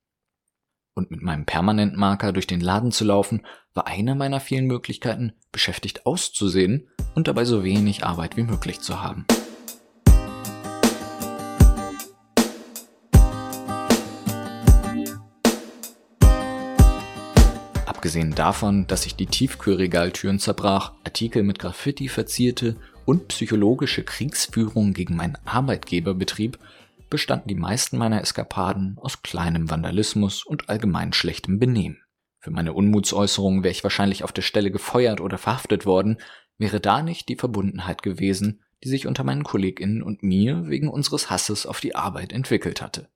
und 0.98 1.10
mit 1.12 1.22
meinem 1.22 1.46
Permanentmarker 1.46 2.32
durch 2.32 2.46
den 2.46 2.60
Laden 2.60 2.90
zu 2.90 3.04
laufen, 3.04 3.46
war 3.72 3.86
eine 3.86 4.14
meiner 4.14 4.40
vielen 4.40 4.66
Möglichkeiten, 4.66 5.32
beschäftigt 5.52 6.04
auszusehen 6.04 6.88
und 7.14 7.28
dabei 7.28 7.44
so 7.44 7.64
wenig 7.64 8.04
Arbeit 8.04 8.36
wie 8.36 8.42
möglich 8.42 8.80
zu 8.80 9.00
haben. 9.00 9.24
Abgesehen 17.86 18.34
davon, 18.34 18.86
dass 18.86 19.06
ich 19.06 19.14
die 19.14 19.26
Tiefkühlregaltüren 19.26 20.38
zerbrach, 20.38 20.94
Artikel 21.04 21.42
mit 21.42 21.58
Graffiti 21.58 22.08
verzierte 22.08 22.76
und 23.04 23.28
psychologische 23.28 24.02
Kriegsführung 24.02 24.92
gegen 24.92 25.16
meinen 25.16 25.38
Arbeitgeber 25.44 26.14
betrieb, 26.14 26.58
bestanden 27.10 27.48
die 27.48 27.54
meisten 27.54 27.98
meiner 27.98 28.20
Eskapaden 28.20 28.96
aus 28.98 29.22
kleinem 29.22 29.70
Vandalismus 29.70 30.44
und 30.44 30.68
allgemein 30.68 31.12
schlechtem 31.12 31.58
Benehmen. 31.58 32.02
Für 32.40 32.50
meine 32.50 32.72
Unmutsäußerungen 32.72 33.64
wäre 33.64 33.72
ich 33.72 33.82
wahrscheinlich 33.82 34.24
auf 34.24 34.32
der 34.32 34.42
Stelle 34.42 34.70
gefeuert 34.70 35.20
oder 35.20 35.38
verhaftet 35.38 35.86
worden, 35.86 36.18
wäre 36.56 36.80
da 36.80 37.02
nicht 37.02 37.28
die 37.28 37.36
Verbundenheit 37.36 38.02
gewesen, 38.02 38.62
die 38.84 38.88
sich 38.88 39.06
unter 39.06 39.24
meinen 39.24 39.44
KollegInnen 39.44 40.02
und 40.02 40.22
mir 40.22 40.68
wegen 40.68 40.88
unseres 40.88 41.30
Hasses 41.30 41.66
auf 41.66 41.80
die 41.80 41.96
Arbeit 41.96 42.32
entwickelt 42.32 42.80
hatte. 42.80 43.08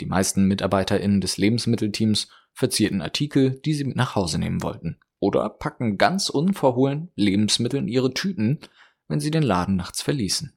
Die 0.00 0.06
meisten 0.06 0.46
MitarbeiterInnen 0.46 1.20
des 1.20 1.36
Lebensmittelteams 1.36 2.28
verzierten 2.52 3.02
Artikel, 3.02 3.60
die 3.64 3.74
sie 3.74 3.84
mit 3.84 3.96
nach 3.96 4.14
Hause 4.14 4.38
nehmen 4.38 4.62
wollten. 4.62 4.98
Oder 5.18 5.48
packten 5.48 5.98
ganz 5.98 6.28
unverhohlen 6.28 7.10
Lebensmittel 7.14 7.80
in 7.80 7.88
ihre 7.88 8.12
Tüten, 8.12 8.60
wenn 9.08 9.20
sie 9.20 9.30
den 9.30 9.42
Laden 9.42 9.76
nachts 9.76 10.02
verließen. 10.02 10.55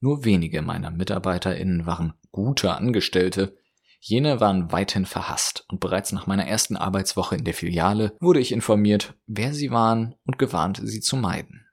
Nur 0.00 0.24
wenige 0.24 0.62
meiner 0.62 0.90
MitarbeiterInnen 0.90 1.86
waren 1.86 2.14
gute 2.30 2.74
Angestellte. 2.74 3.56
Jene 4.00 4.40
waren 4.40 4.70
weithin 4.70 5.06
verhasst 5.06 5.64
und 5.68 5.80
bereits 5.80 6.12
nach 6.12 6.26
meiner 6.26 6.46
ersten 6.46 6.76
Arbeitswoche 6.76 7.36
in 7.36 7.44
der 7.44 7.54
Filiale 7.54 8.16
wurde 8.20 8.38
ich 8.38 8.52
informiert, 8.52 9.14
wer 9.26 9.52
sie 9.52 9.72
waren 9.72 10.14
und 10.24 10.38
gewarnt, 10.38 10.80
sie 10.82 11.00
zu 11.00 11.16
meiden. 11.16 11.66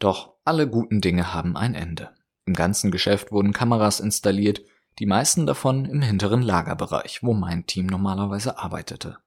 Doch 0.00 0.34
alle 0.44 0.68
guten 0.68 1.00
Dinge 1.00 1.32
haben 1.32 1.56
ein 1.56 1.74
Ende. 1.74 2.10
Im 2.46 2.54
ganzen 2.54 2.90
Geschäft 2.90 3.30
wurden 3.30 3.52
Kameras 3.52 4.00
installiert, 4.00 4.62
die 4.98 5.06
meisten 5.06 5.46
davon 5.46 5.84
im 5.84 6.02
hinteren 6.02 6.42
Lagerbereich, 6.42 7.22
wo 7.22 7.32
mein 7.32 7.66
Team 7.66 7.86
normalerweise 7.86 8.58
arbeitete. 8.58 9.18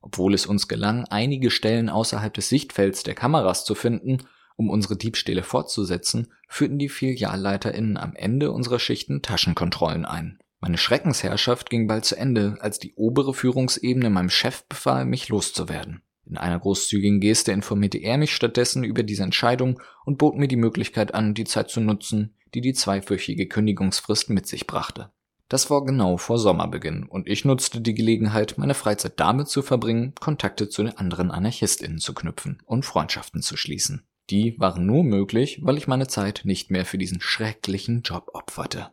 Obwohl 0.00 0.34
es 0.34 0.46
uns 0.46 0.68
gelang, 0.68 1.04
einige 1.04 1.50
Stellen 1.50 1.90
außerhalb 1.90 2.32
des 2.32 2.48
Sichtfelds 2.48 3.02
der 3.02 3.14
Kameras 3.14 3.64
zu 3.64 3.74
finden, 3.74 4.18
um 4.56 4.70
unsere 4.70 4.96
Diebstähle 4.96 5.42
fortzusetzen, 5.42 6.28
führten 6.48 6.78
die 6.78 6.88
FilialleiterInnen 6.88 7.96
am 7.96 8.14
Ende 8.14 8.52
unserer 8.52 8.78
Schichten 8.78 9.22
Taschenkontrollen 9.22 10.04
ein. 10.04 10.38
Meine 10.60 10.78
Schreckensherrschaft 10.78 11.68
ging 11.68 11.86
bald 11.86 12.04
zu 12.04 12.16
Ende, 12.16 12.56
als 12.60 12.78
die 12.78 12.94
obere 12.94 13.34
Führungsebene 13.34 14.08
meinem 14.10 14.30
Chef 14.30 14.64
befahl, 14.64 15.04
mich 15.04 15.28
loszuwerden. 15.28 16.02
In 16.26 16.38
einer 16.38 16.58
großzügigen 16.58 17.20
Geste 17.20 17.52
informierte 17.52 17.98
er 17.98 18.16
mich 18.16 18.34
stattdessen 18.34 18.82
über 18.82 19.02
diese 19.02 19.24
Entscheidung 19.24 19.80
und 20.06 20.16
bot 20.16 20.36
mir 20.36 20.48
die 20.48 20.56
Möglichkeit 20.56 21.12
an, 21.14 21.34
die 21.34 21.44
Zeit 21.44 21.68
zu 21.68 21.80
nutzen, 21.80 22.34
die 22.54 22.62
die 22.62 22.72
zweiwöchige 22.72 23.46
Kündigungsfrist 23.46 24.30
mit 24.30 24.46
sich 24.46 24.66
brachte. 24.66 25.10
Das 25.48 25.68
war 25.68 25.84
genau 25.84 26.16
vor 26.16 26.38
Sommerbeginn 26.38 27.04
und 27.04 27.28
ich 27.28 27.44
nutzte 27.44 27.82
die 27.82 27.94
Gelegenheit, 27.94 28.54
meine 28.56 28.74
Freizeit 28.74 29.20
damit 29.20 29.48
zu 29.48 29.60
verbringen, 29.60 30.14
Kontakte 30.18 30.70
zu 30.70 30.82
den 30.82 30.96
anderen 30.96 31.30
AnarchistInnen 31.30 31.98
zu 31.98 32.14
knüpfen 32.14 32.62
und 32.64 32.86
Freundschaften 32.86 33.42
zu 33.42 33.56
schließen. 33.56 34.06
Die 34.30 34.58
waren 34.58 34.86
nur 34.86 35.04
möglich, 35.04 35.60
weil 35.62 35.76
ich 35.76 35.86
meine 35.86 36.06
Zeit 36.06 36.42
nicht 36.44 36.70
mehr 36.70 36.86
für 36.86 36.96
diesen 36.96 37.20
schrecklichen 37.20 38.00
Job 38.02 38.30
opferte. 38.32 38.90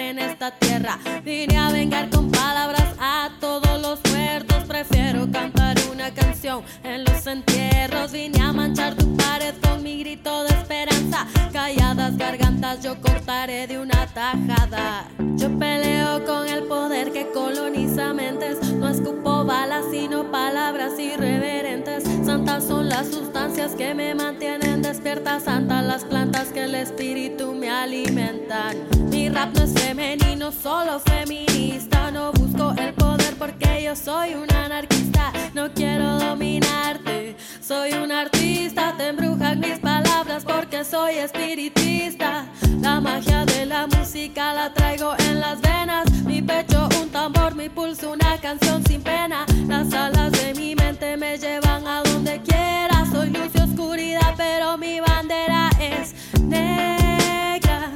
En 0.00 0.18
esta 0.18 0.50
tierra. 0.52 0.98
Vine 1.24 1.56
a 1.58 1.70
vengar 1.70 2.08
con 2.10 2.30
palabras 2.30 2.94
a 2.98 3.30
todos 3.40 3.80
los 3.80 4.00
muertos. 4.10 4.64
Prefiero 4.64 5.30
cantar 5.30 5.76
una 5.90 6.12
canción 6.12 6.62
en 6.82 7.04
los 7.04 7.26
entierros. 7.26 8.12
Vine 8.12 8.40
a 8.40 8.52
manchar 8.52 8.94
tu 8.94 9.16
pared 9.16 9.54
con 9.62 9.82
mi 9.82 9.98
grito 9.98 10.44
de 10.44 10.50
esperanza. 10.50 11.26
Calladas 11.52 12.16
gargantas 12.16 12.82
yo 12.82 13.00
cortaré 13.00 13.66
de 13.66 13.78
una 13.78 14.06
tajada. 14.06 15.21
Yo 15.42 15.50
peleo 15.58 16.24
con 16.24 16.46
el 16.46 16.62
poder 16.68 17.10
que 17.10 17.32
coloniza 17.32 18.14
mentes. 18.14 18.62
No 18.74 18.88
escupo 18.88 19.44
balas, 19.44 19.86
sino 19.90 20.30
palabras 20.30 20.96
irreverentes. 21.00 22.04
Santas 22.24 22.62
son 22.62 22.88
las 22.88 23.08
sustancias 23.08 23.72
que 23.74 23.92
me 23.92 24.14
mantienen 24.14 24.82
despierta. 24.82 25.40
Santas 25.40 25.84
las 25.84 26.04
plantas 26.04 26.50
que 26.50 26.62
el 26.62 26.76
espíritu 26.76 27.54
me 27.54 27.68
alimentan. 27.68 28.86
Mi 29.10 29.28
rap 29.30 29.52
no 29.56 29.64
es 29.64 29.72
femenino, 29.72 30.52
solo 30.52 31.00
feminista. 31.00 32.12
No 32.12 32.30
busco 32.30 32.72
el 32.78 32.94
poder 32.94 33.34
porque 33.36 33.82
yo 33.82 33.96
soy 33.96 34.34
un 34.34 34.48
anarquista. 34.54 35.32
No 35.54 35.72
quiero 35.74 36.20
dominarte, 36.20 37.34
soy 37.62 37.92
un 37.92 38.10
artista. 38.10 38.94
Te 38.96 39.08
embrujan 39.08 39.60
mis 39.60 39.78
palabras 39.78 40.44
porque 40.44 40.84
soy 40.84 41.14
espiritista. 41.14 42.46
La 42.80 43.00
magia 43.00 43.44
de 43.44 43.66
la 43.66 43.86
música 43.86 44.52
la 44.52 44.72
traigo 44.74 45.14
en 45.18 45.40
las 45.40 45.60
venas. 45.60 46.10
Mi 46.24 46.42
pecho 46.42 46.88
un 47.00 47.08
tambor, 47.10 47.54
mi 47.54 47.68
pulso 47.68 48.12
una 48.12 48.38
canción 48.38 48.84
sin 48.86 49.02
pena. 49.02 49.46
Las 49.68 49.92
alas 49.92 50.32
de 50.32 50.54
mi 50.54 50.74
mente 50.74 51.16
me 51.16 51.38
llevan 51.38 51.86
a 51.86 52.02
donde 52.02 52.40
quiera. 52.42 53.06
Soy 53.10 53.30
luz 53.30 53.50
y 53.54 53.60
oscuridad, 53.60 54.34
pero 54.36 54.76
mi 54.76 55.00
bandera 55.00 55.70
es 55.78 56.14
negra. 56.40 57.90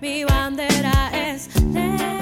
Mi 0.00 0.24
bandera 0.24 1.10
es 1.12 1.48
negra. 1.62 2.17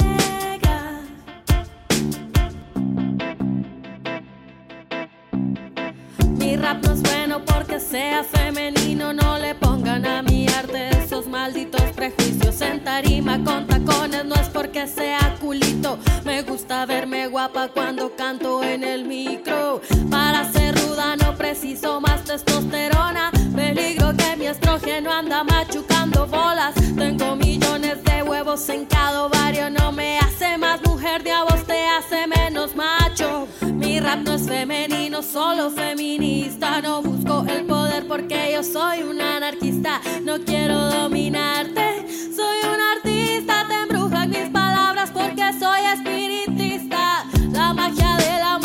No 6.74 6.92
es 6.92 7.02
bueno 7.02 7.44
porque 7.44 7.78
sea 7.78 8.24
femenino. 8.24 9.12
No 9.12 9.38
le 9.38 9.54
pongan 9.54 10.04
a 10.04 10.22
mi 10.22 10.48
arte 10.48 10.88
esos 10.98 11.28
malditos 11.28 11.82
prejuicios. 11.94 12.60
En 12.60 12.82
tarima 12.82 13.42
con 13.44 13.66
tacones 13.66 14.24
no 14.24 14.34
es 14.34 14.48
porque 14.48 14.86
sea 14.88 15.36
culito. 15.40 15.98
Me 16.24 16.42
gusta 16.42 16.84
verme 16.86 17.28
guapa 17.28 17.68
cuando 17.68 18.14
canto 18.16 18.64
en 18.64 18.82
el 18.82 19.04
micro. 19.04 19.80
Para 20.10 20.50
ser 20.50 20.74
ruda 20.74 21.16
no 21.16 21.36
preciso 21.36 22.00
más 22.00 22.24
testosterona. 22.24 23.30
Peligro 23.54 24.12
que 24.16 24.36
mi 24.36 24.46
estrógeno 24.46 25.12
anda 25.12 25.44
machucando 25.44 26.26
bolas. 26.26 26.74
Tengo 26.96 27.36
millones 27.36 28.02
de 28.02 28.22
huevos 28.24 28.68
en 28.70 28.86
cada 28.86 29.26
ovario. 29.26 29.70
No 29.70 29.92
me 29.92 30.18
hace 30.18 30.58
más 30.58 30.80
mujer 30.84 31.22
de 31.22 31.30
a 31.30 31.44
vos, 31.44 31.64
te 31.64 31.86
hace 31.86 32.26
menos 32.26 32.74
macho. 32.74 33.46
Mi 33.86 34.00
rap 34.00 34.24
no 34.24 34.34
es 34.34 34.48
femenino, 34.48 35.22
solo 35.22 35.70
feminista. 35.70 36.82
No 36.82 37.02
busco 37.02 37.46
el 37.48 37.64
poder 37.66 38.08
porque 38.08 38.50
yo 38.52 38.64
soy 38.64 39.04
un 39.04 39.20
anarquista. 39.20 40.00
No 40.24 40.40
quiero 40.40 40.76
dominarte, 40.90 42.04
soy 42.34 42.58
un 42.64 42.80
artista. 42.96 43.64
Te 43.68 43.74
embrujan 43.74 44.30
mis 44.30 44.48
palabras 44.50 45.12
porque 45.12 45.52
soy 45.60 45.82
espiritista. 45.94 47.26
La 47.52 47.72
magia 47.72 48.16
de 48.16 48.38
la 48.40 48.58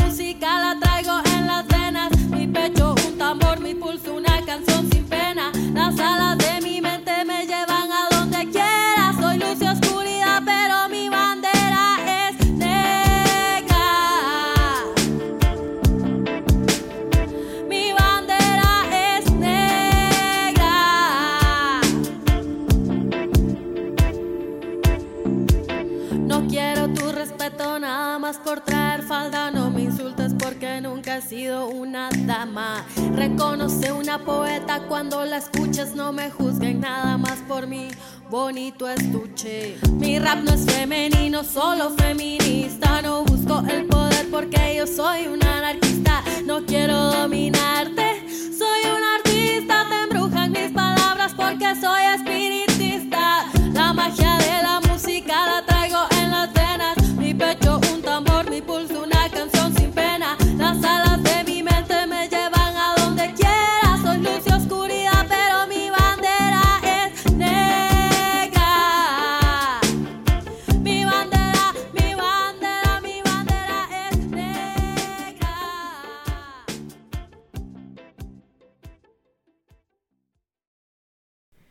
No 29.12 29.70
me 29.70 29.82
insultes 29.82 30.34
porque 30.40 30.80
nunca 30.80 31.18
he 31.18 31.22
sido 31.22 31.68
una 31.68 32.08
dama. 32.26 32.86
Reconoce 33.14 33.92
una 33.92 34.20
poeta 34.20 34.84
cuando 34.88 35.26
la 35.26 35.36
escuches. 35.36 35.96
No 35.96 36.14
me 36.14 36.32
juzguen 36.32 36.80
nada 36.80 37.18
más 37.18 37.40
por 37.46 37.68
mi 37.68 37.90
bonito 38.30 38.88
estuche. 38.88 39.76
Mi 39.98 40.18
rap 40.18 40.40
no 40.44 40.54
es 40.54 40.66
femenino, 40.66 41.44
solo 41.44 41.90
feminista. 41.90 43.02
No 43.02 43.26
busco 43.26 43.62
el 43.70 43.86
poder 43.88 44.30
porque 44.32 44.76
yo 44.78 44.88
soy 44.88 45.28
un 45.28 45.44
anarquista. 45.44 46.24
No 46.46 46.66
quiero 46.66 46.96
dominarte, 47.12 48.26
soy 48.58 48.92
un 48.96 49.04
artista. 49.04 49.88
Te 49.90 50.04
embrujan 50.04 50.54
mis 50.54 50.72
palabras 50.72 51.34
porque 51.36 51.76
soy 51.76 52.04
espiritista. 52.16 53.46
La 53.74 53.92
magia 53.92 54.31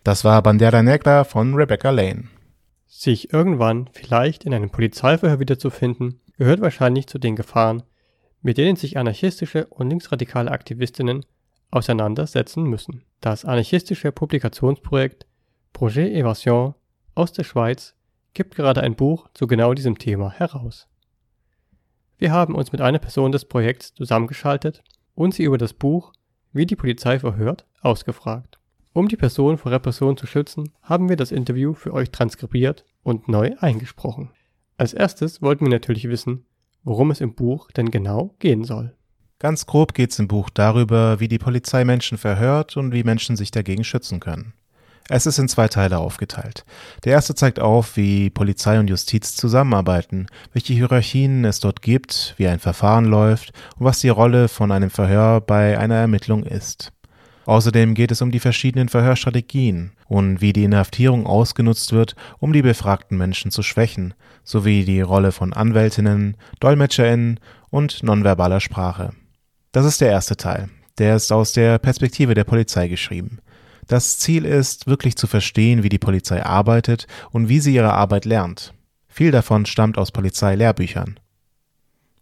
Das 0.02 0.24
war 0.24 0.42
Bandera 0.42 0.82
Negra 0.82 1.24
von 1.24 1.54
Rebecca 1.54 1.90
Lane. 1.90 2.28
Sich 2.86 3.34
irgendwann 3.34 3.90
vielleicht 3.92 4.44
in 4.44 4.54
einem 4.54 4.70
Polizeiverhör 4.70 5.40
wiederzufinden, 5.40 6.20
gehört 6.38 6.62
wahrscheinlich 6.62 7.06
zu 7.06 7.18
den 7.18 7.36
Gefahren, 7.36 7.82
mit 8.40 8.56
denen 8.56 8.76
sich 8.76 8.96
anarchistische 8.96 9.66
und 9.66 9.90
linksradikale 9.90 10.50
Aktivistinnen 10.50 11.26
auseinandersetzen 11.70 12.64
müssen. 12.64 13.04
Das 13.20 13.44
anarchistische 13.44 14.10
Publikationsprojekt 14.10 15.26
Projet 15.74 16.14
Evasion 16.14 16.74
aus 17.14 17.32
der 17.32 17.44
Schweiz 17.44 17.94
gibt 18.32 18.56
gerade 18.56 18.80
ein 18.80 18.96
Buch 18.96 19.28
zu 19.34 19.46
genau 19.46 19.74
diesem 19.74 19.98
Thema 19.98 20.30
heraus. 20.30 20.88
Wir 22.16 22.32
haben 22.32 22.54
uns 22.54 22.72
mit 22.72 22.80
einer 22.80 22.98
Person 22.98 23.32
des 23.32 23.44
Projekts 23.44 23.92
zusammengeschaltet 23.92 24.82
und 25.14 25.34
sie 25.34 25.44
über 25.44 25.58
das 25.58 25.74
Buch 25.74 26.12
Wie 26.52 26.64
die 26.64 26.76
Polizei 26.76 27.18
verhört 27.18 27.66
ausgefragt. 27.82 28.59
Um 28.92 29.06
die 29.06 29.16
Person 29.16 29.56
vor 29.56 29.70
Repression 29.70 30.16
zu 30.16 30.26
schützen, 30.26 30.72
haben 30.82 31.08
wir 31.08 31.16
das 31.16 31.30
Interview 31.30 31.74
für 31.74 31.94
euch 31.94 32.10
transkribiert 32.10 32.84
und 33.04 33.28
neu 33.28 33.52
eingesprochen. 33.60 34.30
Als 34.78 34.94
erstes 34.94 35.40
wollten 35.40 35.66
wir 35.66 35.70
natürlich 35.70 36.08
wissen, 36.08 36.44
worum 36.82 37.12
es 37.12 37.20
im 37.20 37.34
Buch 37.34 37.70
denn 37.70 37.92
genau 37.92 38.34
gehen 38.40 38.64
soll. 38.64 38.94
Ganz 39.38 39.66
grob 39.66 39.94
geht 39.94 40.10
es 40.10 40.18
im 40.18 40.26
Buch 40.26 40.50
darüber, 40.50 41.20
wie 41.20 41.28
die 41.28 41.38
Polizei 41.38 41.84
Menschen 41.84 42.18
verhört 42.18 42.76
und 42.76 42.92
wie 42.92 43.04
Menschen 43.04 43.36
sich 43.36 43.52
dagegen 43.52 43.84
schützen 43.84 44.18
können. 44.18 44.54
Es 45.08 45.24
ist 45.24 45.38
in 45.38 45.48
zwei 45.48 45.68
Teile 45.68 45.98
aufgeteilt. 45.98 46.64
Der 47.04 47.12
erste 47.12 47.34
zeigt 47.34 47.60
auf, 47.60 47.96
wie 47.96 48.30
Polizei 48.30 48.78
und 48.78 48.88
Justiz 48.88 49.34
zusammenarbeiten, 49.36 50.26
welche 50.52 50.72
Hierarchien 50.72 51.44
es 51.44 51.60
dort 51.60 51.80
gibt, 51.80 52.34
wie 52.38 52.48
ein 52.48 52.58
Verfahren 52.58 53.04
läuft 53.04 53.52
und 53.76 53.86
was 53.86 54.00
die 54.00 54.08
Rolle 54.08 54.48
von 54.48 54.72
einem 54.72 54.90
Verhör 54.90 55.40
bei 55.40 55.78
einer 55.78 55.96
Ermittlung 55.96 56.42
ist. 56.42 56.92
Außerdem 57.50 57.94
geht 57.94 58.12
es 58.12 58.22
um 58.22 58.30
die 58.30 58.38
verschiedenen 58.38 58.88
Verhörstrategien 58.88 59.90
und 60.06 60.40
wie 60.40 60.52
die 60.52 60.62
Inhaftierung 60.62 61.26
ausgenutzt 61.26 61.92
wird, 61.92 62.14
um 62.38 62.52
die 62.52 62.62
befragten 62.62 63.18
Menschen 63.18 63.50
zu 63.50 63.64
schwächen, 63.64 64.14
sowie 64.44 64.84
die 64.84 65.00
Rolle 65.00 65.32
von 65.32 65.52
Anwältinnen, 65.52 66.36
Dolmetscherinnen 66.60 67.40
und 67.68 68.04
nonverbaler 68.04 68.60
Sprache. 68.60 69.14
Das 69.72 69.84
ist 69.84 70.00
der 70.00 70.12
erste 70.12 70.36
Teil. 70.36 70.68
Der 70.98 71.16
ist 71.16 71.32
aus 71.32 71.50
der 71.50 71.80
Perspektive 71.80 72.34
der 72.34 72.44
Polizei 72.44 72.86
geschrieben. 72.86 73.40
Das 73.88 74.18
Ziel 74.18 74.44
ist, 74.44 74.86
wirklich 74.86 75.16
zu 75.16 75.26
verstehen, 75.26 75.82
wie 75.82 75.88
die 75.88 75.98
Polizei 75.98 76.44
arbeitet 76.46 77.08
und 77.32 77.48
wie 77.48 77.58
sie 77.58 77.74
ihre 77.74 77.94
Arbeit 77.94 78.26
lernt. 78.26 78.74
Viel 79.08 79.32
davon 79.32 79.66
stammt 79.66 79.98
aus 79.98 80.12
Polizeilehrbüchern. 80.12 81.18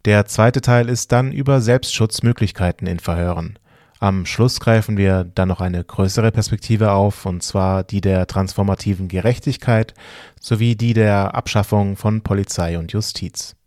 Der 0.05 0.25
zweite 0.25 0.61
Teil 0.61 0.89
ist 0.89 1.11
dann 1.11 1.31
über 1.31 1.61
Selbstschutzmöglichkeiten 1.61 2.87
in 2.87 2.97
Verhören. 2.97 3.59
Am 4.01 4.25
Schluss 4.25 4.61
greifen 4.61 4.95
wir 4.95 5.25
dann 5.25 5.49
noch 5.49 5.59
eine 5.59 5.83
größere 5.83 6.31
Perspektive 6.31 6.91
auf, 6.91 7.25
und 7.25 7.43
zwar 7.43 7.83
die 7.83 7.99
der 7.99 8.27
transformativen 8.27 9.09
Gerechtigkeit 9.09 9.93
sowie 10.39 10.77
die 10.77 10.93
der 10.93 11.35
Abschaffung 11.35 11.97
von 11.97 12.21
Polizei 12.21 12.77
und 12.77 12.93
Justiz. 12.93 13.57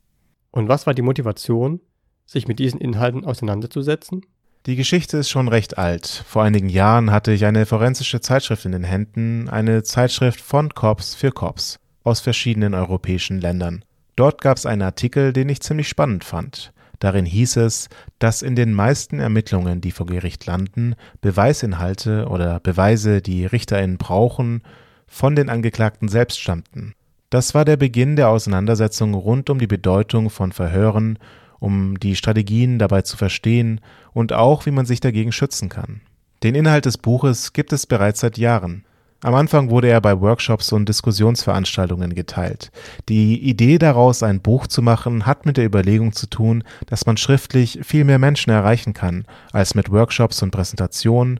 Und 0.50 0.68
was 0.68 0.86
war 0.86 0.94
die 0.94 1.02
Motivation, 1.02 1.80
sich 2.24 2.48
mit 2.48 2.58
diesen 2.58 2.80
Inhalten 2.80 3.26
auseinanderzusetzen? 3.26 4.22
Die 4.64 4.76
Geschichte 4.76 5.18
ist 5.18 5.28
schon 5.28 5.48
recht 5.48 5.76
alt. 5.76 6.24
Vor 6.26 6.44
einigen 6.44 6.68
Jahren 6.70 7.10
hatte 7.10 7.32
ich 7.32 7.44
eine 7.44 7.66
forensische 7.66 8.20
Zeitschrift 8.20 8.64
in 8.64 8.72
den 8.72 8.84
Händen, 8.84 9.50
eine 9.50 9.82
Zeitschrift 9.82 10.40
von 10.40 10.72
Cops 10.72 11.14
für 11.14 11.32
Cops 11.32 11.78
aus 12.04 12.20
verschiedenen 12.20 12.72
europäischen 12.72 13.40
Ländern. 13.40 13.84
Dort 14.16 14.40
gab 14.40 14.56
es 14.56 14.64
einen 14.64 14.82
Artikel, 14.82 15.32
den 15.32 15.48
ich 15.50 15.60
ziemlich 15.60 15.88
spannend 15.88 16.24
fand. 16.24 16.72
Darin 17.02 17.26
hieß 17.26 17.56
es, 17.56 17.88
dass 18.20 18.42
in 18.42 18.54
den 18.54 18.72
meisten 18.72 19.18
Ermittlungen, 19.18 19.80
die 19.80 19.90
vor 19.90 20.06
Gericht 20.06 20.46
landen, 20.46 20.94
Beweisinhalte 21.20 22.28
oder 22.28 22.60
Beweise, 22.60 23.20
die 23.20 23.44
RichterInnen 23.44 23.98
brauchen, 23.98 24.62
von 25.08 25.34
den 25.34 25.48
Angeklagten 25.48 26.06
selbst 26.06 26.38
stammten. 26.38 26.94
Das 27.28 27.56
war 27.56 27.64
der 27.64 27.76
Beginn 27.76 28.14
der 28.14 28.28
Auseinandersetzung 28.28 29.14
rund 29.14 29.50
um 29.50 29.58
die 29.58 29.66
Bedeutung 29.66 30.30
von 30.30 30.52
Verhören 30.52 31.18
um 31.58 31.98
die 31.98 32.14
Strategien 32.14 32.78
dabei 32.78 33.02
zu 33.02 33.16
verstehen 33.16 33.80
und 34.12 34.32
auch, 34.32 34.64
wie 34.66 34.70
man 34.70 34.86
sich 34.86 35.00
dagegen 35.00 35.32
schützen 35.32 35.68
kann. 35.68 36.02
Den 36.44 36.54
Inhalt 36.54 36.84
des 36.86 36.98
Buches 36.98 37.52
gibt 37.52 37.72
es 37.72 37.84
bereits 37.84 38.20
seit 38.20 38.38
Jahren. 38.38 38.84
Am 39.24 39.36
Anfang 39.36 39.70
wurde 39.70 39.88
er 39.88 40.00
bei 40.00 40.20
Workshops 40.20 40.72
und 40.72 40.88
Diskussionsveranstaltungen 40.88 42.12
geteilt. 42.12 42.72
Die 43.08 43.40
Idee 43.40 43.78
daraus, 43.78 44.24
ein 44.24 44.42
Buch 44.42 44.66
zu 44.66 44.82
machen, 44.82 45.26
hat 45.26 45.46
mit 45.46 45.56
der 45.56 45.64
Überlegung 45.64 46.12
zu 46.12 46.26
tun, 46.26 46.64
dass 46.86 47.06
man 47.06 47.16
schriftlich 47.16 47.78
viel 47.82 48.02
mehr 48.02 48.18
Menschen 48.18 48.50
erreichen 48.50 48.94
kann, 48.94 49.24
als 49.52 49.76
mit 49.76 49.92
Workshops 49.92 50.42
und 50.42 50.50
Präsentationen 50.50 51.38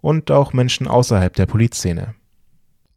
und 0.00 0.30
auch 0.30 0.52
Menschen 0.52 0.86
außerhalb 0.86 1.34
der 1.34 1.46
Polizszene. 1.46 2.14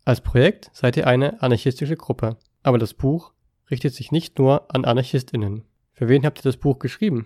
Als 0.05 0.21
Projekt 0.21 0.69
seid 0.71 0.97
ihr 0.97 1.07
eine 1.07 1.41
anarchistische 1.41 1.97
Gruppe, 1.97 2.37
aber 2.61 2.77
das 2.77 2.93
Buch 2.93 3.33
richtet 3.71 3.95
sich 3.95 4.11
nicht 4.11 4.37
nur 4.37 4.73
an 4.73 4.85
Anarchistinnen. 4.85 5.63
Für 5.93 6.09
wen 6.09 6.25
habt 6.25 6.39
ihr 6.39 6.43
das 6.43 6.57
Buch 6.57 6.77
geschrieben? 6.77 7.25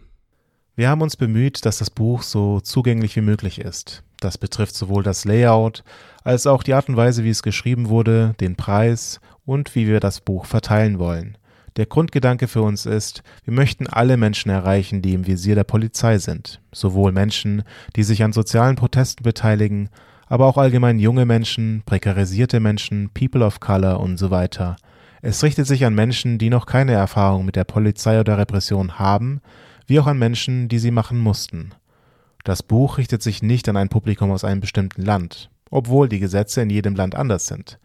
Wir 0.75 0.89
haben 0.89 1.01
uns 1.01 1.17
bemüht, 1.17 1.65
dass 1.65 1.79
das 1.79 1.89
Buch 1.89 2.23
so 2.23 2.61
zugänglich 2.61 3.15
wie 3.17 3.21
möglich 3.21 3.59
ist. 3.59 4.03
Das 4.21 4.37
betrifft 4.37 4.73
sowohl 4.73 5.03
das 5.03 5.25
Layout 5.25 5.83
als 6.23 6.47
auch 6.47 6.63
die 6.63 6.73
Art 6.73 6.87
und 6.87 6.95
Weise, 6.95 7.23
wie 7.25 7.29
es 7.29 7.43
geschrieben 7.43 7.89
wurde, 7.89 8.35
den 8.39 8.55
Preis 8.55 9.19
und 9.45 9.75
wie 9.75 9.87
wir 9.87 9.99
das 9.99 10.21
Buch 10.21 10.45
verteilen 10.45 10.97
wollen. 10.97 11.37
Der 11.75 11.87
Grundgedanke 11.87 12.47
für 12.47 12.61
uns 12.61 12.85
ist, 12.85 13.21
wir 13.43 13.53
möchten 13.53 13.87
alle 13.87 14.15
Menschen 14.15 14.49
erreichen, 14.49 15.01
die 15.01 15.13
im 15.13 15.27
Visier 15.27 15.55
der 15.55 15.63
Polizei 15.65 16.17
sind, 16.19 16.61
sowohl 16.71 17.11
Menschen, 17.11 17.63
die 17.95 18.03
sich 18.03 18.23
an 18.23 18.33
sozialen 18.33 18.75
Protesten 18.75 19.23
beteiligen, 19.23 19.89
aber 20.27 20.45
auch 20.45 20.57
allgemein 20.57 20.99
junge 20.99 21.25
Menschen, 21.25 21.83
prekarisierte 21.85 22.61
Menschen, 22.61 23.09
People 23.13 23.45
of 23.45 23.59
Color 23.59 23.99
und 23.99 24.17
so 24.17 24.31
weiter– 24.31 24.77
es 25.23 25.43
richtet 25.43 25.67
sich 25.67 25.85
an 25.85 25.93
Menschen, 25.93 26.39
die 26.39 26.49
noch 26.49 26.65
keine 26.65 26.93
Erfahrung 26.93 27.45
mit 27.45 27.55
der 27.55 27.63
Polizei 27.63 28.19
oder 28.19 28.39
Repression 28.39 28.97
haben, 28.97 29.41
wie 29.91 29.99
auch 29.99 30.07
an 30.07 30.17
Menschen, 30.17 30.69
die 30.69 30.79
sie 30.79 30.89
machen 30.89 31.19
mussten. 31.19 31.71
Das 32.45 32.63
Buch 32.63 32.97
richtet 32.97 33.21
sich 33.21 33.43
nicht 33.43 33.67
an 33.67 33.75
ein 33.75 33.89
Publikum 33.89 34.31
aus 34.31 34.45
einem 34.45 34.61
bestimmten 34.61 35.01
Land, 35.01 35.51
obwohl 35.69 36.07
die 36.07 36.19
Gesetze 36.19 36.61
in 36.61 36.69
jedem 36.69 36.95
Land 36.95 37.13
anders 37.13 37.45
sind. 37.45 37.77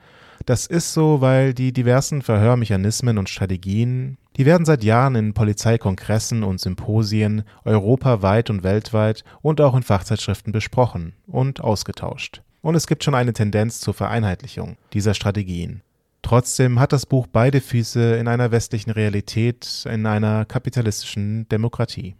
Das 0.44 0.68
ist 0.68 0.92
so, 0.92 1.20
weil 1.20 1.52
die 1.52 1.72
diversen 1.72 2.22
Verhörmechanismen 2.22 3.18
und 3.18 3.28
Strategien, 3.28 4.18
die 4.36 4.46
werden 4.46 4.64
seit 4.64 4.84
Jahren 4.84 5.16
in 5.16 5.34
Polizeikongressen 5.34 6.44
und 6.44 6.60
Symposien 6.60 7.42
europaweit 7.64 8.50
und 8.50 8.62
weltweit 8.62 9.24
und 9.42 9.60
auch 9.60 9.74
in 9.74 9.82
Fachzeitschriften 9.82 10.52
besprochen 10.52 11.12
und 11.26 11.60
ausgetauscht. 11.60 12.40
Und 12.62 12.76
es 12.76 12.86
gibt 12.86 13.02
schon 13.02 13.16
eine 13.16 13.32
Tendenz 13.32 13.80
zur 13.80 13.94
Vereinheitlichung 13.94 14.76
dieser 14.92 15.14
Strategien. 15.14 15.82
Trotzdem 16.22 16.80
hat 16.80 16.92
das 16.92 17.06
Buch 17.06 17.26
beide 17.26 17.60
Füße 17.60 18.16
in 18.16 18.28
einer 18.28 18.50
westlichen 18.50 18.90
Realität, 18.90 19.84
in 19.88 20.06
einer 20.06 20.44
kapitalistischen 20.44 21.48
Demokratie. 21.48 22.16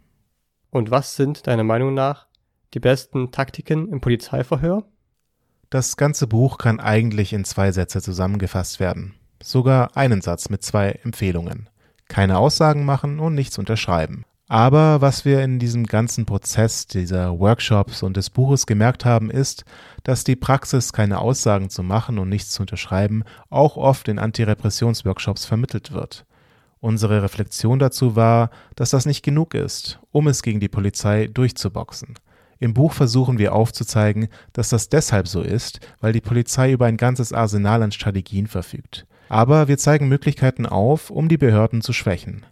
Und 0.69 0.91
was 0.91 1.15
sind 1.15 1.47
deiner 1.47 1.63
Meinung 1.63 1.93
nach 1.93 2.27
die 2.73 2.79
besten 2.79 3.31
Taktiken 3.31 3.89
im 3.89 4.01
Polizeiverhör? 4.01 4.85
Das 5.69 5.97
ganze 5.97 6.27
Buch 6.27 6.57
kann 6.57 6.79
eigentlich 6.79 7.33
in 7.33 7.43
zwei 7.43 7.71
Sätze 7.71 8.01
zusammengefasst 8.01 8.79
werden. 8.79 9.15
Sogar 9.43 9.97
einen 9.97 10.21
Satz 10.21 10.49
mit 10.49 10.63
zwei 10.63 10.91
Empfehlungen. 11.03 11.69
Keine 12.07 12.37
Aussagen 12.37 12.85
machen 12.85 13.19
und 13.19 13.35
nichts 13.35 13.57
unterschreiben. 13.57 14.25
Aber 14.49 15.01
was 15.01 15.25
wir 15.25 15.43
in 15.43 15.59
diesem 15.59 15.85
ganzen 15.85 16.25
Prozess 16.25 16.87
dieser 16.87 17.37
Workshops 17.37 18.01
und 18.01 18.15
des 18.15 18.29
Buches 18.29 18.65
gemerkt 18.65 19.03
haben, 19.03 19.29
ist, 19.29 19.65
dass 20.03 20.23
die 20.23 20.37
Praxis, 20.37 20.93
keine 20.93 21.19
Aussagen 21.19 21.69
zu 21.69 21.83
machen 21.83 22.17
und 22.17 22.29
nichts 22.29 22.51
zu 22.51 22.63
unterschreiben, 22.63 23.23
auch 23.49 23.75
oft 23.75 24.07
in 24.07 24.19
Antirepressionsworkshops 24.19 25.45
vermittelt 25.45 25.91
wird. 25.91 26.25
Unsere 26.79 27.23
Reflexion 27.23 27.79
dazu 27.79 28.15
war, 28.15 28.49
dass 28.75 28.91
das 28.91 29.05
nicht 29.05 29.21
genug 29.21 29.53
ist, 29.53 29.99
um 30.11 30.27
es 30.27 30.43
gegen 30.43 30.61
die 30.61 30.69
Polizei 30.69 31.27
durchzuboxen. 31.27 32.13
Im 32.59 32.73
Buch 32.73 32.93
versuchen 32.93 33.39
wir 33.39 33.53
aufzuzeigen, 33.53 34.29
dass 34.53 34.69
das 34.69 34.87
deshalb 34.87 35.27
so 35.27 35.41
ist, 35.41 35.81
weil 35.99 36.13
die 36.13 36.21
Polizei 36.21 36.71
über 36.71 36.85
ein 36.85 36.97
ganzes 36.97 37.33
Arsenal 37.33 37.83
an 37.83 37.91
Strategien 37.91 38.47
verfügt. 38.47 39.05
Aber 39.27 39.67
wir 39.67 39.77
zeigen 39.77 40.07
Möglichkeiten 40.07 40.65
auf, 40.65 41.09
um 41.09 41.27
die 41.27 41.37
Behörden 41.37 41.81
zu 41.81 41.91
schwächen. 41.91 42.45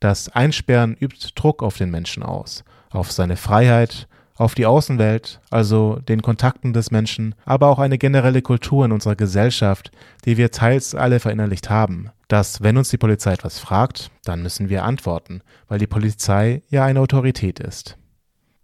Das 0.00 0.30
Einsperren 0.30 0.96
übt 0.98 1.28
Druck 1.34 1.62
auf 1.62 1.76
den 1.76 1.90
Menschen 1.90 2.22
aus, 2.22 2.64
auf 2.90 3.12
seine 3.12 3.36
Freiheit, 3.36 4.08
auf 4.34 4.54
die 4.54 4.64
Außenwelt, 4.64 5.38
also 5.50 5.96
den 5.96 6.22
Kontakten 6.22 6.72
des 6.72 6.90
Menschen, 6.90 7.34
aber 7.44 7.68
auch 7.68 7.78
eine 7.78 7.98
generelle 7.98 8.40
Kultur 8.40 8.86
in 8.86 8.92
unserer 8.92 9.14
Gesellschaft, 9.14 9.90
die 10.24 10.38
wir 10.38 10.50
teils 10.50 10.94
alle 10.94 11.20
verinnerlicht 11.20 11.68
haben, 11.68 12.08
dass 12.28 12.62
wenn 12.62 12.78
uns 12.78 12.88
die 12.88 12.96
Polizei 12.96 13.34
etwas 13.34 13.58
fragt, 13.58 14.10
dann 14.24 14.42
müssen 14.42 14.70
wir 14.70 14.84
antworten, 14.84 15.42
weil 15.68 15.78
die 15.78 15.86
Polizei 15.86 16.62
ja 16.70 16.86
eine 16.86 17.00
Autorität 17.00 17.60
ist. 17.60 17.98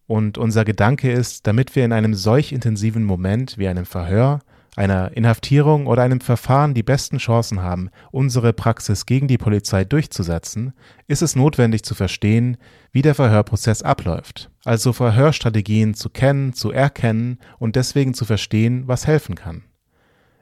Und 0.06 0.38
unser 0.38 0.64
Gedanke 0.64 1.12
ist, 1.12 1.46
damit 1.46 1.76
wir 1.76 1.84
in 1.84 1.92
einem 1.92 2.14
solch 2.14 2.52
intensiven 2.52 3.04
Moment 3.04 3.58
wie 3.58 3.68
einem 3.68 3.84
Verhör 3.84 4.38
einer 4.76 5.16
Inhaftierung 5.16 5.86
oder 5.86 6.02
einem 6.02 6.20
Verfahren 6.20 6.74
die 6.74 6.82
besten 6.82 7.16
Chancen 7.16 7.62
haben, 7.62 7.90
unsere 8.12 8.52
Praxis 8.52 9.06
gegen 9.06 9.26
die 9.26 9.38
Polizei 9.38 9.84
durchzusetzen, 9.84 10.74
ist 11.08 11.22
es 11.22 11.34
notwendig 11.34 11.82
zu 11.82 11.94
verstehen, 11.94 12.58
wie 12.92 13.02
der 13.02 13.14
Verhörprozess 13.14 13.82
abläuft, 13.82 14.50
also 14.64 14.92
Verhörstrategien 14.92 15.94
zu 15.94 16.10
kennen, 16.10 16.52
zu 16.52 16.70
erkennen 16.70 17.38
und 17.58 17.74
deswegen 17.74 18.12
zu 18.14 18.26
verstehen, 18.26 18.84
was 18.86 19.06
helfen 19.06 19.34
kann. 19.34 19.64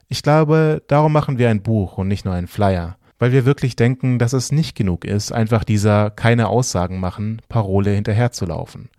Ich 0.09 0.21
glaube, 0.21 0.83
darum 0.87 1.13
machen 1.13 1.37
wir 1.37 1.49
ein 1.49 1.63
Buch 1.63 1.97
und 1.97 2.09
nicht 2.09 2.25
nur 2.25 2.33
einen 2.33 2.47
Flyer, 2.47 2.97
weil 3.17 3.31
wir 3.31 3.45
wirklich 3.45 3.75
denken, 3.75 4.19
dass 4.19 4.33
es 4.33 4.51
nicht 4.51 4.75
genug 4.75 5.05
ist, 5.05 5.31
einfach 5.31 5.63
dieser 5.63 6.11
keine 6.11 6.49
Aussagen 6.49 6.99
machen 6.99 7.41
Parole 7.47 7.91
hinterherzulaufen. 7.91 8.89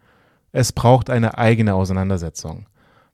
Es 0.52 0.72
braucht 0.72 1.10
eine 1.10 1.36
eigene 1.36 1.74
Auseinandersetzung. 1.74 2.66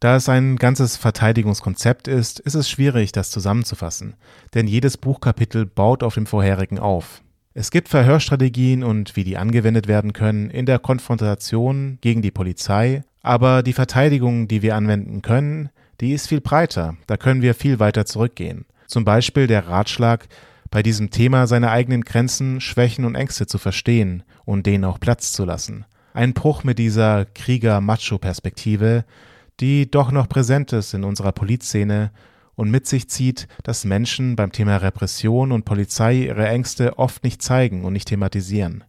Da 0.03 0.17
es 0.17 0.29
ein 0.29 0.57
ganzes 0.57 0.97
Verteidigungskonzept 0.97 2.09
ist, 2.09 2.41
ist 2.41 2.55
es 2.55 2.69
schwierig, 2.69 3.13
das 3.13 3.31
zusammenzufassen, 3.31 4.15
denn 4.53 4.67
jedes 4.67 4.97
Buchkapitel 4.97 5.65
baut 5.65 6.03
auf 6.03 6.15
dem 6.15 6.27
vorherigen 6.27 6.81
auf. 6.81 7.23
Es 7.55 7.71
gibt 7.71 7.89
Verhörstrategien 7.89 8.83
und 8.83 9.15
wie 9.15 9.23
die 9.23 9.37
angewendet 9.37 9.87
werden 9.87 10.13
können 10.13 10.51
in 10.51 10.67
der 10.67 10.81
Konfrontation 10.81 11.99
gegen 12.01 12.21
die 12.21 12.33
Polizei, 12.33 13.05
aber 13.23 13.63
die 13.63 13.75
Verteidigung, 13.75 14.49
die 14.49 14.61
wir 14.61 14.75
anwenden 14.75 15.23
können, 15.23 15.71
die 16.01 16.15
ist 16.15 16.27
viel 16.27 16.41
breiter, 16.41 16.97
da 17.07 17.17
können 17.17 17.41
wir 17.41 17.55
viel 17.55 17.79
weiter 17.79 18.05
zurückgehen. 18.05 18.65
Zum 18.89 19.05
Beispiel 19.05 19.47
der 19.47 19.69
Ratschlag, 19.69 20.27
bei 20.73 20.83
diesem 20.83 21.11
Thema 21.11 21.47
seine 21.47 21.71
eigenen 21.71 22.03
Grenzen, 22.03 22.61
Schwächen 22.61 23.05
und 23.05 23.15
Ängste 23.15 23.47
zu 23.47 23.59
verstehen 23.59 24.25
und 24.45 24.67
denen 24.67 24.85
auch 24.85 24.99
Platz 24.99 25.31
zu 25.31 25.45
lassen. 25.45 25.85
Ein 26.13 26.35
Bruch 26.35 26.65
mit 26.65 26.81
dieser 26.81 27.25
Krieger-Macho-Perspektive, 27.25 29.05
die 29.61 29.91
doch 29.91 30.11
noch 30.11 30.29
präsent 30.29 30.73
ist 30.73 30.95
in 30.95 31.05
unserer 31.05 31.33
Polizszene 31.33 32.11
und 32.55 32.71
mit 32.71 32.87
sich 32.87 33.09
zieht, 33.09 33.49
dass 33.63 33.85
Menschen 33.85 34.37
beim 34.37 34.53
Thema 34.53 34.77
Repression 34.77 35.53
und 35.53 35.65
Polizei 35.65 36.15
ihre 36.15 36.49
Ängste 36.49 36.99
oft 36.99 37.25
nicht 37.25 37.43
zeigen 37.43 37.85
und 37.85 37.93
nicht 37.93 38.09
thematisieren. 38.09 38.85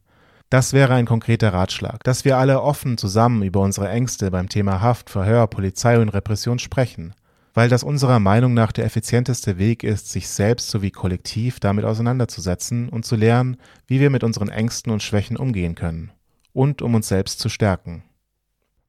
Das 0.50 0.74
wäre 0.74 0.94
ein 0.94 1.06
konkreter 1.06 1.52
Ratschlag, 1.54 2.04
dass 2.04 2.26
wir 2.26 2.38
alle 2.38 2.62
offen 2.62 2.98
zusammen 2.98 3.42
über 3.42 3.62
unsere 3.62 3.90
Ängste 3.90 4.30
beim 4.30 4.50
Thema 4.50 4.82
Haft, 4.82 5.10
Verhör, 5.10 5.48
Polizei 5.48 6.00
und 6.00 6.10
Repression 6.10 6.60
sprechen, 6.60 7.16
weil 7.56 7.70
das 7.70 7.84
unserer 7.84 8.20
Meinung 8.20 8.54
nach 8.54 8.72
der 8.72 8.86
effizienteste 8.86 9.58
Weg 9.58 9.84
ist, 9.84 10.12
sich 10.12 10.28
selbst 10.28 10.70
sowie 10.70 10.92
kollektiv 10.92 11.60
damit 11.60 11.86
auseinanderzusetzen 11.86 12.90
und 12.90 13.06
zu 13.06 13.16
lernen, 13.16 13.58
wie 13.88 14.00
wir 14.00 14.12
mit 14.12 14.24
unseren 14.24 14.50
Ängsten 14.50 14.92
und 14.92 15.02
Schwächen 15.02 15.38
umgehen 15.38 15.74
können 15.74 16.12
und 16.52 16.82
um 16.82 16.94
uns 16.94 17.08
selbst 17.08 17.40
zu 17.40 17.50
stärken. 17.50 18.04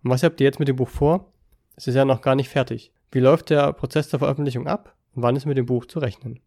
Was 0.02 0.22
habt 0.22 0.40
ihr 0.40 0.44
jetzt 0.44 0.58
mit 0.58 0.68
dem 0.68 0.76
Buch 0.76 0.90
vor? 0.90 1.32
Es 1.76 1.86
ist 1.86 1.94
ja 1.94 2.04
noch 2.04 2.20
gar 2.20 2.34
nicht 2.34 2.48
fertig. 2.48 2.92
Wie 3.10 3.20
läuft 3.20 3.50
der 3.50 3.72
Prozess 3.72 4.08
der 4.08 4.18
Veröffentlichung 4.18 4.66
ab 4.66 4.94
und 5.14 5.22
wann 5.22 5.36
ist 5.36 5.46
mit 5.46 5.56
dem 5.56 5.66
Buch 5.66 5.86
zu 5.86 5.98
rechnen? 5.98 6.40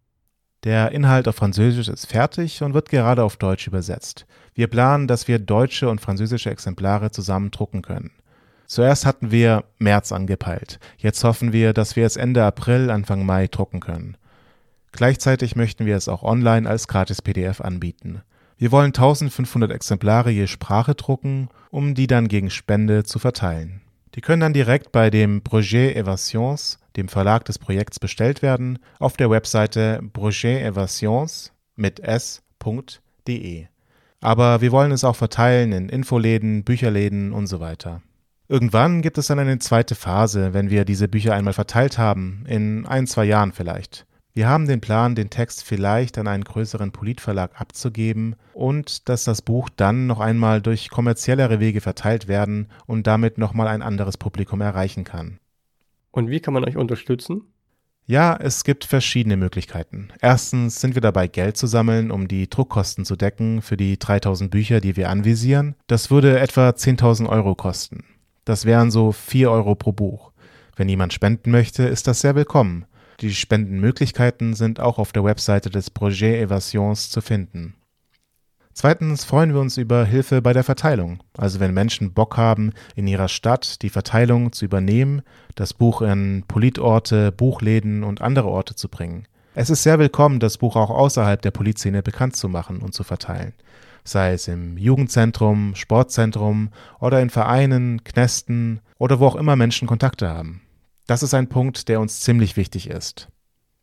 Der 0.63 0.91
Inhalt 0.91 1.27
auf 1.27 1.35
Französisch 1.35 1.87
ist 1.87 2.07
fertig 2.07 2.61
und 2.63 2.73
wird 2.73 2.89
gerade 2.89 3.23
auf 3.23 3.37
Deutsch 3.37 3.67
übersetzt. 3.67 4.25
Wir 4.53 4.67
planen, 4.67 5.07
dass 5.07 5.27
wir 5.27 5.39
deutsche 5.39 5.89
und 5.89 6.01
französische 6.01 6.49
Exemplare 6.49 7.11
zusammen 7.11 7.51
drucken 7.51 7.81
können. 7.81 8.11
Zuerst 8.65 9.05
hatten 9.05 9.31
wir 9.31 9.63
März 9.77 10.11
angepeilt. 10.11 10.79
Jetzt 10.97 11.23
hoffen 11.23 11.53
wir, 11.53 11.73
dass 11.73 11.95
wir 11.95 12.05
es 12.05 12.17
Ende 12.17 12.43
April, 12.43 12.89
Anfang 12.89 13.25
Mai 13.25 13.47
drucken 13.47 13.79
können. 13.79 14.17
Gleichzeitig 14.91 15.55
möchten 15.55 15.85
wir 15.85 15.95
es 15.95 16.09
auch 16.09 16.23
online 16.23 16.67
als 16.67 16.87
Gratis-PDF 16.87 17.61
anbieten. 17.61 18.23
Wir 18.57 18.71
wollen 18.71 18.87
1500 18.87 19.71
Exemplare 19.71 20.31
je 20.31 20.47
Sprache 20.47 20.95
drucken, 20.95 21.49
um 21.69 21.93
die 21.93 22.07
dann 22.07 22.27
gegen 22.27 22.49
Spende 22.49 23.03
zu 23.03 23.19
verteilen. 23.19 23.81
Die 24.17 24.21
können 24.21 24.39
dann 24.39 24.53
direkt 24.53 24.91
bei 24.91 25.11
dem 25.11 25.43
Projet 25.43 25.95
Evasions, 25.95 26.79
dem 26.95 27.07
Verlag 27.07 27.45
des 27.45 27.59
Projekts, 27.59 27.99
bestellt 27.99 28.41
werden, 28.41 28.79
auf 28.97 29.15
der 29.15 29.29
Webseite 29.29 30.01
projetevasions 30.11 31.53
mit 31.75 31.99
s.de. 31.99 33.67
Aber 34.19 34.61
wir 34.61 34.71
wollen 34.71 34.91
es 34.91 35.03
auch 35.03 35.15
verteilen 35.15 35.71
in 35.71 35.89
Infoläden, 35.89 36.63
Bücherläden 36.63 37.31
und 37.31 37.45
so 37.45 37.59
weiter. 37.59 38.01
Irgendwann 38.47 39.03
gibt 39.03 39.19
es 39.19 39.27
dann 39.27 39.37
eine 39.37 39.59
zweite 39.59 39.93
Phase, 39.93 40.51
wenn 40.51 40.71
wir 40.71 40.83
diese 40.83 41.07
Bücher 41.07 41.35
einmal 41.35 41.53
verteilt 41.53 41.99
haben, 41.99 42.43
in 42.47 42.87
ein, 42.87 43.05
zwei 43.05 43.25
Jahren 43.25 43.51
vielleicht. 43.51 44.07
Wir 44.37 44.47
haben 44.47 44.67
den 44.67 44.81
Plan, 44.81 45.15
den 45.15 45.31
Text 45.31 45.63
vielleicht 45.63 46.19
an 46.19 46.27
einen 46.27 46.43
größeren 46.43 46.91
Politverlag 46.91 47.59
abzugeben 47.59 48.35
und 48.53 49.09
dass 49.09 49.23
das 49.23 49.41
Buch 49.41 49.67
dann 49.75 50.05
noch 50.05 50.19
einmal 50.19 50.61
durch 50.61 50.91
kommerziellere 50.91 51.59
Wege 51.59 51.81
verteilt 51.81 52.27
werden 52.27 52.67
und 52.85 53.07
damit 53.07 53.39
nochmal 53.39 53.67
ein 53.67 53.81
anderes 53.81 54.15
Publikum 54.15 54.61
erreichen 54.61 55.03
kann. 55.05 55.39
Und 56.11 56.29
wie 56.29 56.39
kann 56.39 56.53
man 56.53 56.65
euch 56.65 56.77
unterstützen? 56.77 57.45
Ja, 58.05 58.37
es 58.39 58.63
gibt 58.63 58.85
verschiedene 58.85 59.37
Möglichkeiten. 59.37 60.09
Erstens 60.21 60.81
sind 60.81 60.93
wir 60.93 61.01
dabei, 61.01 61.27
Geld 61.27 61.57
zu 61.57 61.65
sammeln, 61.65 62.11
um 62.11 62.27
die 62.27 62.47
Druckkosten 62.47 63.05
zu 63.05 63.15
decken 63.15 63.63
für 63.63 63.75
die 63.75 63.97
3000 63.97 64.51
Bücher, 64.51 64.81
die 64.81 64.95
wir 64.95 65.09
anvisieren. 65.09 65.73
Das 65.87 66.11
würde 66.11 66.39
etwa 66.39 66.69
10.000 66.69 67.27
Euro 67.27 67.55
kosten. 67.55 68.03
Das 68.45 68.65
wären 68.65 68.91
so 68.91 69.11
4 69.11 69.49
Euro 69.49 69.73
pro 69.73 69.93
Buch. 69.93 70.31
Wenn 70.75 70.89
jemand 70.89 71.11
spenden 71.11 71.49
möchte, 71.49 71.87
ist 71.87 72.05
das 72.05 72.21
sehr 72.21 72.35
willkommen. 72.35 72.85
Die 73.19 73.33
Spendenmöglichkeiten 73.33 74.53
sind 74.53 74.79
auch 74.79 74.99
auf 74.99 75.11
der 75.11 75.23
Webseite 75.23 75.71
des 75.71 75.89
Projet 75.89 76.39
Evasions 76.39 77.09
zu 77.09 77.21
finden. 77.21 77.73
Zweitens 78.73 79.25
freuen 79.25 79.55
wir 79.55 79.59
uns 79.59 79.77
über 79.77 80.05
Hilfe 80.05 80.43
bei 80.43 80.53
der 80.53 80.63
Verteilung. 80.63 81.23
Also 81.35 81.59
wenn 81.59 81.73
Menschen 81.73 82.13
Bock 82.13 82.37
haben, 82.37 82.73
in 82.95 83.07
ihrer 83.07 83.27
Stadt 83.27 83.81
die 83.81 83.89
Verteilung 83.89 84.51
zu 84.51 84.65
übernehmen, 84.65 85.23
das 85.55 85.73
Buch 85.73 86.03
in 86.03 86.43
Politorte, 86.47 87.31
Buchläden 87.31 88.03
und 88.03 88.21
andere 88.21 88.49
Orte 88.49 88.75
zu 88.75 88.87
bringen. 88.87 89.27
Es 89.55 89.71
ist 89.71 89.81
sehr 89.81 89.97
willkommen, 89.97 90.39
das 90.39 90.59
Buch 90.59 90.75
auch 90.75 90.91
außerhalb 90.91 91.41
der 91.41 91.49
Polizszene 91.49 92.03
bekannt 92.03 92.35
zu 92.35 92.49
machen 92.49 92.81
und 92.81 92.93
zu 92.93 93.03
verteilen. 93.03 93.53
Sei 94.03 94.33
es 94.33 94.47
im 94.47 94.77
Jugendzentrum, 94.77 95.73
Sportzentrum 95.73 96.69
oder 96.99 97.19
in 97.19 97.31
Vereinen, 97.31 98.03
Knästen 98.03 98.79
oder 98.99 99.19
wo 99.19 99.25
auch 99.25 99.35
immer 99.35 99.55
Menschen 99.55 99.87
Kontakte 99.87 100.29
haben. 100.29 100.61
Das 101.07 101.23
ist 101.23 101.33
ein 101.33 101.47
Punkt, 101.47 101.87
der 101.87 101.99
uns 102.01 102.19
ziemlich 102.19 102.57
wichtig 102.57 102.89
ist. 102.89 103.29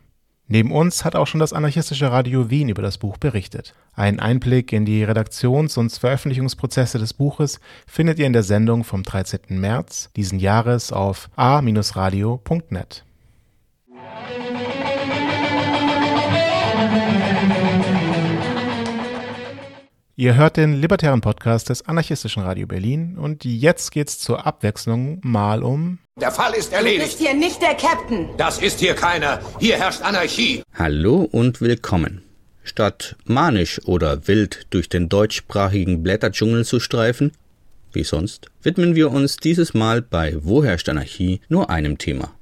Neben 0.53 0.71
uns 0.71 1.03
hat 1.03 1.15
auch 1.15 1.25
schon 1.25 1.39
das 1.39 1.51
anarchistische 1.51 2.11
Radio 2.11 2.51
Wien 2.51 2.69
über 2.69 2.83
das 2.83 2.99
Buch 2.99 3.17
berichtet. 3.17 3.73
Einen 3.95 4.19
Einblick 4.19 4.71
in 4.71 4.85
die 4.85 5.03
Redaktions- 5.03 5.79
und 5.79 5.91
Veröffentlichungsprozesse 5.91 6.99
des 6.99 7.11
Buches 7.11 7.59
findet 7.87 8.19
ihr 8.19 8.27
in 8.27 8.33
der 8.33 8.43
Sendung 8.43 8.83
vom 8.83 9.01
13. 9.01 9.39
März 9.59 10.11
diesen 10.15 10.37
Jahres 10.37 10.91
auf 10.91 11.31
a-radio.net. 11.35 13.03
Ihr 20.15 20.35
hört 20.35 20.57
den 20.57 20.73
libertären 20.73 21.21
Podcast 21.21 21.69
des 21.69 21.87
anarchistischen 21.87 22.43
Radio 22.43 22.67
Berlin 22.67 23.17
und 23.17 23.43
jetzt 23.43 23.91
geht's 23.91 24.19
zur 24.19 24.45
Abwechslung 24.45 25.19
mal 25.23 25.63
um. 25.63 25.97
Der 26.21 26.31
Fall 26.31 26.53
ist 26.53 26.71
erledigt. 26.71 27.01
Du 27.01 27.05
bist 27.07 27.19
hier 27.19 27.33
nicht 27.33 27.59
der 27.59 27.73
Captain. 27.73 28.29
Das 28.37 28.59
ist 28.59 28.79
hier 28.79 28.93
keiner. 28.93 29.41
Hier 29.59 29.77
herrscht 29.77 30.03
Anarchie. 30.03 30.61
Hallo 30.75 31.27
und 31.31 31.59
willkommen. 31.59 32.21
Statt 32.63 33.15
manisch 33.25 33.81
oder 33.85 34.27
wild 34.27 34.67
durch 34.69 34.89
den 34.89 35.09
deutschsprachigen 35.09 36.03
Blätterdschungel 36.03 36.65
zu 36.65 36.79
streifen, 36.79 37.31
wie 37.93 38.03
sonst, 38.03 38.51
widmen 38.61 38.93
wir 38.93 39.09
uns 39.09 39.37
dieses 39.37 39.73
Mal 39.73 40.03
bei 40.03 40.35
Wo 40.39 40.63
herrscht 40.63 40.87
Anarchie 40.87 41.41
nur 41.49 41.71
einem 41.71 41.97
Thema, 41.97 42.35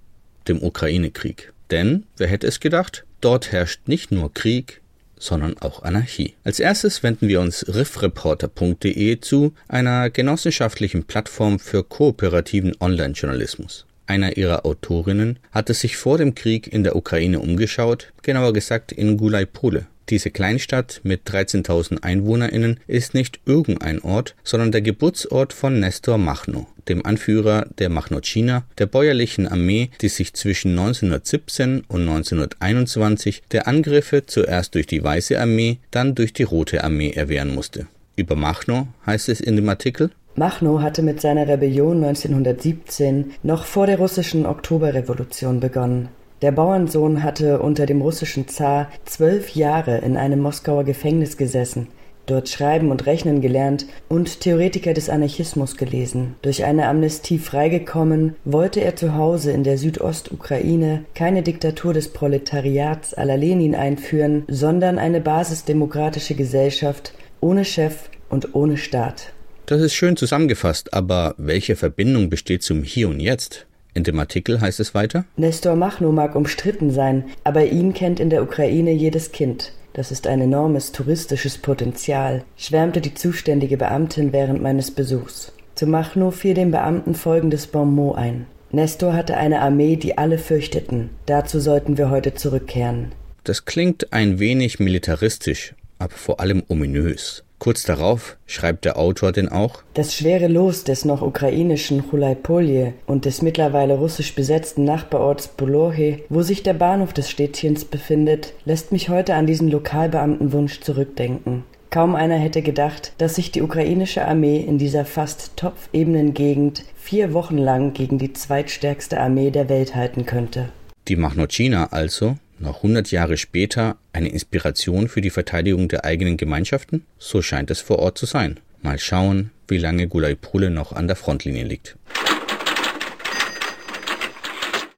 dem 0.50 0.62
Ukraine-Krieg. 0.62 1.54
Denn, 1.72 2.06
wer 2.18 2.28
hätte 2.28 2.48
es 2.48 2.60
gedacht, 2.60 3.06
dort 3.22 3.54
herrscht 3.54 3.88
nicht 3.88 4.12
nur 4.12 4.34
Krieg, 4.34 4.81
sondern 5.22 5.58
auch 5.60 5.84
Anarchie. 5.84 6.34
Als 6.44 6.60
erstes 6.60 7.04
wenden 7.04 7.28
wir 7.28 7.40
uns 7.40 7.66
riffreporter.de 7.68 9.20
zu, 9.20 9.54
einer 9.68 10.10
genossenschaftlichen 10.10 11.04
Plattform 11.04 11.60
für 11.60 11.84
kooperativen 11.84 12.74
Online-Journalismus. 12.80 13.86
Einer 14.08 14.36
ihrer 14.36 14.66
Autorinnen 14.66 15.40
hatte 15.52 15.74
sich 15.74 15.96
vor 15.96 16.18
dem 16.18 16.36
Krieg 16.36 16.68
in 16.68 16.84
der 16.84 16.96
Ukraine 16.96 17.40
umgeschaut, 17.40 18.12
genauer 18.24 18.52
gesagt 18.52 18.92
in 18.92 19.16
Gulai-Pole. 19.16 19.86
Diese 20.10 20.30
Kleinstadt 20.30 21.02
mit 21.04 21.28
13.000 21.30 22.04
EinwohnerInnen 22.04 22.80
ist 22.88 23.14
nicht 23.14 23.40
irgendein 23.46 24.02
Ort, 24.02 24.36
sondern 24.44 24.72
der 24.72 24.82
Geburtsort 24.82 25.54
von 25.54 25.80
Nestor 25.80 26.18
Machno, 26.18 26.68
dem 26.90 27.06
Anführer 27.06 27.68
der 27.80 27.90
Machnociner, 27.90 28.64
der 28.78 28.88
bäuerlichen 28.88 29.48
Armee, 29.48 29.90
die 30.02 30.10
sich 30.10 30.34
zwischen 30.34 30.72
1917 30.72 31.84
und 31.88 32.02
1921 32.02 33.44
der 33.52 33.68
Angriffe 33.68 34.26
zuerst 34.26 34.76
durch 34.76 34.88
die 34.88 35.04
Weiße 35.04 35.40
Armee, 35.40 35.80
dann 35.92 36.16
durch 36.16 36.34
die 36.34 36.44
Rote 36.44 36.84
Armee 36.84 37.12
erwehren 37.12 37.54
musste. 37.54 37.88
Über 38.16 38.36
Machno 38.36 38.88
heißt 39.06 39.30
es 39.30 39.40
in 39.40 39.56
dem 39.56 39.70
Artikel, 39.70 40.12
Machno 40.36 40.82
hatte 40.82 41.02
mit 41.02 41.20
seiner 41.20 41.48
Rebellion 41.48 41.98
1917 42.04 43.34
noch 43.44 43.66
vor 43.66 43.86
der 43.86 43.98
russischen 43.98 44.46
Oktoberrevolution 44.46 45.60
begonnen. 45.60 46.08
Der 46.42 46.52
Bauernsohn 46.52 47.22
hatte 47.22 47.60
unter 47.60 47.86
dem 47.86 48.02
russischen 48.02 48.48
Zar 48.48 48.90
zwölf 49.06 49.56
Jahre 49.56 50.00
in 50.00 50.18
einem 50.18 50.40
Moskauer 50.40 50.84
Gefängnis 50.84 51.38
gesessen. 51.38 51.88
dort 52.26 52.50
Schreiben 52.50 52.92
und 52.92 53.06
Rechnen 53.06 53.42
gelernt 53.42 53.86
und 54.08 54.40
Theoretiker 54.40 54.94
des 54.94 55.10
Anarchismus 55.10 55.76
gelesen. 55.76 56.36
Durch 56.42 56.64
eine 56.64 56.88
Amnestie 56.88 57.40
freigekommen, 57.40 58.36
wollte 58.46 58.80
er 58.82 58.96
zu 58.96 59.16
Hause 59.16 59.52
in 59.52 59.64
der 59.64 59.78
Südostukraine 59.78 61.06
keine 61.14 61.44
Diktatur 61.44 61.94
des 61.94 62.10
Proletariats 62.10 63.18
à 63.18 63.26
la 63.26 63.36
Lenin 63.36 63.76
einführen, 63.76 64.44
sondern 64.48 64.98
eine 64.98 65.20
basisdemokratische 65.20 66.36
Gesellschaft 66.36 67.14
ohne 67.42 67.66
Chef 67.66 68.10
und 68.30 68.56
ohne 68.56 68.78
Staat. 68.78 69.34
Das 69.66 69.82
ist 69.82 69.94
schön 69.94 70.18
zusammengefasst, 70.18 70.94
aber 70.94 71.36
welche 71.38 71.76
Verbindung 71.76 72.30
besteht 72.30 72.64
zum 72.64 72.84
Hier 72.84 73.10
und 73.10 73.20
Jetzt? 73.20 73.68
In 73.94 74.04
dem 74.04 74.20
Artikel 74.20 74.62
heißt 74.62 74.80
es 74.80 74.94
weiter. 74.94 75.26
Nestor 75.36 75.76
Machno 75.76 76.12
mag 76.12 76.36
umstritten 76.36 76.92
sein, 76.92 77.26
aber 77.44 77.66
ihn 77.66 77.94
kennt 77.94 78.20
in 78.20 78.30
der 78.30 78.44
Ukraine 78.44 78.92
jedes 78.92 79.32
Kind. 79.32 79.74
Das 79.94 80.12
ist 80.12 80.28
ein 80.28 80.40
enormes 80.40 80.94
touristisches 80.94 81.58
Potenzial, 81.58 82.44
schwärmte 82.56 83.02
die 83.02 83.14
zuständige 83.14 83.76
Beamtin 83.76 84.32
während 84.32 84.62
meines 84.62 84.92
Besuchs. 84.92 85.52
Zu 85.76 85.88
Machno 85.88 86.32
fiel 86.32 86.54
dem 86.54 86.72
Beamten 86.72 87.16
folgendes 87.16 87.68
Bonmot 87.68 88.18
ein. 88.18 88.46
Nestor 88.72 89.14
hatte 89.14 89.36
eine 89.36 89.60
Armee, 89.60 89.98
die 89.98 90.18
alle 90.18 90.38
fürchteten. 90.38 91.10
Dazu 91.26 91.60
sollten 91.60 91.98
wir 91.98 92.10
heute 92.10 92.34
zurückkehren. 92.34 93.12
Das 93.44 93.66
klingt 93.66 94.14
ein 94.14 94.40
wenig 94.40 94.80
militaristisch, 94.80 95.76
aber 96.00 96.14
vor 96.14 96.40
allem 96.40 96.64
ominös. 96.70 97.44
Kurz 97.62 97.84
darauf 97.84 98.38
schreibt 98.48 98.86
der 98.86 98.98
Autor 98.98 99.32
denn 99.32 99.48
auch 99.48 99.84
Das 99.94 100.16
schwere 100.16 100.48
Los 100.48 100.84
des 100.84 101.06
noch 101.06 101.22
ukrainischen 101.22 102.10
Chulaipolje 102.10 102.94
und 103.06 103.26
des 103.26 103.44
mittlerweile 103.44 103.94
russisch 103.94 104.34
besetzten 104.34 104.84
Nachbarorts 104.84 105.48
Bolohe, 105.48 106.22
wo 106.30 106.42
sich 106.42 106.64
der 106.64 106.74
Bahnhof 106.74 107.14
des 107.14 107.30
Städtchens 107.30 107.86
befindet, 107.86 108.56
lässt 108.66 108.92
mich 108.92 109.10
heute 109.10 109.36
an 109.36 109.46
diesen 109.46 109.70
Lokalbeamtenwunsch 109.70 110.80
zurückdenken. 110.80 111.64
Kaum 111.92 112.16
einer 112.16 112.38
hätte 112.38 112.64
gedacht, 112.64 113.14
dass 113.20 113.36
sich 113.36 113.52
die 113.52 113.62
ukrainische 113.62 114.28
Armee 114.28 114.58
in 114.58 114.80
dieser 114.80 115.06
fast 115.06 115.56
topfebenen 115.56 116.34
Gegend 116.34 116.84
vier 116.96 117.32
Wochen 117.32 117.60
lang 117.60 117.94
gegen 117.94 118.18
die 118.18 118.34
zweitstärkste 118.34 119.20
Armee 119.20 119.52
der 119.52 119.70
Welt 119.70 119.94
halten 119.94 120.26
könnte. 120.26 120.70
Die 121.08 121.16
Machnocina 121.16 121.90
also 121.92 122.38
noch 122.62 122.78
100 122.78 123.12
Jahre 123.12 123.38
später 123.38 123.98
eine 124.14 124.30
Inspiration 124.30 125.08
für 125.08 125.22
die 125.22 125.30
Verteidigung 125.30 125.88
der 125.88 126.06
eigenen 126.06 126.38
Gemeinschaften? 126.38 127.06
So 127.18 127.42
scheint 127.42 127.72
es 127.72 127.82
vor 127.82 128.00
Ort 128.00 128.18
zu 128.18 128.26
sein. 128.26 128.60
Mal 128.82 129.00
schauen, 129.00 129.52
wie 129.68 129.78
lange 129.78 130.08
Gulaipole 130.08 130.70
noch 130.70 130.94
an 130.94 131.08
der 131.08 131.16
Frontlinie 131.16 131.64
liegt. 131.64 131.98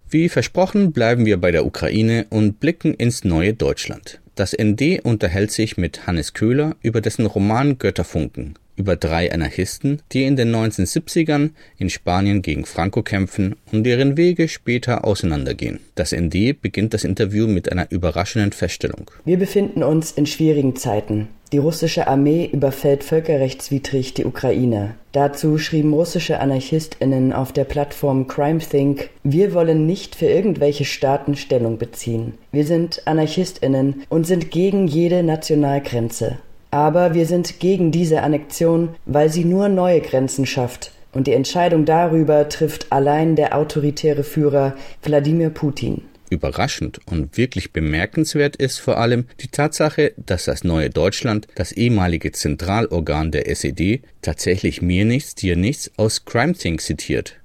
Wie 0.09 0.29
versprochen 0.29 0.91
bleiben 0.91 1.25
wir 1.25 1.37
bei 1.37 1.51
der 1.51 1.65
Ukraine 1.65 2.27
und 2.29 2.59
blicken 2.59 2.93
ins 2.93 3.23
neue 3.23 3.53
Deutschland. 3.53 4.19
Das 4.35 4.55
ND 4.55 4.99
unterhält 5.03 5.51
sich 5.51 5.77
mit 5.77 6.07
Hannes 6.07 6.33
Köhler 6.33 6.75
über 6.81 7.01
dessen 7.01 7.25
Roman 7.25 7.77
Götterfunken, 7.77 8.55
über 8.75 8.95
drei 8.95 9.31
Anarchisten, 9.31 10.01
die 10.11 10.23
in 10.23 10.35
den 10.35 10.53
1970ern 10.53 11.51
in 11.77 11.89
Spanien 11.89 12.41
gegen 12.41 12.65
Franco 12.65 13.03
kämpfen 13.03 13.55
und 13.71 13.83
deren 13.83 14.17
Wege 14.17 14.47
später 14.47 15.05
auseinandergehen. 15.05 15.79
Das 15.95 16.11
ND 16.13 16.61
beginnt 16.61 16.93
das 16.93 17.03
Interview 17.03 17.47
mit 17.47 17.71
einer 17.71 17.91
überraschenden 17.91 18.51
Feststellung. 18.51 19.11
Wir 19.25 19.37
befinden 19.37 19.83
uns 19.83 20.11
in 20.11 20.25
schwierigen 20.25 20.75
Zeiten. 20.75 21.27
Die 21.53 21.59
russische 21.59 22.07
Armee 22.07 22.49
überfällt 22.51 23.03
völkerrechtswidrig 23.03 24.15
die 24.15 24.25
Ukraine. 24.25 24.95
Dazu 25.11 25.59
schrieben 25.59 25.93
russische 25.93 26.39
AnarchistInnen 26.39 27.31
auf 27.31 27.51
der 27.51 27.65
Plattform 27.65 28.25
CrimeThink, 28.25 29.11
wir 29.23 29.53
wollen 29.53 29.85
nicht 29.85 30.15
für 30.15 30.25
irgendwelche 30.25 30.83
Staaten 30.83 31.35
Stellung 31.35 31.77
beziehen. 31.77 32.33
Wir 32.51 32.65
sind 32.65 33.03
AnarchistInnen 33.05 34.01
und 34.09 34.25
sind 34.25 34.49
gegen 34.49 34.87
jede 34.87 35.21
Nationalgrenze. 35.21 36.39
Aber 36.73 37.13
wir 37.13 37.27
sind 37.27 37.59
gegen 37.59 37.91
diese 37.91 38.23
Annexion, 38.23 38.95
weil 39.05 39.29
sie 39.29 39.45
nur 39.45 39.69
neue 39.69 40.01
Grenzen 40.01 40.47
schafft. 40.47 40.91
Und 41.11 41.27
die 41.27 41.33
Entscheidung 41.33 41.85
darüber 41.85 42.49
trifft 42.49 42.91
allein 42.91 43.35
der 43.35 43.55
autoritäre 43.55 44.23
Führer 44.23 44.75
Wladimir 45.03 45.51
Putin. 45.51 46.01
Überraschend 46.31 46.99
und 47.05 47.37
wirklich 47.37 47.73
bemerkenswert 47.73 48.55
ist 48.55 48.79
vor 48.79 48.97
allem 48.97 49.25
die 49.39 49.49
Tatsache, 49.49 50.13
dass 50.17 50.45
das 50.45 50.63
neue 50.63 50.89
Deutschland, 50.89 51.47
das 51.53 51.73
ehemalige 51.73 52.31
Zentralorgan 52.31 53.29
der 53.29 53.47
SED, 53.51 54.01
tatsächlich 54.23 54.81
mir 54.81 55.05
nichts, 55.05 55.35
dir 55.35 55.55
nichts 55.55 55.91
aus 55.97 56.25
CrimeThink 56.25 56.81
zitiert. 56.81 57.35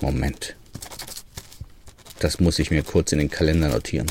Moment. 0.00 0.54
Das 2.20 2.38
muss 2.38 2.60
ich 2.60 2.70
mir 2.70 2.84
kurz 2.84 3.10
in 3.10 3.18
den 3.18 3.30
Kalender 3.30 3.70
notieren. 3.70 4.06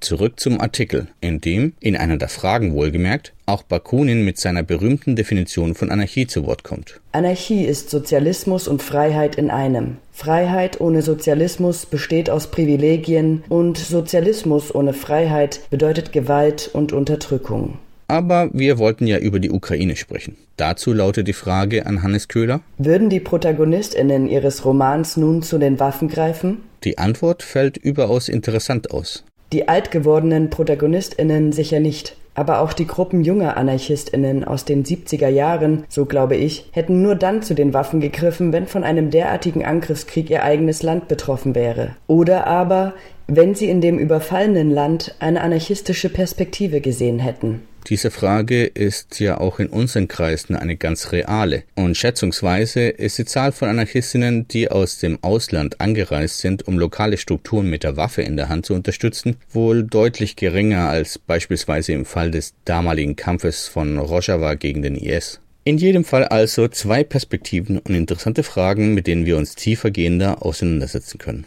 Zurück 0.00 0.40
zum 0.40 0.60
Artikel, 0.60 1.08
in 1.20 1.42
dem, 1.42 1.74
in 1.78 1.94
einer 1.94 2.16
der 2.16 2.30
Fragen 2.30 2.72
wohlgemerkt, 2.72 3.34
auch 3.44 3.62
Bakunin 3.62 4.24
mit 4.24 4.38
seiner 4.38 4.62
berühmten 4.62 5.14
Definition 5.14 5.74
von 5.74 5.90
Anarchie 5.90 6.26
zu 6.26 6.46
Wort 6.46 6.64
kommt. 6.64 7.00
Anarchie 7.12 7.64
ist 7.64 7.90
Sozialismus 7.90 8.66
und 8.66 8.82
Freiheit 8.82 9.36
in 9.36 9.50
einem. 9.50 9.98
Freiheit 10.12 10.80
ohne 10.80 11.02
Sozialismus 11.02 11.84
besteht 11.84 12.30
aus 12.30 12.46
Privilegien 12.50 13.44
und 13.50 13.76
Sozialismus 13.76 14.74
ohne 14.74 14.94
Freiheit 14.94 15.60
bedeutet 15.68 16.12
Gewalt 16.12 16.70
und 16.72 16.92
Unterdrückung. 16.94 17.78
Aber 18.08 18.50
wir 18.52 18.78
wollten 18.78 19.06
ja 19.06 19.18
über 19.18 19.38
die 19.38 19.52
Ukraine 19.52 19.96
sprechen. 19.96 20.36
Dazu 20.56 20.92
lautet 20.92 21.28
die 21.28 21.32
Frage 21.32 21.86
an 21.86 22.02
Hannes 22.02 22.26
Köhler. 22.26 22.60
Würden 22.76 23.08
die 23.08 23.20
Protagonistinnen 23.20 24.28
ihres 24.28 24.64
Romans 24.64 25.16
nun 25.16 25.42
zu 25.42 25.58
den 25.58 25.78
Waffen 25.78 26.08
greifen? 26.08 26.58
Die 26.82 26.98
Antwort 26.98 27.42
fällt 27.42 27.76
überaus 27.76 28.28
interessant 28.28 28.90
aus. 28.90 29.24
Die 29.52 29.68
altgewordenen 29.68 30.48
ProtagonistInnen 30.50 31.52
sicher 31.52 31.80
nicht. 31.80 32.16
Aber 32.34 32.60
auch 32.60 32.72
die 32.72 32.86
Gruppen 32.86 33.24
junger 33.24 33.56
AnarchistInnen 33.56 34.44
aus 34.44 34.64
den 34.64 34.84
70er 34.84 35.28
Jahren, 35.28 35.84
so 35.88 36.06
glaube 36.06 36.36
ich, 36.36 36.66
hätten 36.70 37.02
nur 37.02 37.16
dann 37.16 37.42
zu 37.42 37.54
den 37.54 37.74
Waffen 37.74 38.00
gegriffen, 38.00 38.52
wenn 38.52 38.68
von 38.68 38.84
einem 38.84 39.10
derartigen 39.10 39.64
Angriffskrieg 39.64 40.30
ihr 40.30 40.44
eigenes 40.44 40.84
Land 40.84 41.08
betroffen 41.08 41.56
wäre. 41.56 41.96
Oder 42.06 42.46
aber, 42.46 42.94
wenn 43.26 43.56
sie 43.56 43.68
in 43.68 43.80
dem 43.80 43.98
überfallenen 43.98 44.70
Land 44.70 45.16
eine 45.18 45.40
anarchistische 45.40 46.08
Perspektive 46.08 46.80
gesehen 46.80 47.18
hätten. 47.18 47.62
Diese 47.86 48.10
Frage 48.10 48.64
ist 48.64 49.20
ja 49.20 49.38
auch 49.38 49.58
in 49.58 49.68
unseren 49.68 50.08
Kreisen 50.08 50.54
eine 50.56 50.76
ganz 50.76 51.12
reale. 51.12 51.64
Und 51.74 51.96
schätzungsweise 51.96 52.88
ist 52.88 53.18
die 53.18 53.24
Zahl 53.24 53.52
von 53.52 53.68
Anarchistinnen, 53.68 54.46
die 54.48 54.70
aus 54.70 54.98
dem 54.98 55.18
Ausland 55.22 55.80
angereist 55.80 56.40
sind, 56.40 56.66
um 56.68 56.78
lokale 56.78 57.16
Strukturen 57.16 57.68
mit 57.68 57.82
der 57.82 57.96
Waffe 57.96 58.22
in 58.22 58.36
der 58.36 58.48
Hand 58.48 58.66
zu 58.66 58.74
unterstützen, 58.74 59.36
wohl 59.50 59.84
deutlich 59.84 60.36
geringer 60.36 60.88
als 60.88 61.18
beispielsweise 61.18 61.92
im 61.92 62.04
Fall 62.04 62.30
des 62.30 62.54
damaligen 62.64 63.16
Kampfes 63.16 63.68
von 63.68 63.98
Rojava 63.98 64.54
gegen 64.54 64.82
den 64.82 64.96
IS. 64.96 65.40
In 65.64 65.76
jedem 65.76 66.04
Fall 66.04 66.24
also 66.24 66.68
zwei 66.68 67.04
Perspektiven 67.04 67.78
und 67.78 67.94
interessante 67.94 68.42
Fragen, 68.42 68.94
mit 68.94 69.06
denen 69.06 69.26
wir 69.26 69.36
uns 69.36 69.54
tiefergehender 69.54 70.44
auseinandersetzen 70.44 71.18
können. 71.18 71.44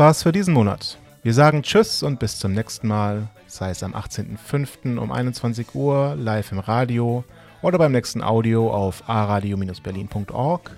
War's 0.00 0.22
für 0.22 0.32
diesen 0.32 0.54
Monat. 0.54 0.96
Wir 1.22 1.34
sagen 1.34 1.62
Tschüss 1.62 2.02
und 2.02 2.18
bis 2.18 2.38
zum 2.38 2.54
nächsten 2.54 2.88
Mal, 2.88 3.28
sei 3.46 3.68
es 3.68 3.82
am 3.82 3.94
18.05. 3.94 4.96
um 4.96 5.12
21 5.12 5.74
Uhr 5.74 6.16
live 6.16 6.52
im 6.52 6.58
Radio 6.58 7.22
oder 7.60 7.76
beim 7.76 7.92
nächsten 7.92 8.22
Audio 8.22 8.72
auf 8.72 9.06
aradio-berlin.org. 9.10 10.70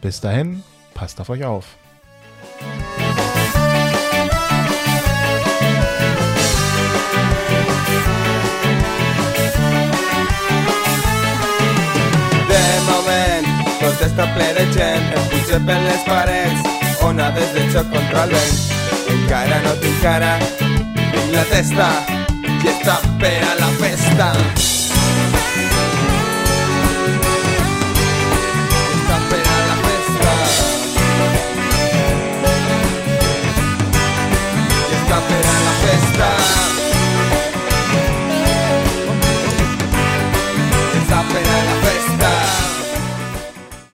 Bis 0.00 0.20
dahin, 0.20 0.64
passt 0.92 1.20
auf 1.20 1.28
euch 1.30 1.44
auf. 1.44 1.76
De 12.48 12.64
moment, 12.90 13.46
tot 13.78 14.02
està 14.02 14.26
ple 14.34 14.50
de 14.58 14.66
gent, 14.74 15.14
em 15.14 15.28
puja 15.30 15.62
per 15.62 15.78
les 15.86 16.08
parets, 16.10 16.83
una 17.04 17.30
desde 17.30 17.66
contra 17.82 18.26
En 19.08 19.26
cara 19.28 19.60
no 19.62 19.72
te 19.74 19.88
encara, 19.88 20.38
en 20.38 21.32
la 21.32 21.44
testa, 21.44 21.90
y 22.62 22.66
esta 22.66 23.00
pera 23.18 23.54
la 23.58 23.68
pesta. 23.78 24.73